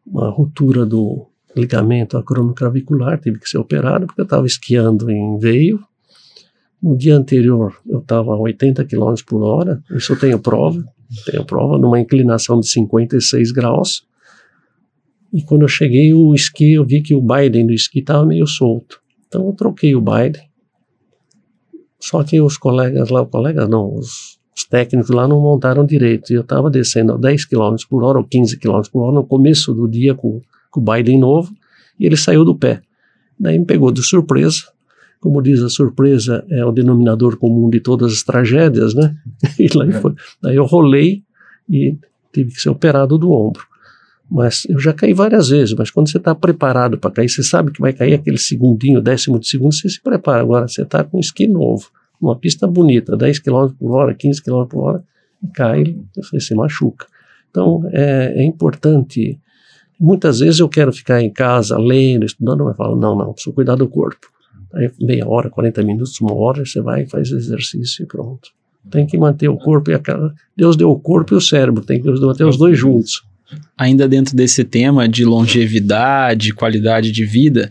uma 0.07 0.29
ruptura 0.31 0.87
do 0.87 1.27
ligamento 1.55 2.17
acromioclavicular, 2.17 3.19
tive 3.19 3.39
que 3.39 3.49
ser 3.49 3.59
operado 3.59 4.07
porque 4.07 4.21
eu 4.21 4.25
estava 4.25 4.47
esquiando 4.47 5.11
em 5.11 5.37
veio 5.37 5.79
no 6.81 6.97
dia 6.97 7.15
anterior 7.15 7.75
eu 7.87 7.99
estava 7.99 8.33
a 8.33 8.37
80 8.37 8.85
km 8.85 9.13
por 9.25 9.43
hora, 9.43 9.81
isso 9.91 10.13
eu 10.13 10.19
tenho 10.19 10.39
prova, 10.39 10.83
tenho 11.25 11.45
prova 11.45 11.77
numa 11.77 11.99
inclinação 11.99 12.59
de 12.59 12.67
56 12.67 13.51
graus. 13.51 14.07
E 15.31 15.43
quando 15.43 15.63
eu 15.63 15.67
cheguei 15.67 16.13
o 16.13 16.33
esqui, 16.33 16.73
eu 16.73 16.85
vi 16.85 17.01
que 17.01 17.13
o 17.13 17.21
Biden 17.21 17.67
do 17.67 17.73
esqui 17.73 17.99
estava 17.99 18.25
meio 18.25 18.47
solto. 18.47 18.99
Então 19.27 19.45
eu 19.45 19.53
troquei 19.53 19.95
o 19.95 20.01
Biden. 20.01 20.49
Só 21.99 22.23
que 22.23 22.39
os 22.41 22.57
colegas 22.57 23.09
lá, 23.09 23.23
colegas 23.25 23.69
não, 23.69 23.93
os, 23.93 24.39
os 24.55 24.65
técnicos 24.65 25.11
lá 25.11 25.27
não 25.27 25.39
montaram 25.39 25.85
direito. 25.85 26.31
E 26.31 26.35
eu 26.35 26.41
estava 26.41 26.69
descendo 26.69 27.13
a 27.13 27.17
10 27.17 27.45
km 27.45 27.75
por 27.87 28.03
hora 28.03 28.17
ou 28.17 28.23
15 28.23 28.57
km 28.57 28.81
por 28.91 29.03
hora 29.03 29.15
no 29.15 29.25
começo 29.25 29.73
do 29.73 29.87
dia 29.87 30.15
com, 30.15 30.41
com 30.71 30.79
o 30.79 30.83
Biden 30.83 31.19
novo 31.19 31.53
e 31.99 32.05
ele 32.05 32.17
saiu 32.17 32.43
do 32.43 32.55
pé. 32.55 32.81
Daí 33.39 33.59
me 33.59 33.65
pegou 33.65 33.91
de 33.91 34.01
surpresa 34.01 34.63
como 35.19 35.41
diz 35.41 35.61
a 35.61 35.69
surpresa, 35.69 36.45
é 36.49 36.63
o 36.63 36.71
denominador 36.71 37.37
comum 37.37 37.69
de 37.69 37.79
todas 37.79 38.13
as 38.13 38.23
tragédias, 38.23 38.93
né? 38.93 39.15
E 39.59 39.67
lá 39.75 39.85
é. 39.85 39.91
foi. 39.91 40.13
Daí 40.41 40.55
eu 40.55 40.65
rolei 40.65 41.23
e 41.69 41.97
tive 42.31 42.51
que 42.51 42.61
ser 42.61 42.69
operado 42.69 43.17
do 43.17 43.31
ombro. 43.31 43.63
Mas 44.31 44.63
eu 44.69 44.79
já 44.79 44.93
caí 44.93 45.13
várias 45.13 45.49
vezes, 45.49 45.73
mas 45.73 45.89
quando 45.89 46.09
você 46.09 46.17
está 46.17 46.35
preparado 46.35 46.97
para 46.99 47.09
cair, 47.09 47.27
você 47.27 47.41
sabe 47.41 47.71
que 47.71 47.81
vai 47.81 47.91
cair 47.91 48.13
aquele 48.13 48.37
segundinho, 48.37 49.01
décimo 49.01 49.39
de 49.39 49.47
segundo, 49.47 49.73
você 49.73 49.89
se 49.89 50.01
prepara. 50.01 50.41
Agora 50.41 50.67
você 50.67 50.83
está 50.83 51.03
com 51.03 51.17
um 51.17 51.19
esqui 51.19 51.47
novo, 51.47 51.89
uma 52.21 52.37
pista 52.37 52.67
bonita, 52.67 53.17
10 53.17 53.39
km 53.39 53.69
por 53.77 53.91
hora, 53.91 54.13
15 54.13 54.43
km 54.43 54.65
por 54.65 54.83
hora, 54.83 55.03
e 55.43 55.47
cai, 55.47 55.95
você 56.15 56.39
se 56.39 56.53
machuca. 56.53 57.07
Então 57.49 57.81
é, 57.91 58.41
é 58.41 58.45
importante. 58.45 59.39
Muitas 59.99 60.39
vezes 60.39 60.59
eu 60.59 60.69
quero 60.69 60.93
ficar 60.93 61.21
em 61.21 61.31
casa 61.31 61.77
lendo, 61.77 62.23
estudando, 62.23 62.63
mas 62.63 62.77
falo, 62.77 62.95
não, 62.95 63.17
não, 63.17 63.33
preciso 63.33 63.53
cuidar 63.53 63.75
do 63.75 63.87
corpo. 63.87 64.27
Meia 64.99 65.27
hora, 65.27 65.49
40 65.49 65.83
minutos, 65.83 66.19
uma 66.21 66.33
hora, 66.33 66.65
você 66.65 66.81
vai 66.81 67.05
faz 67.05 67.31
exercício 67.31 68.03
e 68.03 68.05
pronto. 68.05 68.49
Tem 68.89 69.05
que 69.05 69.17
manter 69.17 69.49
o 69.49 69.57
corpo 69.57 69.91
e 69.91 69.93
a 69.93 69.99
cara. 69.99 70.33
Deus 70.55 70.75
deu 70.75 70.89
o 70.89 70.99
corpo 70.99 71.33
e 71.33 71.37
o 71.37 71.41
cérebro, 71.41 71.83
tem 71.83 72.01
que 72.01 72.09
manter 72.09 72.45
os 72.45 72.57
dois 72.57 72.77
juntos. 72.77 73.23
Ainda 73.77 74.07
dentro 74.07 74.35
desse 74.35 74.63
tema 74.63 75.07
de 75.07 75.25
longevidade, 75.25 76.53
qualidade 76.53 77.11
de 77.11 77.25
vida, 77.25 77.69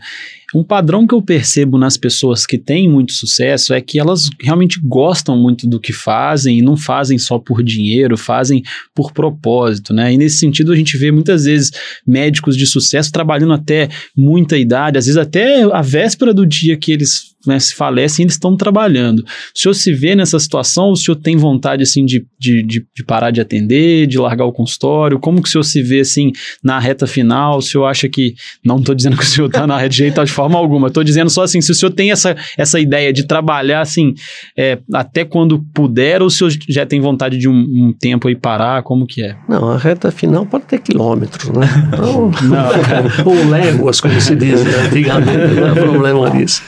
um 0.55 0.63
padrão 0.63 1.05
que 1.05 1.13
eu 1.13 1.21
percebo 1.21 1.77
nas 1.77 1.97
pessoas 1.97 2.45
que 2.45 2.57
têm 2.57 2.89
muito 2.89 3.13
sucesso 3.13 3.73
é 3.73 3.81
que 3.81 3.99
elas 3.99 4.29
realmente 4.41 4.79
gostam 4.83 5.37
muito 5.37 5.67
do 5.67 5.79
que 5.79 5.93
fazem 5.93 6.59
e 6.59 6.61
não 6.61 6.75
fazem 6.75 7.17
só 7.17 7.37
por 7.37 7.63
dinheiro, 7.63 8.17
fazem 8.17 8.63
por 8.95 9.11
propósito, 9.11 9.93
né? 9.93 10.13
E 10.13 10.17
nesse 10.17 10.37
sentido 10.37 10.71
a 10.71 10.75
gente 10.75 10.97
vê 10.97 11.11
muitas 11.11 11.45
vezes 11.45 11.71
médicos 12.05 12.57
de 12.57 12.65
sucesso 12.65 13.11
trabalhando 13.11 13.53
até 13.53 13.89
muita 14.15 14.57
idade, 14.57 14.97
às 14.97 15.05
vezes 15.05 15.17
até 15.17 15.63
a 15.63 15.81
véspera 15.81 16.33
do 16.33 16.45
dia 16.45 16.77
que 16.77 16.91
eles 16.91 17.29
né, 17.45 17.57
se 17.59 17.73
falecem, 17.73 18.23
eles 18.23 18.33
estão 18.33 18.55
trabalhando. 18.55 19.19
O 19.19 19.25
senhor 19.59 19.73
se 19.73 19.93
vê 19.93 20.15
nessa 20.15 20.37
situação? 20.39 20.91
O 20.91 20.95
senhor 20.95 21.15
tem 21.15 21.37
vontade, 21.37 21.83
assim, 21.83 22.05
de, 22.05 22.25
de, 22.37 22.63
de, 22.63 23.03
parar 23.05 23.31
de 23.31 23.39
atender, 23.39 24.07
de 24.07 24.17
largar 24.17 24.45
o 24.45 24.51
consultório? 24.51 25.19
Como 25.19 25.41
que 25.41 25.47
o 25.47 25.51
senhor 25.51 25.63
se 25.63 25.81
vê, 25.81 26.01
assim, 26.01 26.31
na 26.63 26.79
reta 26.79 27.07
final? 27.07 27.57
O 27.57 27.61
senhor 27.61 27.85
acha 27.85 28.09
que... 28.09 28.35
Não 28.63 28.77
estou 28.77 28.93
dizendo 28.93 29.15
que 29.15 29.23
o 29.23 29.25
senhor 29.25 29.47
está 29.47 29.65
na 29.65 29.77
reta 29.77 29.89
de 29.89 29.97
jeito 29.97 30.23
de 30.23 30.31
forma 30.39 30.57
alguma. 30.57 30.87
Estou 30.87 31.03
dizendo 31.03 31.29
só 31.29 31.43
assim, 31.43 31.59
se 31.59 31.69
o 31.69 31.75
senhor 31.75 31.91
tem 31.91 32.11
essa, 32.11 32.33
essa 32.57 32.79
ideia 32.79 33.11
de 33.11 33.27
trabalhar, 33.27 33.81
assim, 33.81 34.13
é, 34.57 34.79
até 34.93 35.25
quando 35.25 35.59
puder, 35.73 36.21
ou 36.21 36.27
o 36.27 36.31
senhor 36.31 36.49
já 36.69 36.85
tem 36.85 37.01
vontade 37.01 37.37
de 37.37 37.49
um, 37.49 37.53
um, 37.53 37.93
tempo 37.93 38.29
aí 38.29 38.35
parar? 38.35 38.81
Como 38.83 39.05
que 39.05 39.21
é? 39.21 39.35
Não, 39.49 39.69
a 39.69 39.77
reta 39.77 40.09
final 40.11 40.45
pode 40.45 40.63
ter 40.63 40.79
quilômetros, 40.79 41.49
né? 41.49 41.67
Não, 41.99 42.29
não. 42.29 42.69
ou 43.25 43.49
léguas, 43.49 43.99
como 43.99 44.19
se 44.21 44.35
diz 44.35 44.61
antigamente, 44.61 45.55
não 45.55 45.67
é 45.67 45.73
problema 45.73 46.29
disso. 46.31 46.61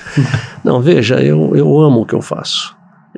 Não, 0.64 0.82
veja, 0.82 1.22
eu, 1.22 1.56
eu 1.56 1.80
amo 1.80 2.02
o 2.02 2.06
que 2.06 2.14
eu 2.14 2.22
faço. 2.22 2.76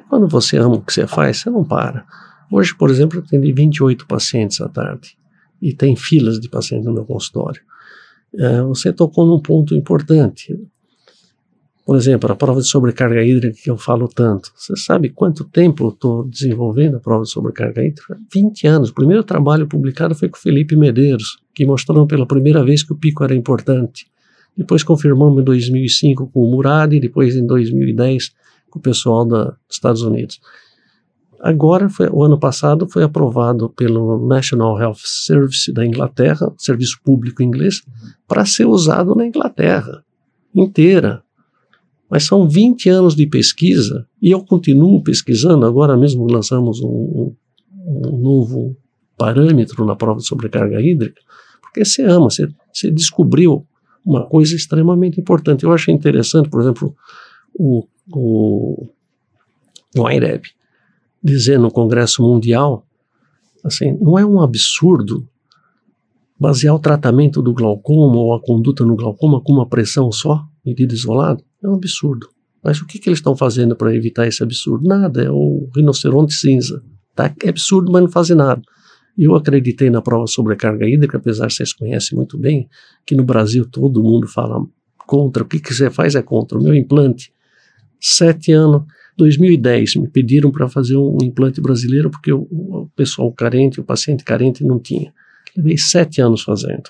Quando 0.10 0.28
você 0.28 0.58
ama 0.58 0.76
o 0.76 0.82
que 0.82 0.94
você 0.94 1.08
faz, 1.08 1.38
você 1.38 1.50
não 1.50 1.64
para. 1.64 2.06
Hoje, 2.52 2.76
por 2.76 2.90
exemplo, 2.90 3.20
eu 3.20 3.24
atendi 3.24 3.52
28 3.52 4.06
pacientes 4.06 4.62
à 4.62 4.70
tarde 4.70 5.18
e 5.62 5.74
tem 5.74 5.96
filas 5.96 6.40
de 6.40 6.50
pacientes 6.50 6.86
no 6.86 6.94
meu 6.94 7.06
consultório. 7.06 7.62
É, 8.38 8.62
você 8.62 8.92
tocou 8.92 9.26
num 9.26 9.40
ponto 9.40 9.76
importante. 9.76 10.58
Por 11.86 11.98
exemplo, 11.98 12.32
a 12.32 12.36
prova 12.36 12.62
de 12.62 12.68
sobrecarga 12.68 13.24
hídrica 13.24 13.58
que 13.62 13.70
eu 13.70 13.78
falo 13.78 14.08
tanto. 14.08 14.52
Você 14.56 14.76
sabe 14.78 15.10
quanto 15.10 15.44
tempo 15.44 15.84
eu 15.84 15.90
estou 15.90 16.28
desenvolvendo 16.28 16.96
a 16.96 17.00
prova 17.00 17.24
de 17.24 17.30
sobrecarga 17.30 17.84
hídrica? 17.84 18.18
20 18.34 18.68
anos. 18.68 18.90
O 18.90 18.94
primeiro 18.94 19.24
trabalho 19.24 19.68
publicado 19.68 20.16
foi 20.16 20.30
com 20.30 20.38
Felipe 20.38 20.78
Medeiros, 20.78 21.40
que 21.54 21.66
mostrou 21.66 22.08
pela 22.08 22.26
primeira 22.26 22.64
vez 22.64 22.84
que 22.84 22.94
o 22.94 22.96
pico 22.96 23.24
era 23.24 23.36
importante. 23.36 24.08
Depois 24.56 24.82
confirmamos 24.82 25.42
em 25.42 25.44
2005 25.44 26.30
com 26.30 26.40
o 26.46 26.52
Murad 26.52 26.94
e 26.94 27.00
depois 27.00 27.36
em 27.36 27.46
2010 27.46 28.32
com 28.70 28.80
o 28.80 28.82
pessoal 28.82 29.26
dos 29.26 29.54
Estados 29.70 30.04
Unidos. 30.04 30.40
Agora, 31.44 31.90
foi, 31.90 32.08
o 32.10 32.24
ano 32.24 32.40
passado, 32.40 32.88
foi 32.88 33.04
aprovado 33.04 33.68
pelo 33.68 34.26
National 34.26 34.80
Health 34.80 35.02
Service 35.04 35.74
da 35.74 35.86
Inglaterra, 35.86 36.54
serviço 36.58 37.02
público 37.04 37.44
inglês, 37.44 37.84
para 38.26 38.46
ser 38.46 38.64
usado 38.66 39.14
na 39.14 39.28
Inglaterra 39.28 40.06
inteira. 40.56 41.22
Mas 42.10 42.24
são 42.24 42.48
20 42.48 42.88
anos 42.88 43.14
de 43.14 43.28
pesquisa 43.28 44.08
e 44.22 44.32
eu 44.32 44.42
continuo 44.46 45.04
pesquisando. 45.04 45.66
Agora 45.66 45.98
mesmo 45.98 46.26
lançamos 46.32 46.80
um, 46.82 47.34
um, 47.86 48.18
novo 48.18 48.78
parâmetro 49.18 49.84
na 49.84 49.98
prova 49.98 50.22
de 50.22 50.26
sobrecarga 50.26 50.80
hídrica, 50.80 51.20
porque 51.62 51.84
você 51.84 52.04
ama, 52.04 52.30
você, 52.30 52.48
você 52.72 52.90
descobriu 52.90 53.68
uma 54.06 54.26
coisa 54.26 54.56
extremamente 54.56 55.20
importante. 55.20 55.66
Eu 55.66 55.74
achei 55.74 55.94
interessante, 55.94 56.48
por 56.48 56.62
exemplo, 56.62 56.96
o, 57.54 57.86
o, 58.14 58.88
o 59.98 60.10
IREB 60.10 60.44
dizer 61.24 61.58
no 61.58 61.72
Congresso 61.72 62.22
Mundial, 62.22 62.86
assim, 63.64 63.98
não 64.02 64.18
é 64.20 64.26
um 64.26 64.42
absurdo 64.42 65.28
basear 66.40 66.76
o 66.76 66.80
tratamento 66.80 67.42
do 67.42 67.54
glaucoma 67.54 68.18
ou 68.18 68.34
a 68.34 68.42
conduta 68.42 68.84
no 68.84 68.96
glaucoma 68.96 69.42
com 69.42 69.54
uma 69.54 69.68
pressão 69.68 70.12
só? 70.12 70.46
medida 70.66 70.94
isolada, 70.94 71.44
é 71.62 71.68
um 71.68 71.76
absurdo. 71.76 72.30
Mas 72.64 72.80
o 72.80 72.88
que, 72.88 72.98
que 72.98 73.10
eles 73.10 73.20
estão 73.20 73.36
fazendo 73.36 73.76
para 73.76 73.94
evitar 73.94 74.26
esse 74.26 74.42
absurdo? 74.42 74.88
Nada, 74.88 75.22
é 75.22 75.30
o 75.30 75.70
rinoceronte 75.76 76.34
cinza. 76.34 76.82
Tá? 77.14 77.34
É 77.44 77.50
absurdo, 77.50 77.92
mas 77.92 78.02
não 78.02 78.10
fazem 78.10 78.36
nada. 78.36 78.62
Eu 79.18 79.36
acreditei 79.36 79.90
na 79.90 80.02
prova 80.02 80.26
sobre 80.26 80.56
carga 80.56 80.88
hídrica, 80.88 81.18
apesar 81.18 81.48
que 81.48 81.54
vocês 81.54 81.74
conhecem 81.74 82.18
muito 82.18 82.38
bem, 82.38 82.68
que 83.06 83.14
no 83.14 83.24
Brasil 83.24 83.68
todo 83.70 84.02
mundo 84.02 84.28
fala 84.28 84.66
contra. 85.06 85.44
O 85.44 85.46
que, 85.46 85.60
que 85.60 85.74
você 85.74 85.90
faz 85.90 86.16
é 86.16 86.22
contra. 86.22 86.58
O 86.58 86.64
meu 86.64 86.74
implante, 86.74 87.32
sete 88.00 88.54
anos, 88.54 88.84
2010, 89.18 89.96
me 89.98 90.08
pediram 90.08 90.52
para 90.52 90.68
fazer 90.68 90.98
um 90.98 91.18
implante 91.22 91.62
brasileiro 91.62 92.10
porque 92.10 92.32
o, 92.32 92.48
o 92.50 92.90
pessoal 92.96 93.32
carente, 93.32 93.80
o 93.80 93.84
paciente 93.84 94.24
carente 94.24 94.64
não 94.64 94.80
tinha. 94.80 95.14
Levei 95.56 95.78
sete 95.78 96.22
anos 96.22 96.42
fazendo, 96.42 96.90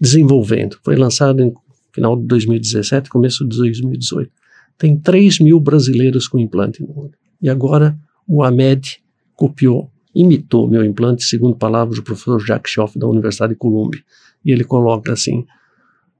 desenvolvendo. 0.00 0.78
Foi 0.82 0.96
lançado 0.96 1.42
em 1.42 1.52
final 1.92 2.16
de 2.16 2.26
2017, 2.26 3.08
começo 3.08 3.46
de 3.46 3.56
2018. 3.56 4.30
Tem 4.78 4.98
3 4.98 5.40
mil 5.40 5.58
brasileiros 5.58 6.28
com 6.28 6.38
implante 6.38 6.82
no 6.82 6.88
mundo. 6.88 7.12
E 7.40 7.48
agora 7.48 7.96
o 8.26 8.42
AMED 8.42 9.00
copiou, 9.34 9.90
imitou 10.14 10.68
meu 10.68 10.84
implante, 10.84 11.24
segundo 11.24 11.56
palavras 11.56 11.96
do 11.96 12.02
professor 12.02 12.42
Jack 12.44 12.68
Schoff 12.68 12.98
da 12.98 13.06
Universidade 13.06 13.52
de 13.52 13.58
Columbia. 13.58 14.02
E 14.44 14.52
ele 14.52 14.64
coloca 14.64 15.12
assim: 15.12 15.46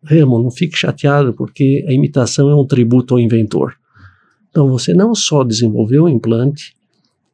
Remo, 0.03 0.43
não 0.43 0.51
fique 0.51 0.77
chateado 0.77 1.35
porque 1.35 1.85
a 1.89 1.93
imitação 1.93 2.51
é 2.51 2.55
um 2.55 2.67
tributo 2.67 3.15
ao 3.15 3.21
inventor. 3.21 3.75
Então 4.57 4.71
você 4.71 4.95
não 4.95 5.15
só 5.15 5.45
desenvolveu 5.45 6.05
um 6.05 6.09
implante, 6.09 6.75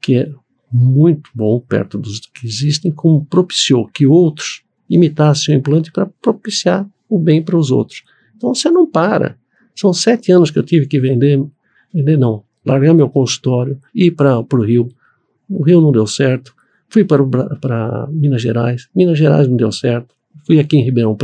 que 0.01 0.17
é 0.17 0.29
muito 0.73 1.31
bom 1.33 1.61
perto 1.61 1.97
dos 1.97 2.19
que 2.19 2.45
existem, 2.45 2.91
como 2.91 3.25
propiciou 3.25 3.87
que 3.87 4.05
outros 4.05 4.65
imitassem 4.91 5.55
o 5.55 5.59
implante 5.59 5.93
para 5.93 6.07
propiciar 6.21 6.85
o 7.09 7.21
bem 7.21 7.41
para 7.41 7.57
os 7.57 7.71
outros. 7.71 8.03
Então 8.37 8.53
você 8.53 8.69
não 8.73 8.91
para. 8.91 9.39
São 9.73 9.93
sete 9.93 10.33
anos 10.33 10.51
que 10.51 10.59
eu 10.59 10.65
tive 10.65 10.89
que 10.89 10.99
vender, 10.99 11.41
vender 11.95 12.19
não, 12.19 12.43
largar 12.67 12.93
meu 12.93 13.09
consultório, 13.09 13.79
ir 13.95 14.11
para 14.11 14.41
o 14.41 14.65
Rio. 14.65 14.89
O 15.49 15.63
Rio 15.63 15.81
não 15.81 15.93
deu 15.93 16.09
certo. 16.09 16.53
Fui 16.89 17.05
para, 17.05 17.25
para 17.61 18.09
Minas 18.11 18.43
Gerais. 18.43 18.89
Minas 18.93 19.17
Gerais 19.17 19.47
não 19.47 19.57
deu 19.57 19.71
certo. 19.71 20.13
Fui 20.45 20.59
aqui 20.59 20.77
em 20.77 20.83
Ribeirão 20.83 21.17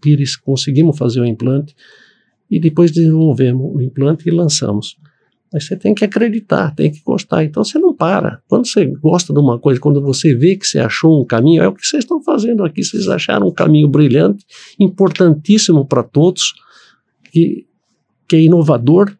Pires, 0.00 0.34
conseguimos 0.34 0.98
fazer 0.98 1.20
o 1.20 1.24
implante 1.24 1.72
e 2.52 2.60
depois 2.60 2.90
desenvolvemos 2.90 3.74
o 3.74 3.80
implante 3.80 4.28
e 4.28 4.30
lançamos. 4.30 4.98
Mas 5.50 5.66
você 5.66 5.74
tem 5.74 5.94
que 5.94 6.04
acreditar, 6.04 6.74
tem 6.74 6.92
que 6.92 7.00
gostar. 7.02 7.44
Então 7.44 7.64
você 7.64 7.78
não 7.78 7.94
para. 7.94 8.42
Quando 8.46 8.66
você 8.66 8.84
gosta 8.84 9.32
de 9.32 9.38
uma 9.38 9.58
coisa, 9.58 9.80
quando 9.80 10.02
você 10.02 10.34
vê 10.34 10.54
que 10.54 10.66
você 10.66 10.78
achou 10.78 11.22
um 11.22 11.24
caminho, 11.24 11.62
é 11.62 11.68
o 11.68 11.72
que 11.72 11.84
vocês 11.84 12.04
estão 12.04 12.22
fazendo 12.22 12.62
aqui. 12.62 12.84
Vocês 12.84 13.08
acharam 13.08 13.48
um 13.48 13.52
caminho 13.52 13.88
brilhante, 13.88 14.44
importantíssimo 14.78 15.86
para 15.86 16.02
todos, 16.02 16.52
que, 17.30 17.66
que 18.28 18.36
é 18.36 18.40
inovador. 18.40 19.10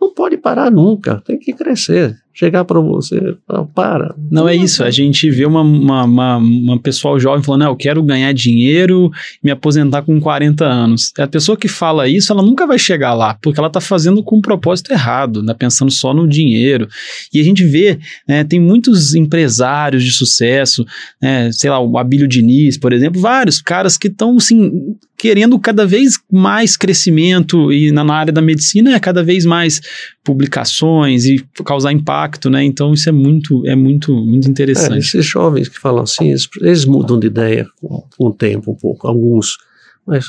Não 0.00 0.12
pode 0.12 0.36
parar 0.36 0.68
nunca, 0.68 1.22
tem 1.24 1.38
que 1.38 1.52
crescer 1.52 2.21
chegar 2.34 2.64
para 2.64 2.80
você, 2.80 3.36
para. 3.74 4.14
Não, 4.30 4.48
é 4.48 4.56
isso, 4.56 4.82
a 4.82 4.90
gente 4.90 5.30
vê 5.30 5.44
uma, 5.44 5.60
uma, 5.60 6.04
uma, 6.04 6.36
uma 6.36 6.78
pessoal 6.78 7.18
jovem 7.18 7.42
falando, 7.42 7.64
eu 7.64 7.76
quero 7.76 8.02
ganhar 8.02 8.32
dinheiro 8.32 9.10
me 9.42 9.50
aposentar 9.50 10.02
com 10.02 10.20
40 10.20 10.64
anos. 10.64 11.12
A 11.18 11.26
pessoa 11.26 11.56
que 11.56 11.68
fala 11.68 12.08
isso, 12.08 12.32
ela 12.32 12.42
nunca 12.42 12.66
vai 12.66 12.78
chegar 12.78 13.14
lá, 13.14 13.36
porque 13.42 13.60
ela 13.60 13.68
está 13.68 13.80
fazendo 13.80 14.22
com 14.22 14.38
um 14.38 14.40
propósito 14.40 14.92
errado, 14.92 15.42
né, 15.42 15.54
pensando 15.54 15.90
só 15.90 16.14
no 16.14 16.26
dinheiro. 16.26 16.88
E 17.32 17.40
a 17.40 17.44
gente 17.44 17.64
vê, 17.64 17.98
né, 18.26 18.44
tem 18.44 18.60
muitos 18.60 19.14
empresários 19.14 20.02
de 20.02 20.12
sucesso, 20.12 20.84
né, 21.20 21.50
sei 21.52 21.70
lá, 21.70 21.80
o 21.80 21.98
Abílio 21.98 22.28
Diniz, 22.28 22.78
por 22.78 22.92
exemplo, 22.92 23.20
vários 23.20 23.60
caras 23.60 23.98
que 23.98 24.08
estão, 24.08 24.36
assim, 24.36 24.96
querendo 25.22 25.56
cada 25.56 25.86
vez 25.86 26.14
mais 26.28 26.76
crescimento 26.76 27.72
e 27.72 27.92
na, 27.92 28.02
na 28.02 28.12
área 28.12 28.32
da 28.32 28.42
medicina 28.42 28.92
é 28.92 28.98
cada 28.98 29.22
vez 29.22 29.44
mais 29.44 29.80
publicações 30.24 31.26
e 31.26 31.36
causar 31.64 31.92
impacto, 31.92 32.50
né? 32.50 32.64
Então 32.64 32.92
isso 32.92 33.08
é 33.08 33.12
muito, 33.12 33.64
é 33.64 33.76
muito, 33.76 34.12
muito 34.12 34.50
interessante. 34.50 34.94
É, 34.94 34.98
esses 34.98 35.24
jovens 35.24 35.68
que 35.68 35.78
falam 35.78 36.02
assim, 36.02 36.30
eles, 36.30 36.48
eles 36.60 36.84
mudam 36.84 37.20
de 37.20 37.28
ideia 37.28 37.68
com, 37.80 38.04
o 38.18 38.34
tempo 38.34 38.72
um 38.72 38.74
pouco, 38.74 39.06
alguns. 39.06 39.58
Mas 40.04 40.26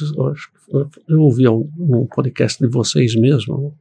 eu, 1.10 1.22
ouvi 1.22 1.48
um 1.50 2.06
podcast 2.06 2.64
de 2.64 2.70
vocês 2.70 3.16
mesmo, 3.16 3.76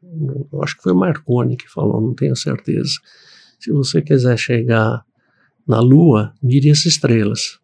acho 0.63 0.79
que 0.79 0.83
foi 0.83 0.93
o 0.93 0.97
Marconi 0.97 1.59
que 1.59 1.71
falou, 1.71 2.01
não 2.01 2.15
tenho 2.15 2.35
certeza. 2.35 2.93
Se 3.61 3.71
você 3.71 4.01
quiser 4.01 4.39
chegar 4.39 5.03
na 5.69 5.79
Lua, 5.79 6.33
mire 6.43 6.71
as 6.71 6.87
estrelas. 6.87 7.61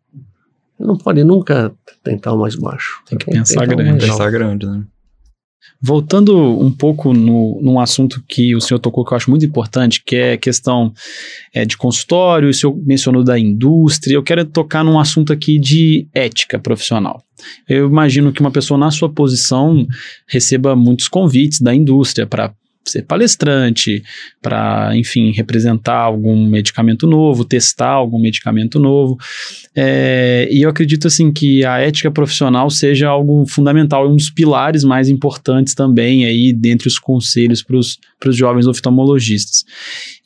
Não 0.78 0.96
pode 0.96 1.24
nunca 1.24 1.72
tentar 2.02 2.32
o 2.32 2.38
mais 2.38 2.54
baixo. 2.54 3.02
Tem 3.06 3.18
que 3.18 3.26
pensar 3.26 3.66
grande. 3.66 4.06
Pensar 4.06 4.30
grande, 4.30 4.66
né? 4.66 4.84
Voltando 5.80 6.36
um 6.36 6.72
pouco 6.72 7.12
no, 7.12 7.60
num 7.62 7.78
assunto 7.78 8.22
que 8.26 8.54
o 8.54 8.60
senhor 8.60 8.80
tocou 8.80 9.04
que 9.04 9.12
eu 9.12 9.16
acho 9.16 9.30
muito 9.30 9.44
importante, 9.44 10.02
que 10.04 10.16
é 10.16 10.32
a 10.32 10.38
questão 10.38 10.92
é, 11.54 11.64
de 11.64 11.76
consultório, 11.76 12.48
o 12.48 12.54
senhor 12.54 12.76
mencionou 12.84 13.22
da 13.22 13.38
indústria, 13.38 14.14
eu 14.14 14.22
quero 14.22 14.44
tocar 14.44 14.82
num 14.82 14.98
assunto 14.98 15.32
aqui 15.32 15.56
de 15.56 16.08
ética 16.12 16.58
profissional. 16.58 17.22
Eu 17.68 17.86
imagino 17.86 18.32
que 18.32 18.40
uma 18.40 18.50
pessoa 18.50 18.76
na 18.76 18.90
sua 18.90 19.08
posição 19.08 19.86
receba 20.26 20.74
muitos 20.74 21.06
convites 21.06 21.60
da 21.60 21.72
indústria 21.72 22.26
para 22.26 22.52
ser 22.84 23.02
palestrante, 23.02 24.02
para, 24.40 24.96
enfim, 24.96 25.30
representar 25.32 25.98
algum 25.98 26.46
medicamento 26.46 27.06
novo, 27.06 27.44
testar 27.44 27.90
algum 27.90 28.20
medicamento 28.20 28.78
novo. 28.78 29.16
É, 29.76 30.48
e 30.50 30.62
eu 30.62 30.70
acredito, 30.70 31.06
assim, 31.06 31.32
que 31.32 31.64
a 31.64 31.78
ética 31.78 32.10
profissional 32.10 32.70
seja 32.70 33.08
algo 33.08 33.44
fundamental, 33.46 34.10
um 34.10 34.16
dos 34.16 34.30
pilares 34.30 34.84
mais 34.84 35.08
importantes 35.08 35.74
também 35.74 36.24
aí 36.24 36.52
dentre 36.52 36.88
os 36.88 36.98
conselhos 36.98 37.62
para 37.62 37.76
os 37.76 38.36
jovens 38.36 38.66
oftalmologistas. 38.66 39.64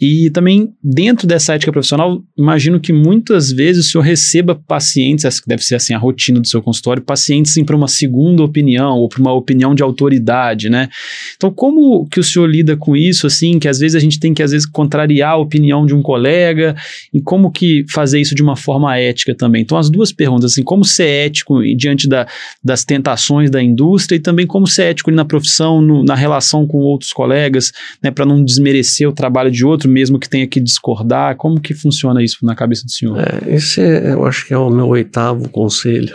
E 0.01 0.31
também, 0.31 0.73
dentro 0.83 1.27
dessa 1.27 1.55
ética 1.55 1.73
profissional, 1.73 2.23
imagino 2.37 2.81
que 2.81 2.93
muitas 2.93 3.53
vezes 3.53 3.87
o 3.87 3.91
senhor 3.91 4.05
receba 4.05 4.55
pacientes, 4.55 5.25
essa 5.25 5.43
deve 5.47 5.63
ser 5.63 5.77
assim 5.77 5.95
a 5.95 5.99
rotina 5.99 6.41
do 6.41 6.47
seu 6.47 6.63
consultório, 6.63 7.03
pacientes 7.03 7.53
para 7.65 7.77
uma 7.77 7.89
segunda 7.89 8.43
opinião 8.43 8.97
ou 8.97 9.09
para 9.09 9.21
uma 9.21 9.33
opinião 9.33 9.75
de 9.75 9.83
autoridade, 9.83 10.69
né? 10.69 10.89
Então, 11.37 11.53
como 11.53 12.07
que 12.09 12.19
o 12.19 12.25
senhor 12.25 12.42
lida 12.47 12.77
com 12.77 12.97
isso, 12.97 13.27
assim, 13.27 13.59
que 13.59 13.69
às 13.69 13.79
vezes 13.79 13.95
a 13.95 13.99
gente 13.99 14.19
tem 14.19 14.35
que, 14.35 14.43
às 14.43 14.51
vezes, 14.51 14.67
contrariar 14.67 15.33
a 15.33 15.37
opinião 15.37 15.87
de 15.87 15.95
um 15.95 16.03
colega, 16.03 16.75
e 17.13 17.21
como 17.21 17.51
que 17.51 17.85
fazer 17.91 18.21
isso 18.21 18.35
de 18.35 18.43
uma 18.43 18.57
forma 18.57 18.97
ética 18.97 19.35
também? 19.35 19.63
Então, 19.63 19.79
as 19.79 19.91
duas 19.91 20.13
perguntas, 20.13 20.53
assim, 20.53 20.63
como 20.63 20.85
ser 20.85 21.07
ético 21.27 21.63
diante 21.77 22.09
da, 22.09 22.27
das 22.63 22.85
tentações 22.85 23.51
da 23.51 23.63
indústria 23.63 24.17
e 24.17 24.21
também 24.21 24.47
como 24.47 24.67
ser 24.67 24.85
ético 24.85 25.11
na 25.11 25.25
profissão, 25.25 25.81
no, 25.81 26.05
na 26.05 26.15
relação 26.15 26.67
com 26.67 26.79
outros 26.79 27.13
colegas, 27.13 27.73
né, 28.03 28.11
para 28.11 28.27
não 28.27 28.45
desmerecer 28.45 29.09
o 29.09 29.13
trabalho 29.13 29.51
de 29.51 29.65
outro, 29.65 29.89
mesmo 29.89 30.19
que 30.19 30.29
tenha 30.29 30.47
que 30.47 30.61
discordar, 30.61 31.37
como 31.37 31.61
que 31.61 31.75
funciona 31.75 32.23
isso 32.23 32.39
na 32.43 32.55
cabeça 32.55 32.85
do 32.85 32.91
senhor? 32.91 33.19
É, 33.19 33.55
esse 33.55 33.81
é, 33.81 34.13
eu 34.13 34.25
acho 34.25 34.47
que 34.47 34.55
é 34.55 34.59
o 34.59 34.71
meu 34.71 34.89
oitavo 34.89 35.49
conselho 35.49 36.15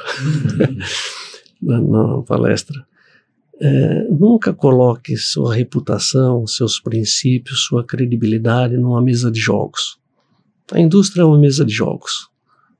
na, 1.61 1.81
na 1.81 2.21
palestra 2.23 2.75
é, 3.59 4.03
nunca 4.09 4.53
coloque 4.53 5.17
sua 5.17 5.55
reputação, 5.55 6.45
seus 6.45 6.79
princípios, 6.79 7.65
sua 7.65 7.83
credibilidade 7.83 8.77
numa 8.77 9.01
mesa 9.01 9.31
de 9.31 9.39
jogos. 9.39 9.99
A 10.71 10.79
indústria 10.79 11.21
é 11.21 11.25
uma 11.25 11.39
mesa 11.39 11.65
de 11.65 11.73
jogos. 11.73 12.29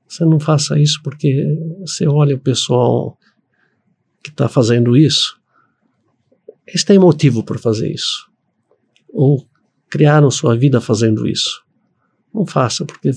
Você 0.06 0.24
não 0.24 0.38
faça 0.38 0.78
isso 0.78 1.00
porque 1.02 1.44
você 1.80 2.06
olha 2.06 2.36
o 2.36 2.40
pessoal 2.40 3.18
que 4.22 4.30
está 4.30 4.48
fazendo 4.48 4.96
isso, 4.96 5.38
eles 6.66 6.84
têm 6.84 6.98
motivo 6.98 7.42
para 7.42 7.58
fazer 7.58 7.90
isso. 7.92 8.28
Ou 9.08 9.46
criaram 9.88 10.30
sua 10.30 10.56
vida 10.56 10.80
fazendo 10.80 11.26
isso. 11.26 11.62
Não 12.32 12.46
faça, 12.46 12.84
porque, 12.84 13.10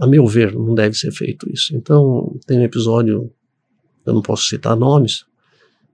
a 0.00 0.06
meu 0.06 0.26
ver, 0.26 0.52
não 0.52 0.74
deve 0.74 0.96
ser 0.96 1.12
feito 1.12 1.48
isso. 1.52 1.74
Então, 1.74 2.36
tem 2.46 2.58
um 2.58 2.64
episódio, 2.64 3.32
eu 4.04 4.12
não 4.12 4.22
posso 4.22 4.44
citar 4.44 4.76
nomes, 4.76 5.24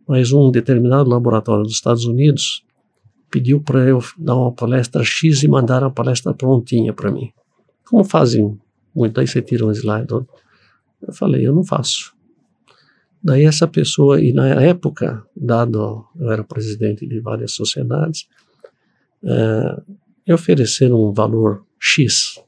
mas 0.07 0.33
um 0.33 0.51
determinado 0.51 1.09
laboratório 1.09 1.65
dos 1.65 1.75
Estados 1.75 2.05
Unidos 2.05 2.65
pediu 3.31 3.61
para 3.61 3.81
eu 3.81 3.99
dar 4.19 4.37
uma 4.37 4.53
palestra 4.53 5.03
X 5.03 5.43
e 5.43 5.49
mandar 5.49 5.83
a 5.83 5.91
palestra 5.91 6.35
prontinha 6.35 6.93
para 6.93 7.11
mim. 7.11 7.33
Como 7.89 8.05
fazem 8.05 8.59
muito, 8.95 9.19
aí 9.19 9.27
você 9.27 9.41
tira 9.41 9.67
um 9.67 9.71
slide. 9.71 10.13
Eu 10.13 11.13
falei, 11.13 11.47
eu 11.47 11.55
não 11.55 11.65
faço. 11.65 12.15
Daí 13.23 13.45
essa 13.45 13.69
pessoa, 13.69 14.21
e 14.21 14.33
na 14.33 14.49
época, 14.49 15.25
dado 15.37 16.05
eu 16.19 16.31
era 16.31 16.43
presidente 16.43 17.07
de 17.07 17.21
várias 17.21 17.53
sociedades, 17.53 18.29
é, 19.25 19.83
me 20.27 20.35
ofereceram 20.35 21.03
um 21.03 21.13
valor 21.13 21.65
X. 21.79 22.43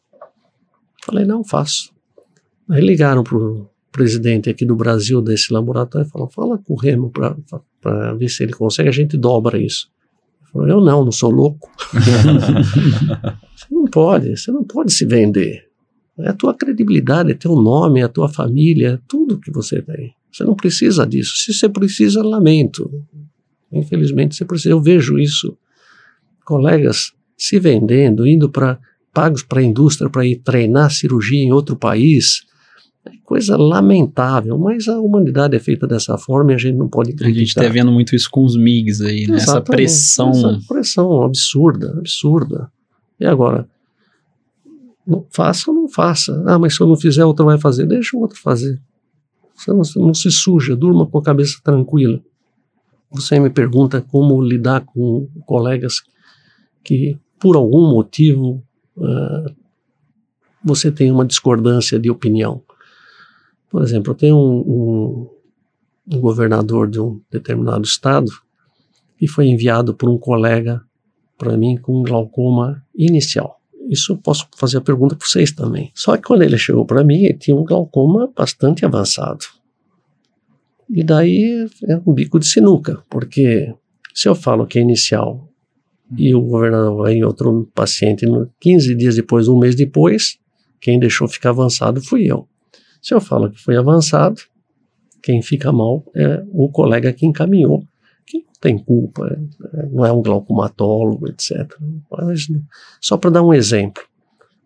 Falei, 1.05 1.25
não, 1.25 1.45
faço. 1.45 1.93
Aí 2.69 2.81
ligaram 2.81 3.23
para 3.23 3.37
o 3.37 3.69
presidente 3.95 4.51
aqui 4.51 4.67
do 4.67 4.75
Brasil 4.75 5.23
desse 5.23 5.53
laboratório 5.53 6.09
falaram, 6.09 6.31
fala 6.33 6.59
com 6.59 6.75
o 6.75 6.77
Remo 6.77 7.13
para 7.81 8.15
ver 8.15 8.29
se 8.29 8.43
ele 8.43 8.53
consegue, 8.53 8.89
a 8.89 8.93
gente 8.93 9.17
dobra 9.17 9.57
isso. 9.57 9.89
Falei, 10.53 10.73
eu 10.73 10.81
não, 10.81 11.05
não 11.05 11.13
sou 11.13 11.31
louco. 11.31 11.71
você 13.55 13.67
não 13.71 13.85
pode, 13.85 14.37
você 14.37 14.51
não 14.51 14.65
pode 14.65 14.93
se 14.93 15.07
vender. 15.07 15.69
É 16.19 16.31
a 16.31 16.33
tua 16.33 16.55
credibilidade, 16.55 17.31
é 17.31 17.35
teu 17.35 17.55
nome, 17.55 18.01
é 18.01 18.03
a 18.03 18.09
tua 18.09 18.29
família, 18.29 18.95
é 18.95 18.99
tudo 19.07 19.39
que 19.39 19.53
você 19.53 19.81
tem. 19.81 20.13
Você 20.33 20.43
não 20.43 20.57
precisa 20.57 21.07
disso. 21.07 21.37
Se 21.37 21.55
você 21.55 21.69
precisa, 21.69 22.21
lamento. 22.21 22.91
Infelizmente 23.73 24.35
você 24.35 24.45
precisa. 24.45 24.71
Eu 24.71 24.83
vejo 24.83 25.19
isso. 25.21 25.57
Colegas 26.45 27.13
se 27.39 27.61
vendendo, 27.61 28.27
indo 28.27 28.51
para 28.51 28.79
pagos 29.13 29.45
para 29.45 29.61
a 29.61 29.65
indústria 29.65 30.11
para 30.11 30.27
ir 30.27 30.37
treinar 30.37 30.91
cirurgia 30.91 31.39
em 31.39 31.53
outro 31.53 31.77
país. 31.77 32.43
É 33.07 33.11
coisa 33.23 33.57
lamentável, 33.57 34.59
mas 34.59 34.89
a 34.89 34.99
humanidade 34.99 35.55
é 35.55 35.59
feita 35.59 35.87
dessa 35.87 36.17
forma 36.17 36.53
e 36.53 36.55
a 36.55 36.59
gente 36.59 36.77
não 36.77 36.89
pode 36.89 37.13
criticar. 37.13 37.31
A 37.31 37.39
gente 37.39 37.49
está 37.49 37.69
vendo 37.69 37.93
muito 37.93 38.17
isso 38.17 38.31
com 38.31 38.45
os 38.45 38.57
MIGs 38.57 39.03
aí, 39.03 39.27
né? 39.27 39.37
essa 39.37 39.61
pressão. 39.61 40.31
Essa 40.31 40.59
pressão 40.67 41.23
absurda, 41.23 41.91
absurda. 41.99 42.73
E 43.21 43.27
agora, 43.27 43.69
não 45.07 45.27
faça 45.31 45.71
ou 45.71 45.77
não 45.77 45.89
faça? 45.89 46.43
Ah, 46.47 46.59
mas 46.59 46.75
se 46.75 46.81
eu 46.81 46.87
não 46.87 46.97
fizer, 46.97 47.25
outro 47.25 47.45
vai 47.45 47.59
fazer. 47.59 47.87
Deixa 47.87 48.17
o 48.17 48.21
outro 48.21 48.41
fazer. 48.41 48.81
Você 49.55 49.71
não, 49.71 50.07
não 50.07 50.15
se 50.15 50.31
suja, 50.31 50.75
durma 50.75 51.07
com 51.07 51.19
a 51.19 51.23
cabeça 51.23 51.59
tranquila. 51.63 52.21
Você 53.11 53.39
me 53.39 53.51
pergunta 53.51 54.01
como 54.01 54.43
lidar 54.43 54.81
com 54.81 55.29
colegas 55.47 56.03
que, 56.83 57.17
por 57.39 57.55
algum 57.55 57.89
motivo, 57.91 58.63
uh, 58.97 59.55
você 60.65 60.91
tem 60.91 61.13
uma 61.13 61.25
discordância 61.25 61.99
de 61.99 62.11
opinião. 62.11 62.63
Por 63.75 63.83
exemplo, 63.83 64.13
eu 64.13 64.15
tenho 64.15 64.37
um, 64.37 64.61
um, 64.61 65.31
um 66.13 66.21
governador 66.21 66.89
de 66.89 67.01
um 67.01 67.21
determinado 67.29 67.83
estado 67.83 68.31
que 69.19 69.27
foi 69.27 69.49
enviado 69.49 69.93
por 69.97 70.09
um 70.09 70.17
colega 70.17 70.81
para 71.37 71.57
mim 71.57 71.77
com 71.77 72.05
glaucoma 72.05 72.81
inicial. 72.95 73.61
Isso 73.91 74.13
eu 74.13 74.17
posso 74.17 74.47
fazer 74.57 74.79
a 74.79 74.81
pergunta 74.81 75.17
para 75.17 75.27
vocês 75.27 75.51
também. 75.51 75.91
Só 75.93 76.17
que 76.17 76.23
quando 76.23 76.43
ele 76.43 76.57
chegou 76.57 76.87
para 76.87 77.03
mim, 77.03 77.25
ele 77.25 77.37
tinha 77.37 77.57
um 77.57 77.65
glaucoma 77.65 78.33
bastante 78.37 78.85
avançado. 78.85 79.45
E 80.89 81.03
daí 81.03 81.67
é 81.89 82.01
um 82.07 82.13
bico 82.13 82.39
de 82.39 82.47
sinuca, 82.47 83.03
porque 83.11 83.75
se 84.15 84.29
eu 84.29 84.37
falo 84.37 84.69
que 84.69 84.79
é 84.79 84.83
inicial 84.83 85.49
e 86.17 86.33
o 86.33 86.41
governador 86.41 86.99
vai 86.99 87.15
em 87.15 87.25
outro 87.25 87.69
paciente 87.75 88.25
15 88.61 88.95
dias 88.95 89.17
depois, 89.17 89.49
um 89.49 89.59
mês 89.59 89.75
depois, 89.75 90.39
quem 90.81 91.01
deixou 91.01 91.27
ficar 91.27 91.51
avançado 91.51 92.01
fui 92.01 92.31
eu. 92.31 92.47
Se 93.05 93.13
eu 93.13 93.21
falo 93.21 93.51
que 93.51 93.61
foi 93.61 93.77
avançado, 93.77 94.41
quem 95.23 95.43
fica 95.43 95.71
mal 95.71 96.03
é 96.17 96.43
o 96.51 96.71
colega 96.71 97.13
que 97.13 97.27
encaminhou 97.27 97.87
que 98.27 98.39
não 98.39 98.53
tem 98.59 98.79
culpa, 98.79 99.29
é, 99.75 99.87
não 99.93 100.07
é 100.07 100.11
um 100.11 100.23
glaucomatólogo, 100.23 101.29
etc. 101.29 101.71
Mas, 102.11 102.49
só 103.03 103.19
para 103.19 103.29
dar 103.29 103.43
um 103.43 103.53
exemplo. 103.53 104.03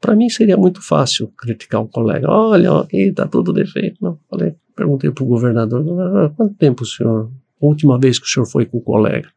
Para 0.00 0.14
mim 0.14 0.28
seria 0.28 0.56
muito 0.56 0.80
fácil 0.80 1.26
criticar 1.36 1.82
um 1.82 1.88
colega. 1.88 2.30
Olha, 2.30 2.78
aqui 2.78 3.08
está 3.08 3.26
tudo 3.26 3.52
defeito. 3.52 3.96
Não, 4.00 4.16
falei, 4.30 4.54
perguntei 4.76 5.10
para 5.10 5.24
o 5.24 5.26
governador, 5.26 5.84
ah, 6.00 6.30
quanto 6.36 6.54
tempo 6.54 6.84
o 6.84 6.86
senhor, 6.86 7.32
a 7.60 7.66
última 7.66 7.98
vez 7.98 8.20
que 8.20 8.26
o 8.26 8.28
senhor 8.28 8.46
foi 8.46 8.66
com 8.66 8.78
o 8.78 8.82
colega? 8.82 9.28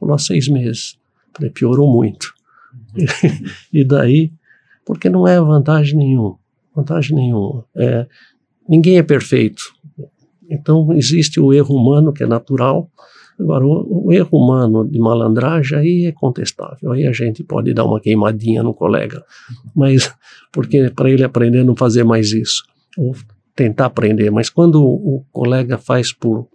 Falou, 0.00 0.16
há 0.16 0.18
seis 0.18 0.48
meses. 0.48 0.98
Falei, 1.32 1.52
piorou 1.52 1.88
muito. 1.88 2.34
e 3.72 3.84
daí, 3.84 4.32
porque 4.84 5.08
não 5.08 5.28
é 5.28 5.40
vantagem 5.40 5.96
nenhuma. 5.96 6.36
Vantagem 6.74 7.14
nenhuma. 7.14 7.64
É, 7.76 8.08
ninguém 8.68 8.98
é 8.98 9.02
perfeito. 9.02 9.62
Então 10.50 10.92
existe 10.92 11.40
o 11.40 11.52
erro 11.52 11.74
humano 11.74 12.12
que 12.12 12.22
é 12.22 12.26
natural, 12.26 12.90
Agora, 13.40 13.64
o, 13.64 14.06
o, 14.06 14.12
erro 14.12 14.36
humano 14.36 14.84
de 14.84 14.98
malandragem 14.98 15.78
aí 15.78 16.06
é 16.06 16.12
contestável. 16.12 16.90
Aí 16.90 17.06
a 17.06 17.12
gente 17.12 17.44
pode 17.44 17.72
dar 17.72 17.84
uma 17.84 18.00
queimadinha 18.00 18.62
no 18.62 18.74
colega, 18.74 19.24
mas 19.74 20.12
porque 20.52 20.90
para 20.90 21.08
ele 21.08 21.22
aprender 21.22 21.62
não 21.62 21.76
fazer 21.76 22.02
mais 22.02 22.32
isso, 22.32 22.64
ou 22.96 23.14
tentar 23.54 23.86
aprender. 23.86 24.30
Mas 24.30 24.50
quando 24.50 24.82
o, 24.82 25.18
o 25.18 25.24
colega 25.30 25.78
faz 25.78 26.12
por 26.12 26.48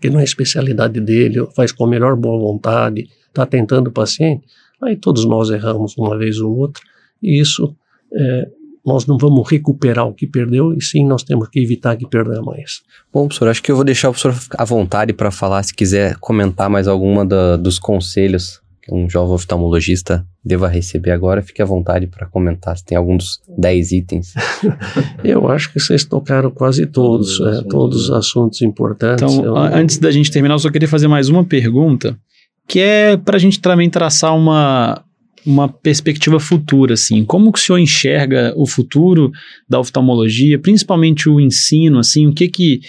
que 0.00 0.10
não 0.10 0.18
é 0.18 0.24
especialidade 0.24 1.00
dele, 1.00 1.46
faz 1.54 1.70
com 1.70 1.84
a 1.84 1.88
melhor 1.88 2.16
boa 2.16 2.38
vontade, 2.38 3.08
está 3.28 3.46
tentando 3.46 3.88
o 3.88 3.92
paciente, 3.92 4.44
aí 4.82 4.96
todos 4.96 5.24
nós 5.24 5.48
erramos 5.50 5.96
uma 5.96 6.18
vez 6.18 6.40
ou 6.40 6.56
outra, 6.56 6.82
e 7.22 7.40
isso 7.40 7.76
é, 8.12 8.50
nós 8.84 9.06
não 9.06 9.16
vamos 9.16 9.48
recuperar 9.48 10.06
o 10.06 10.14
que 10.14 10.26
perdeu, 10.26 10.72
e 10.72 10.82
sim 10.82 11.06
nós 11.06 11.22
temos 11.22 11.48
que 11.48 11.60
evitar 11.60 11.96
que 11.96 12.06
perda 12.06 12.42
mais. 12.42 12.82
Bom, 13.12 13.26
professor, 13.26 13.48
acho 13.48 13.62
que 13.62 13.70
eu 13.70 13.76
vou 13.76 13.84
deixar 13.84 14.08
o 14.08 14.12
professor 14.12 14.34
à 14.58 14.64
vontade 14.64 15.12
para 15.12 15.30
falar, 15.30 15.62
se 15.62 15.74
quiser 15.74 16.16
comentar 16.16 16.68
mais 16.68 16.88
alguma 16.88 17.24
da, 17.24 17.56
dos 17.56 17.78
conselhos 17.78 18.60
que 18.82 18.92
um 18.92 19.08
jovem 19.08 19.34
oftalmologista 19.34 20.26
deva 20.44 20.66
receber 20.66 21.12
agora, 21.12 21.40
fique 21.40 21.62
à 21.62 21.64
vontade 21.64 22.08
para 22.08 22.26
comentar, 22.26 22.76
se 22.76 22.84
tem 22.84 22.98
algum 22.98 23.16
dos 23.16 23.40
10 23.56 23.92
itens. 23.92 24.34
eu 25.22 25.48
acho 25.48 25.72
que 25.72 25.78
vocês 25.78 26.04
tocaram 26.04 26.50
quase 26.50 26.84
todos, 26.86 27.38
todos, 27.38 27.58
é, 27.58 27.62
todos 27.62 28.04
os 28.04 28.10
assuntos 28.10 28.60
importantes. 28.60 29.22
Então, 29.22 29.44
eu... 29.44 29.56
antes 29.56 29.98
da 29.98 30.10
gente 30.10 30.32
terminar, 30.32 30.56
eu 30.56 30.58
só 30.58 30.68
queria 30.68 30.88
fazer 30.88 31.06
mais 31.06 31.28
uma 31.28 31.44
pergunta, 31.44 32.18
que 32.66 32.80
é 32.80 33.16
para 33.16 33.36
a 33.36 33.38
gente 33.38 33.60
também 33.60 33.88
traçar 33.88 34.36
uma, 34.36 35.00
uma 35.44 35.68
perspectiva 35.68 36.38
futura, 36.38 36.94
assim, 36.94 37.24
como 37.24 37.52
que 37.52 37.58
o 37.58 37.62
senhor 37.62 37.78
enxerga 37.78 38.52
o 38.56 38.66
futuro 38.66 39.30
da 39.68 39.80
oftalmologia, 39.80 40.58
principalmente 40.58 41.28
o 41.28 41.40
ensino, 41.40 41.98
assim, 41.98 42.26
o 42.26 42.32
que 42.32 42.48
que, 42.48 42.80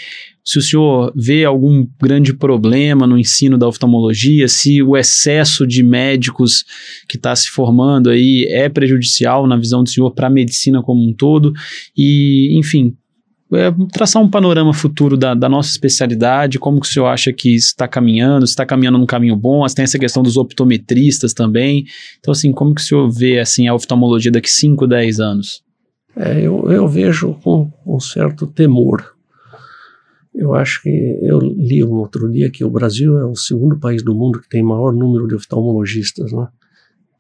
se 0.46 0.60
o 0.60 0.62
senhor 0.62 1.14
vê 1.16 1.46
algum 1.46 1.88
grande 2.02 2.34
problema 2.34 3.08
no 3.08 3.18
ensino 3.18 3.58
da 3.58 3.68
oftalmologia, 3.68 4.48
se 4.48 4.84
o 4.84 4.98
excesso 4.98 5.66
de 5.66 5.82
médicos 5.82 6.66
que 7.08 7.16
está 7.16 7.36
se 7.36 7.50
formando 7.50 8.10
aí 8.10 8.46
é 8.50 8.68
prejudicial 8.68 9.48
na 9.48 9.58
visão 9.58 9.84
do 9.84 9.90
senhor 9.90 10.12
para 10.12 10.28
a 10.28 10.30
medicina 10.30 10.82
como 10.82 11.02
um 11.02 11.14
todo, 11.14 11.54
e, 11.98 12.58
enfim, 12.58 12.94
traçar 13.92 14.22
um 14.22 14.30
panorama 14.30 14.74
futuro 14.74 15.18
da, 15.18 15.34
da, 15.34 15.50
nossa 15.50 15.70
especialidade, 15.70 16.60
como 16.60 16.80
que 16.80 16.88
o 16.88 16.90
senhor 16.90 17.08
acha 17.08 17.34
que 17.34 17.56
está 17.56 17.88
caminhando, 17.88 18.46
está 18.46 18.66
caminhando 18.66 18.98
num 18.98 19.06
caminho 19.06 19.36
bom, 19.36 19.66
tem 19.68 19.84
essa 19.84 20.00
questão 20.00 20.24
dos 20.24 20.38
optometristas 20.38 21.34
também. 21.34 21.86
Então, 22.20 22.32
assim, 22.32 22.52
como 22.52 22.74
que 22.74 22.82
o 22.82 22.84
senhor 22.84 23.10
vê 23.10 23.40
assim, 23.40 23.68
a 23.68 23.74
oftalmologia 23.74 24.32
daqui 24.32 24.50
5, 24.50 24.88
10 24.88 25.20
anos? 25.20 25.64
É, 26.16 26.42
eu, 26.42 26.72
eu 26.72 26.88
vejo 26.88 27.34
com 27.44 27.72
um 27.86 28.00
certo 28.00 28.48
temor. 28.48 29.14
Eu 30.34 30.56
acho 30.56 30.82
que 30.82 30.90
eu 31.22 31.40
li 31.40 31.84
um 31.84 31.94
outro 31.94 32.32
dia 32.32 32.50
que 32.50 32.64
o 32.64 32.70
Brasil 32.70 33.18
é 33.20 33.26
o 33.26 33.36
segundo 33.36 33.80
país 33.80 34.04
do 34.04 34.16
mundo 34.16 34.40
que 34.40 34.50
tem 34.50 34.64
maior 34.64 34.92
número 34.92 35.28
de 35.28 35.36
oftalmologistas, 35.36 36.32
né? 36.32 36.48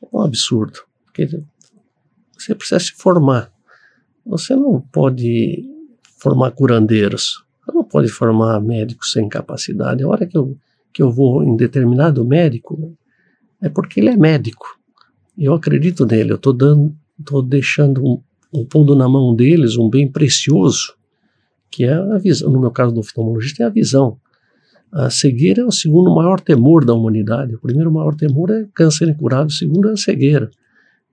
É 0.01 0.07
um 0.11 0.21
absurdo. 0.21 0.79
Porque 1.05 1.27
você 2.37 2.55
precisa 2.55 2.79
se 2.79 2.91
formar. 2.93 3.51
Você 4.25 4.55
não 4.55 4.81
pode 4.81 5.72
formar 6.23 6.51
curandeiros. 6.51 7.43
Não 7.67 7.83
pode 7.83 8.07
formar 8.07 8.61
médicos 8.61 9.11
sem 9.11 9.27
capacidade. 9.27 10.03
A 10.03 10.07
hora 10.07 10.25
que 10.25 10.37
eu, 10.37 10.57
que 10.93 11.03
eu 11.03 11.11
vou 11.11 11.43
em 11.43 11.55
determinado 11.57 12.25
médico, 12.25 12.95
é 13.61 13.67
porque 13.67 13.99
ele 13.99 14.09
é 14.09 14.15
médico. 14.15 14.65
Eu 15.37 15.53
acredito 15.53 16.05
nele, 16.05 16.31
eu 16.31 16.37
estou 16.37 16.53
dando, 16.53 16.95
estou 17.19 17.41
deixando, 17.41 18.01
um, 18.01 18.21
um, 18.53 18.65
pondo 18.65 18.95
na 18.95 19.09
mão 19.09 19.35
deles 19.35 19.77
um 19.77 19.89
bem 19.89 20.09
precioso, 20.09 20.93
que 21.69 21.83
é 21.83 21.93
a 21.93 22.17
visão. 22.17 22.51
No 22.51 22.59
meu 22.59 22.71
caso 22.71 22.93
do 22.93 23.01
oftalmologista, 23.01 23.63
é 23.63 23.65
a 23.65 23.69
visão. 23.69 24.17
A 24.91 25.09
cegueira 25.09 25.63
é 25.63 25.65
o 25.65 25.71
segundo 25.71 26.13
maior 26.13 26.39
temor 26.39 26.85
da 26.85 26.93
humanidade. 26.93 27.55
O 27.55 27.59
primeiro 27.59 27.91
maior 27.91 28.15
temor 28.15 28.49
é 28.51 28.65
câncer 28.73 29.09
incurável, 29.09 29.47
o 29.47 29.51
segundo 29.51 29.89
é 29.89 29.93
a 29.93 29.97
cegueira. 29.97 30.49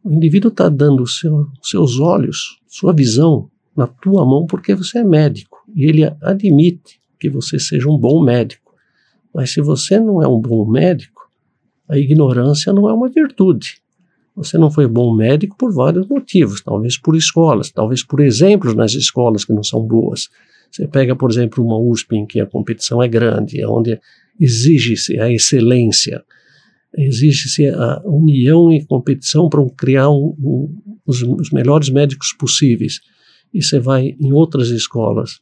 O 0.05 0.13
indivíduo 0.13 0.51
está 0.51 0.69
dando 0.69 1.07
seu, 1.07 1.49
seus 1.63 1.99
olhos, 1.99 2.61
sua 2.69 2.93
visão 2.93 3.51
na 3.81 3.87
tua 3.87 4.27
mão 4.27 4.47
porque 4.47 4.75
você 4.75 4.99
é 4.99 5.05
médico 5.05 5.59
e 5.75 5.87
ele 5.87 6.05
admite 6.21 7.01
que 7.19 7.31
você 7.31 7.59
seja 7.59 7.89
um 7.89 7.97
bom 7.97 8.23
médico. 8.23 8.75
Mas 9.35 9.53
se 9.53 9.61
você 9.63 9.99
não 9.99 10.23
é 10.23 10.29
um 10.29 10.39
bom 10.39 10.69
médico, 10.69 11.31
a 11.89 11.97
ignorância 11.97 12.73
não 12.73 12.89
é 12.89 12.93
uma 12.93 13.09
virtude. 13.09 13.81
Você 14.37 14.59
não 14.59 14.71
foi 14.71 14.87
bom 14.87 15.15
médico 15.15 15.57
por 15.57 15.73
vários 15.73 16.07
motivos, 16.07 16.61
talvez 16.61 16.99
por 16.99 17.17
escolas, 17.17 17.71
talvez 17.71 18.05
por 18.05 18.21
exemplos 18.21 18.75
nas 18.75 18.93
escolas 18.93 19.45
que 19.45 19.53
não 19.53 19.63
são 19.63 19.83
boas. 19.83 20.29
Você 20.71 20.87
pega, 20.87 21.17
por 21.17 21.31
exemplo, 21.31 21.65
uma 21.65 21.79
USP 21.79 22.17
em 22.17 22.27
que 22.27 22.41
a 22.41 22.47
competição 22.47 23.03
é 23.03 23.09
grande, 23.09 23.65
onde 23.65 23.99
exige-se 24.39 25.19
a 25.19 25.31
excelência, 25.31 26.23
exige-se 26.97 27.67
a 27.69 28.03
união 28.05 28.71
e 28.73 28.85
competição 28.85 29.49
para 29.49 29.65
criar 29.71 30.11
um, 30.11 30.35
um, 30.39 30.83
os, 31.07 31.23
os, 31.23 31.51
melhores 31.51 31.91
médicos 31.91 32.33
possíveis. 32.33 33.01
E 33.53 33.63
você 33.63 33.79
vai 33.79 34.17
em 34.21 34.33
outras 34.33 34.69
escolas 34.69 35.41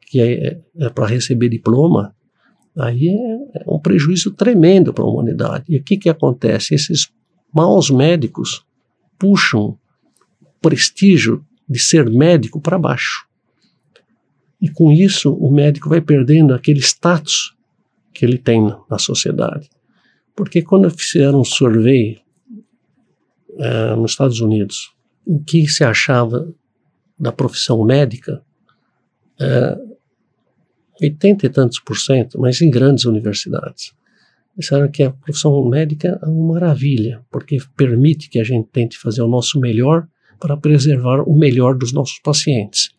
que 0.00 0.20
é, 0.20 0.60
é 0.76 0.88
para 0.88 1.06
receber 1.06 1.48
diploma, 1.48 2.14
aí 2.76 3.08
é, 3.08 3.60
é 3.60 3.64
um 3.68 3.78
prejuízo 3.78 4.32
tremendo 4.32 4.92
para 4.92 5.04
a 5.04 5.06
humanidade. 5.06 5.64
E 5.68 5.76
o 5.76 5.84
que, 5.84 5.96
que 5.96 6.08
acontece? 6.08 6.74
Esses 6.74 7.12
maus 7.54 7.90
médicos 7.90 8.64
puxam 9.18 9.78
o 10.42 10.46
prestígio 10.60 11.44
de 11.68 11.78
ser 11.78 12.10
médico 12.10 12.60
para 12.60 12.78
baixo. 12.78 13.26
E 14.60 14.68
com 14.68 14.90
isso, 14.90 15.32
o 15.32 15.50
médico 15.50 15.88
vai 15.88 16.00
perdendo 16.00 16.52
aquele 16.52 16.80
status 16.80 17.54
que 18.12 18.24
ele 18.24 18.36
tem 18.36 18.74
na 18.90 18.98
sociedade. 18.98 19.70
Porque 20.34 20.60
quando 20.60 20.90
fizeram 20.90 21.40
um 21.40 21.44
survey 21.44 22.18
é, 23.58 23.94
nos 23.94 24.12
Estados 24.12 24.40
Unidos, 24.40 24.92
o 25.24 25.38
que 25.42 25.66
se 25.68 25.84
achava 25.84 26.52
da 27.20 27.30
profissão 27.30 27.84
médica, 27.84 28.42
é, 29.38 29.78
80 31.02 31.46
e 31.46 31.48
tantos 31.48 31.80
por 31.80 31.96
cento, 31.96 32.40
mas 32.40 32.60
em 32.60 32.70
grandes 32.70 33.04
universidades, 33.04 33.92
disseram 34.56 34.90
que 34.90 35.02
a 35.02 35.10
profissão 35.10 35.64
médica 35.68 36.18
é 36.22 36.26
uma 36.26 36.54
maravilha, 36.54 37.24
porque 37.30 37.58
permite 37.76 38.28
que 38.28 38.38
a 38.38 38.44
gente 38.44 38.68
tente 38.68 38.98
fazer 38.98 39.22
o 39.22 39.28
nosso 39.28 39.60
melhor 39.60 40.08
para 40.38 40.56
preservar 40.56 41.22
o 41.22 41.36
melhor 41.36 41.76
dos 41.76 41.92
nossos 41.92 42.18
pacientes. 42.18 42.90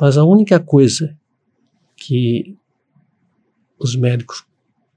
Mas 0.00 0.16
a 0.16 0.24
única 0.24 0.58
coisa 0.58 1.16
que 1.96 2.56
os 3.78 3.96
médicos 3.96 4.44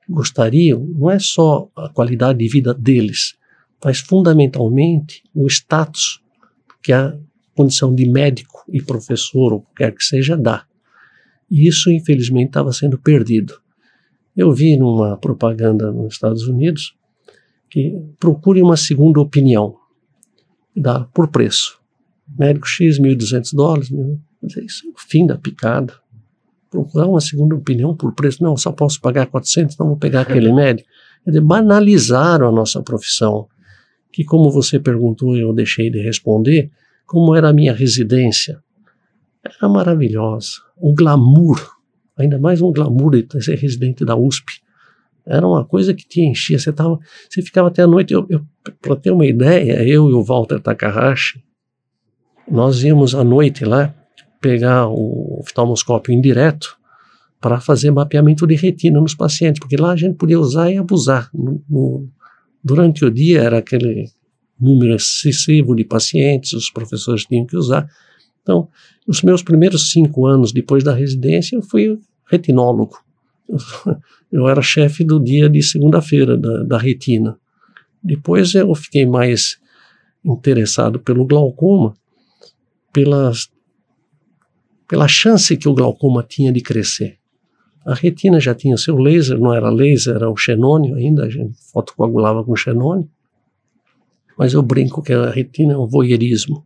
gostariam 0.09 0.79
não 0.79 1.11
é 1.11 1.19
só 1.19 1.69
a 1.75 1.89
qualidade 1.89 2.39
de 2.39 2.47
vida 2.47 2.73
deles, 2.73 3.35
mas 3.83 3.99
fundamentalmente 3.99 5.23
o 5.33 5.47
status 5.47 6.21
que 6.81 6.93
a 6.93 7.17
condição 7.57 7.93
de 7.93 8.07
médico 8.07 8.63
e 8.69 8.81
professor, 8.81 9.51
ou 9.51 9.65
quer 9.75 9.93
que 9.93 10.03
seja, 10.03 10.37
dá. 10.37 10.65
E 11.49 11.67
isso, 11.67 11.91
infelizmente, 11.91 12.49
estava 12.49 12.71
sendo 12.71 12.97
perdido. 12.99 13.59
Eu 14.35 14.51
vi 14.51 14.77
numa 14.77 15.17
propaganda 15.17 15.91
nos 15.91 16.13
Estados 16.13 16.47
Unidos 16.47 16.95
que 17.69 17.99
procure 18.19 18.61
uma 18.61 18.77
segunda 18.77 19.19
opinião, 19.19 19.75
dá 20.75 21.05
por 21.05 21.29
preço. 21.29 21.79
Médico 22.37 22.67
X, 22.67 22.99
1.200 22.99 23.53
dólares, 23.53 23.89
isso 24.43 24.87
é 24.87 24.89
o 24.89 24.93
fim 24.97 25.25
da 25.25 25.37
picada. 25.37 25.93
Procurar 26.69 27.07
uma 27.07 27.21
segunda 27.21 27.55
opinião 27.55 27.95
por 27.95 28.13
preço, 28.13 28.43
não, 28.43 28.55
só 28.55 28.71
posso 28.71 29.01
pagar 29.01 29.25
400, 29.25 29.73
então 29.73 29.87
vou 29.87 29.97
pegar 29.97 30.21
aquele 30.21 30.51
médico. 30.53 30.87
Eles 31.25 31.41
banalizaram 31.41 32.47
a 32.47 32.51
nossa 32.51 32.81
profissão, 32.83 33.47
que 34.11 34.23
como 34.23 34.51
você 34.51 34.79
perguntou 34.79 35.35
eu 35.35 35.53
deixei 35.53 35.89
de 35.89 35.99
responder, 35.99 36.71
como 37.07 37.33
era 37.33 37.49
a 37.49 37.53
minha 37.53 37.73
residência, 37.73 38.61
era 39.43 39.69
maravilhosa. 39.69 40.49
O 40.75 40.93
glamour, 40.93 41.57
ainda 42.17 42.37
mais 42.37 42.61
um 42.61 42.71
glamour 42.71 43.23
de 43.23 43.41
ser 43.43 43.57
residente 43.57 44.03
da 44.05 44.15
USP. 44.15 44.61
Era 45.25 45.47
uma 45.47 45.65
coisa 45.65 45.93
que 45.93 46.05
te 46.07 46.21
enchia. 46.21 46.59
Você, 46.59 46.71
tava, 46.71 46.99
você 47.29 47.41
ficava 47.41 47.69
até 47.69 47.81
a 47.81 47.87
noite. 47.87 48.13
Para 48.81 48.95
ter 48.97 49.11
uma 49.11 49.25
ideia, 49.25 49.83
eu 49.83 50.09
e 50.09 50.13
o 50.13 50.23
Walter 50.23 50.59
Takahashi, 50.59 51.43
nós 52.49 52.83
íamos 52.83 53.15
à 53.15 53.23
noite 53.23 53.65
lá 53.65 53.93
pegar 54.41 54.87
o 54.87 55.39
oftalmoscópio 55.39 56.13
indireto 56.13 56.77
para 57.39 57.59
fazer 57.59 57.91
mapeamento 57.91 58.45
de 58.45 58.55
retina 58.55 58.99
nos 58.99 59.15
pacientes, 59.15 59.59
porque 59.59 59.77
lá 59.77 59.91
a 59.91 59.95
gente 59.95 60.15
podia 60.15 60.39
usar 60.39 60.71
e 60.71 60.77
abusar. 60.77 61.29
No, 61.33 61.63
no, 61.69 62.09
durante 62.63 63.05
o 63.05 63.11
dia 63.11 63.41
era 63.41 63.59
aquele 63.59 64.09
número 64.59 64.95
excessivo 64.95 65.75
de 65.75 65.83
pacientes, 65.83 66.53
os 66.53 66.69
professores 66.69 67.25
tinham 67.25 67.45
que 67.45 67.55
usar. 67.55 67.87
Então, 68.41 68.67
os 69.07 69.21
meus 69.21 69.43
primeiros 69.43 69.91
cinco 69.91 70.25
anos 70.25 70.51
depois 70.51 70.83
da 70.83 70.93
residência, 70.93 71.55
eu 71.55 71.61
fui 71.61 71.99
retinólogo. 72.29 72.97
Eu 74.29 74.45
era 74.49 74.61
chefe 74.61 75.05
do 75.05 75.23
dia 75.23 75.49
de 75.49 75.63
segunda-feira 75.63 76.37
da, 76.37 76.63
da 76.63 76.77
retina. 76.77 77.39
Depois 78.03 78.53
eu 78.53 78.75
fiquei 78.75 79.05
mais 79.05 79.57
interessado 80.23 80.99
pelo 80.99 81.25
glaucoma, 81.25 81.93
pelas, 82.91 83.49
pela 84.85 85.07
chance 85.07 85.55
que 85.55 85.69
o 85.69 85.73
glaucoma 85.73 86.23
tinha 86.23 86.51
de 86.51 86.59
crescer. 86.59 87.17
A 87.85 87.93
retina 87.93 88.37
já 88.37 88.53
tinha 88.53 88.75
seu 88.75 88.97
laser, 88.97 89.39
não 89.39 89.53
era 89.53 89.69
laser, 89.69 90.15
era 90.15 90.29
o 90.29 90.35
xenônio 90.35 90.95
ainda, 90.95 91.23
a 91.23 91.29
gente 91.29 91.53
fotocoagulava 91.71 92.43
com 92.43 92.53
xenônio. 92.53 93.09
Mas 94.37 94.53
eu 94.53 94.61
brinco 94.61 95.01
que 95.01 95.13
a 95.13 95.29
retina 95.31 95.73
é 95.73 95.77
um 95.77 95.87
voyeurismo 95.87 96.65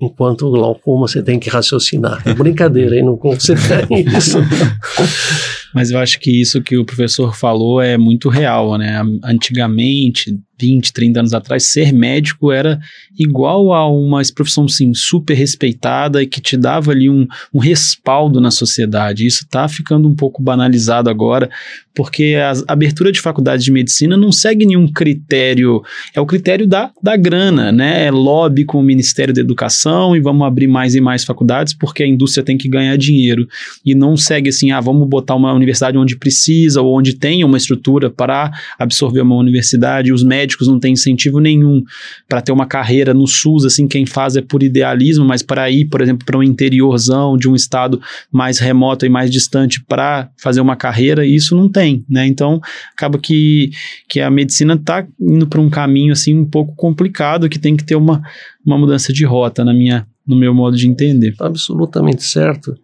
enquanto 0.00 0.46
o 0.46 0.50
glaucoma 0.50 1.06
você 1.06 1.22
tem 1.22 1.38
que 1.38 1.50
raciocinar. 1.50 2.22
É 2.26 2.32
brincadeira, 2.32 2.96
hein? 2.96 3.04
Não 3.04 3.16
considere 3.16 3.86
isso. 4.16 4.38
Mas 5.74 5.90
eu 5.90 5.98
acho 5.98 6.18
que 6.18 6.40
isso 6.40 6.60
que 6.62 6.76
o 6.76 6.84
professor 6.84 7.34
falou 7.36 7.80
é 7.80 7.96
muito 7.96 8.28
real, 8.28 8.76
né? 8.76 9.02
Antigamente, 9.24 10.36
20, 10.60 10.92
30 10.92 11.20
anos 11.20 11.34
atrás, 11.34 11.72
ser 11.72 11.92
médico 11.92 12.52
era 12.52 12.78
igual 13.18 13.72
a 13.72 13.88
uma 13.90 14.20
profissão 14.34 14.68
sim, 14.68 14.92
super 14.94 15.34
respeitada 15.34 16.22
e 16.22 16.26
que 16.26 16.40
te 16.40 16.56
dava 16.56 16.90
ali 16.90 17.08
um, 17.08 17.26
um 17.52 17.58
respaldo 17.58 18.40
na 18.40 18.50
sociedade. 18.50 19.26
Isso 19.26 19.44
está 19.44 19.66
ficando 19.68 20.08
um 20.08 20.14
pouco 20.14 20.42
banalizado 20.42 21.08
agora, 21.08 21.48
porque 21.94 22.36
a 22.36 22.52
abertura 22.72 23.10
de 23.10 23.20
faculdade 23.20 23.64
de 23.64 23.72
medicina 23.72 24.16
não 24.16 24.30
segue 24.30 24.66
nenhum 24.66 24.90
critério, 24.90 25.82
é 26.14 26.20
o 26.20 26.26
critério 26.26 26.66
da, 26.66 26.90
da 27.02 27.16
grana, 27.16 27.72
né? 27.72 28.06
É 28.06 28.10
lobby 28.10 28.64
com 28.64 28.78
o 28.78 28.82
Ministério 28.82 29.32
da 29.32 29.40
Educação 29.40 30.14
e 30.14 30.20
vamos 30.20 30.46
abrir 30.46 30.66
mais 30.66 30.94
e 30.94 31.00
mais 31.00 31.24
faculdades 31.24 31.74
porque 31.74 32.02
a 32.02 32.06
indústria 32.06 32.44
tem 32.44 32.58
que 32.58 32.68
ganhar 32.68 32.96
dinheiro. 32.96 33.46
E 33.84 33.94
não 33.94 34.16
segue 34.16 34.50
assim, 34.50 34.70
ah, 34.70 34.80
vamos 34.80 35.08
botar 35.08 35.34
uma 35.34 35.50
universidade 35.60 35.96
onde 35.96 36.16
precisa 36.16 36.80
ou 36.80 36.98
onde 36.98 37.14
tem 37.14 37.44
uma 37.44 37.56
estrutura 37.56 38.10
para 38.10 38.50
absorver 38.78 39.20
uma 39.20 39.36
universidade. 39.36 40.12
Os 40.12 40.24
médicos 40.24 40.66
não 40.66 40.80
têm 40.80 40.92
incentivo 40.92 41.38
nenhum 41.38 41.82
para 42.28 42.40
ter 42.40 42.52
uma 42.52 42.66
carreira 42.66 43.12
no 43.14 43.26
SUS, 43.26 43.64
assim, 43.64 43.86
quem 43.86 44.06
faz 44.06 44.36
é 44.36 44.42
por 44.42 44.62
idealismo, 44.62 45.24
mas 45.24 45.42
para 45.42 45.70
ir, 45.70 45.86
por 45.86 46.00
exemplo, 46.00 46.24
para 46.24 46.38
um 46.38 46.42
interiorzão 46.42 47.36
de 47.36 47.48
um 47.48 47.54
estado 47.54 48.00
mais 48.30 48.58
remoto 48.58 49.04
e 49.04 49.08
mais 49.08 49.30
distante 49.30 49.82
para 49.82 50.30
fazer 50.36 50.60
uma 50.60 50.76
carreira, 50.76 51.26
isso 51.26 51.54
não 51.56 51.68
tem, 51.68 52.04
né? 52.08 52.26
Então, 52.26 52.60
acaba 52.92 53.18
que, 53.18 53.70
que 54.08 54.20
a 54.20 54.30
medicina 54.30 54.74
está 54.74 55.06
indo 55.20 55.46
para 55.46 55.60
um 55.60 55.70
caminho, 55.70 56.12
assim, 56.12 56.36
um 56.36 56.46
pouco 56.46 56.74
complicado, 56.74 57.48
que 57.48 57.58
tem 57.58 57.76
que 57.76 57.84
ter 57.84 57.96
uma, 57.96 58.22
uma 58.64 58.78
mudança 58.78 59.12
de 59.12 59.24
rota, 59.24 59.64
na 59.64 59.72
minha, 59.72 60.06
no 60.26 60.36
meu 60.36 60.54
modo 60.54 60.76
de 60.76 60.88
entender. 60.88 61.34
Absolutamente 61.38 62.22
certo. 62.22 62.76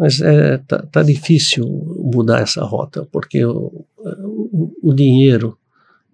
Mas 0.00 0.18
é, 0.22 0.56
tá, 0.56 0.78
tá 0.90 1.02
difícil 1.02 1.66
mudar 1.66 2.40
essa 2.40 2.64
rota, 2.64 3.06
porque 3.12 3.44
o, 3.44 3.84
o, 4.82 4.94
dinheiro 4.94 5.58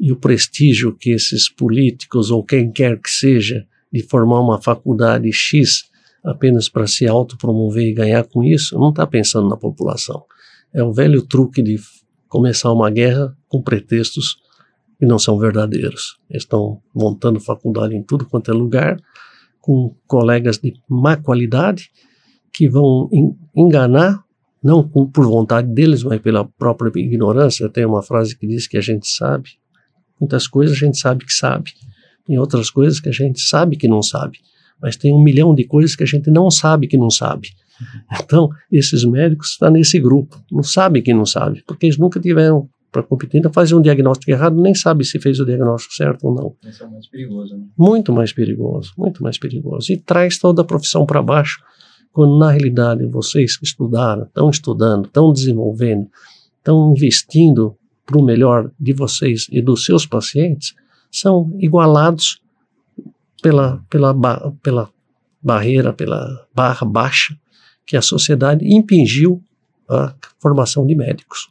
e 0.00 0.10
o 0.10 0.16
prestígio 0.16 0.92
que 0.92 1.10
esses 1.10 1.48
políticos 1.48 2.32
ou 2.32 2.42
quem 2.42 2.72
quer 2.72 3.00
que 3.00 3.08
seja 3.08 3.64
de 3.92 4.02
formar 4.02 4.40
uma 4.40 4.60
faculdade 4.60 5.32
X 5.32 5.84
apenas 6.24 6.68
para 6.68 6.88
se 6.88 7.06
autopromover 7.06 7.86
e 7.86 7.94
ganhar 7.94 8.24
com 8.24 8.42
isso, 8.42 8.76
não 8.76 8.90
está 8.90 9.06
pensando 9.06 9.48
na 9.48 9.56
população. 9.56 10.24
É 10.74 10.82
o 10.82 10.92
velho 10.92 11.22
truque 11.22 11.62
de 11.62 11.78
começar 12.28 12.72
uma 12.72 12.90
guerra 12.90 13.36
com 13.48 13.62
pretextos 13.62 14.36
que 14.98 15.06
não 15.06 15.16
são 15.20 15.38
verdadeiros. 15.38 16.18
Estão 16.28 16.82
montando 16.92 17.38
faculdade 17.38 17.94
em 17.94 18.02
tudo 18.02 18.26
quanto 18.26 18.50
é 18.50 18.54
lugar, 18.54 19.00
com 19.60 19.94
colegas 20.08 20.58
de 20.58 20.74
má 20.88 21.16
qualidade 21.16 21.88
que 22.56 22.70
vão 22.70 23.10
enganar, 23.54 24.24
não 24.64 24.82
por 24.82 25.26
vontade 25.26 25.68
deles, 25.68 26.02
mas 26.02 26.18
pela 26.22 26.42
própria 26.42 26.90
ignorância. 26.98 27.68
Tem 27.68 27.84
uma 27.84 28.02
frase 28.02 28.34
que 28.34 28.46
diz 28.46 28.66
que 28.66 28.78
a 28.78 28.80
gente 28.80 29.06
sabe. 29.06 29.50
Muitas 30.18 30.46
coisas 30.46 30.74
a 30.74 30.78
gente 30.78 30.98
sabe 30.98 31.26
que 31.26 31.34
sabe. 31.34 31.72
Tem 32.26 32.38
outras 32.38 32.70
coisas 32.70 32.98
que 32.98 33.10
a 33.10 33.12
gente 33.12 33.42
sabe 33.42 33.76
que 33.76 33.86
não 33.86 34.00
sabe. 34.00 34.38
Mas 34.80 34.96
tem 34.96 35.12
um 35.12 35.22
milhão 35.22 35.54
de 35.54 35.64
coisas 35.64 35.94
que 35.94 36.02
a 36.02 36.06
gente 36.06 36.30
não 36.30 36.50
sabe 36.50 36.86
que 36.86 36.96
não 36.96 37.10
sabe. 37.10 37.50
Então, 38.18 38.48
esses 38.72 39.04
médicos 39.04 39.50
estão 39.50 39.70
nesse 39.70 40.00
grupo. 40.00 40.42
Não 40.50 40.62
sabem 40.62 41.02
que 41.02 41.12
não 41.12 41.26
sabe, 41.26 41.62
porque 41.66 41.84
eles 41.84 41.98
nunca 41.98 42.18
tiveram 42.18 42.70
para 42.90 43.02
competir, 43.02 43.38
então 43.38 43.52
fazer 43.52 43.74
um 43.74 43.82
diagnóstico 43.82 44.30
errado, 44.30 44.58
nem 44.58 44.74
sabe 44.74 45.04
se 45.04 45.18
fez 45.18 45.38
o 45.38 45.44
diagnóstico 45.44 45.92
certo 45.92 46.26
ou 46.26 46.34
não. 46.34 46.56
Esse 46.66 46.82
é 46.82 46.86
mais 46.86 47.06
perigoso, 47.06 47.54
né? 47.54 47.66
Muito 47.76 48.10
mais 48.10 48.32
perigoso, 48.32 48.92
muito 48.96 49.22
mais 49.22 49.38
perigoso. 49.38 49.92
E 49.92 49.98
traz 49.98 50.38
toda 50.38 50.62
a 50.62 50.64
profissão 50.64 51.04
para 51.04 51.22
baixo, 51.22 51.58
quando 52.16 52.38
na 52.38 52.50
realidade 52.50 53.04
vocês 53.04 53.58
que 53.58 53.66
estudaram, 53.66 54.22
estão 54.22 54.48
estudando, 54.48 55.04
estão 55.04 55.30
desenvolvendo, 55.30 56.08
estão 56.56 56.90
investindo 56.92 57.76
para 58.06 58.16
o 58.16 58.24
melhor 58.24 58.70
de 58.80 58.94
vocês 58.94 59.46
e 59.50 59.60
dos 59.60 59.84
seus 59.84 60.06
pacientes, 60.06 60.74
são 61.12 61.54
igualados 61.58 62.40
pela, 63.42 63.84
pela, 63.90 64.14
pela 64.62 64.90
barreira, 65.42 65.92
pela 65.92 66.46
barra 66.54 66.86
baixa 66.86 67.38
que 67.84 67.98
a 67.98 68.00
sociedade 68.00 68.66
impingiu 68.66 69.44
a 69.86 70.14
formação 70.38 70.86
de 70.86 70.94
médicos. 70.94 71.50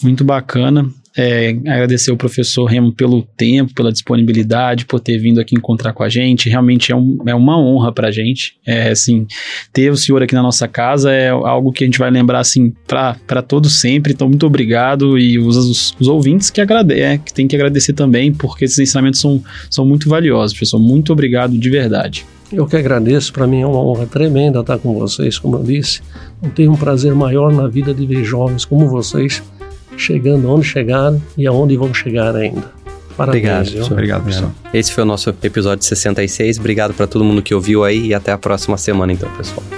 Muito 0.00 0.22
bacana. 0.24 0.88
É, 1.20 1.48
agradecer 1.66 2.12
ao 2.12 2.16
professor 2.16 2.64
Remo 2.66 2.92
pelo 2.92 3.22
tempo, 3.36 3.74
pela 3.74 3.90
disponibilidade, 3.90 4.84
por 4.84 5.00
ter 5.00 5.18
vindo 5.18 5.40
aqui 5.40 5.56
encontrar 5.56 5.92
com 5.92 6.04
a 6.04 6.08
gente. 6.08 6.48
Realmente 6.48 6.92
é, 6.92 6.96
um, 6.96 7.18
é 7.26 7.34
uma 7.34 7.58
honra 7.58 7.90
para 7.90 8.06
a 8.06 8.10
gente. 8.12 8.56
É, 8.64 8.90
assim, 8.90 9.26
ter 9.72 9.90
o 9.90 9.96
senhor 9.96 10.22
aqui 10.22 10.32
na 10.32 10.42
nossa 10.42 10.68
casa 10.68 11.10
é 11.10 11.30
algo 11.30 11.72
que 11.72 11.82
a 11.82 11.86
gente 11.88 11.98
vai 11.98 12.08
lembrar 12.08 12.38
assim 12.38 12.72
para 12.86 13.42
todos 13.42 13.80
sempre. 13.80 14.12
Então, 14.12 14.28
muito 14.28 14.46
obrigado 14.46 15.18
e 15.18 15.40
os, 15.40 15.56
os, 15.56 15.96
os 15.98 16.06
ouvintes 16.06 16.50
que, 16.50 16.60
agrade 16.60 16.94
é, 16.94 17.18
que 17.18 17.34
tem 17.34 17.48
que 17.48 17.56
agradecer 17.56 17.94
também, 17.94 18.32
porque 18.32 18.64
esses 18.64 18.78
ensinamentos 18.78 19.20
são, 19.20 19.42
são 19.68 19.84
muito 19.84 20.08
valiosos, 20.08 20.52
professor. 20.52 20.78
Muito 20.78 21.12
obrigado 21.12 21.58
de 21.58 21.68
verdade. 21.68 22.24
Eu 22.52 22.64
que 22.64 22.76
agradeço, 22.76 23.32
para 23.32 23.46
mim 23.46 23.62
é 23.62 23.66
uma 23.66 23.82
honra 23.82 24.06
tremenda 24.06 24.60
estar 24.60 24.78
com 24.78 24.94
vocês, 24.94 25.36
como 25.36 25.56
eu 25.56 25.64
disse. 25.64 26.00
Não 26.40 26.48
tenho 26.48 26.70
um 26.70 26.76
prazer 26.76 27.12
maior 27.12 27.52
na 27.52 27.66
vida 27.66 27.92
de 27.92 28.06
ver 28.06 28.22
jovens 28.22 28.64
como 28.64 28.88
vocês 28.88 29.42
chegando 29.98 30.50
onde 30.50 30.66
chegaram 30.66 31.20
e 31.36 31.46
aonde 31.46 31.76
vão 31.76 31.92
chegar 31.92 32.34
ainda. 32.34 32.78
Parabéns, 33.16 33.42
Obrigado, 33.42 33.64
professor. 33.64 33.92
Obrigado, 33.92 34.24
pessoal. 34.24 34.52
Esse 34.72 34.92
foi 34.92 35.02
o 35.02 35.06
nosso 35.06 35.34
episódio 35.42 35.84
66. 35.84 36.58
Obrigado 36.58 36.94
para 36.94 37.06
todo 37.06 37.24
mundo 37.24 37.42
que 37.42 37.52
ouviu 37.52 37.82
aí 37.82 38.06
e 38.06 38.14
até 38.14 38.30
a 38.30 38.38
próxima 38.38 38.76
semana, 38.78 39.12
então, 39.12 39.28
pessoal. 39.36 39.77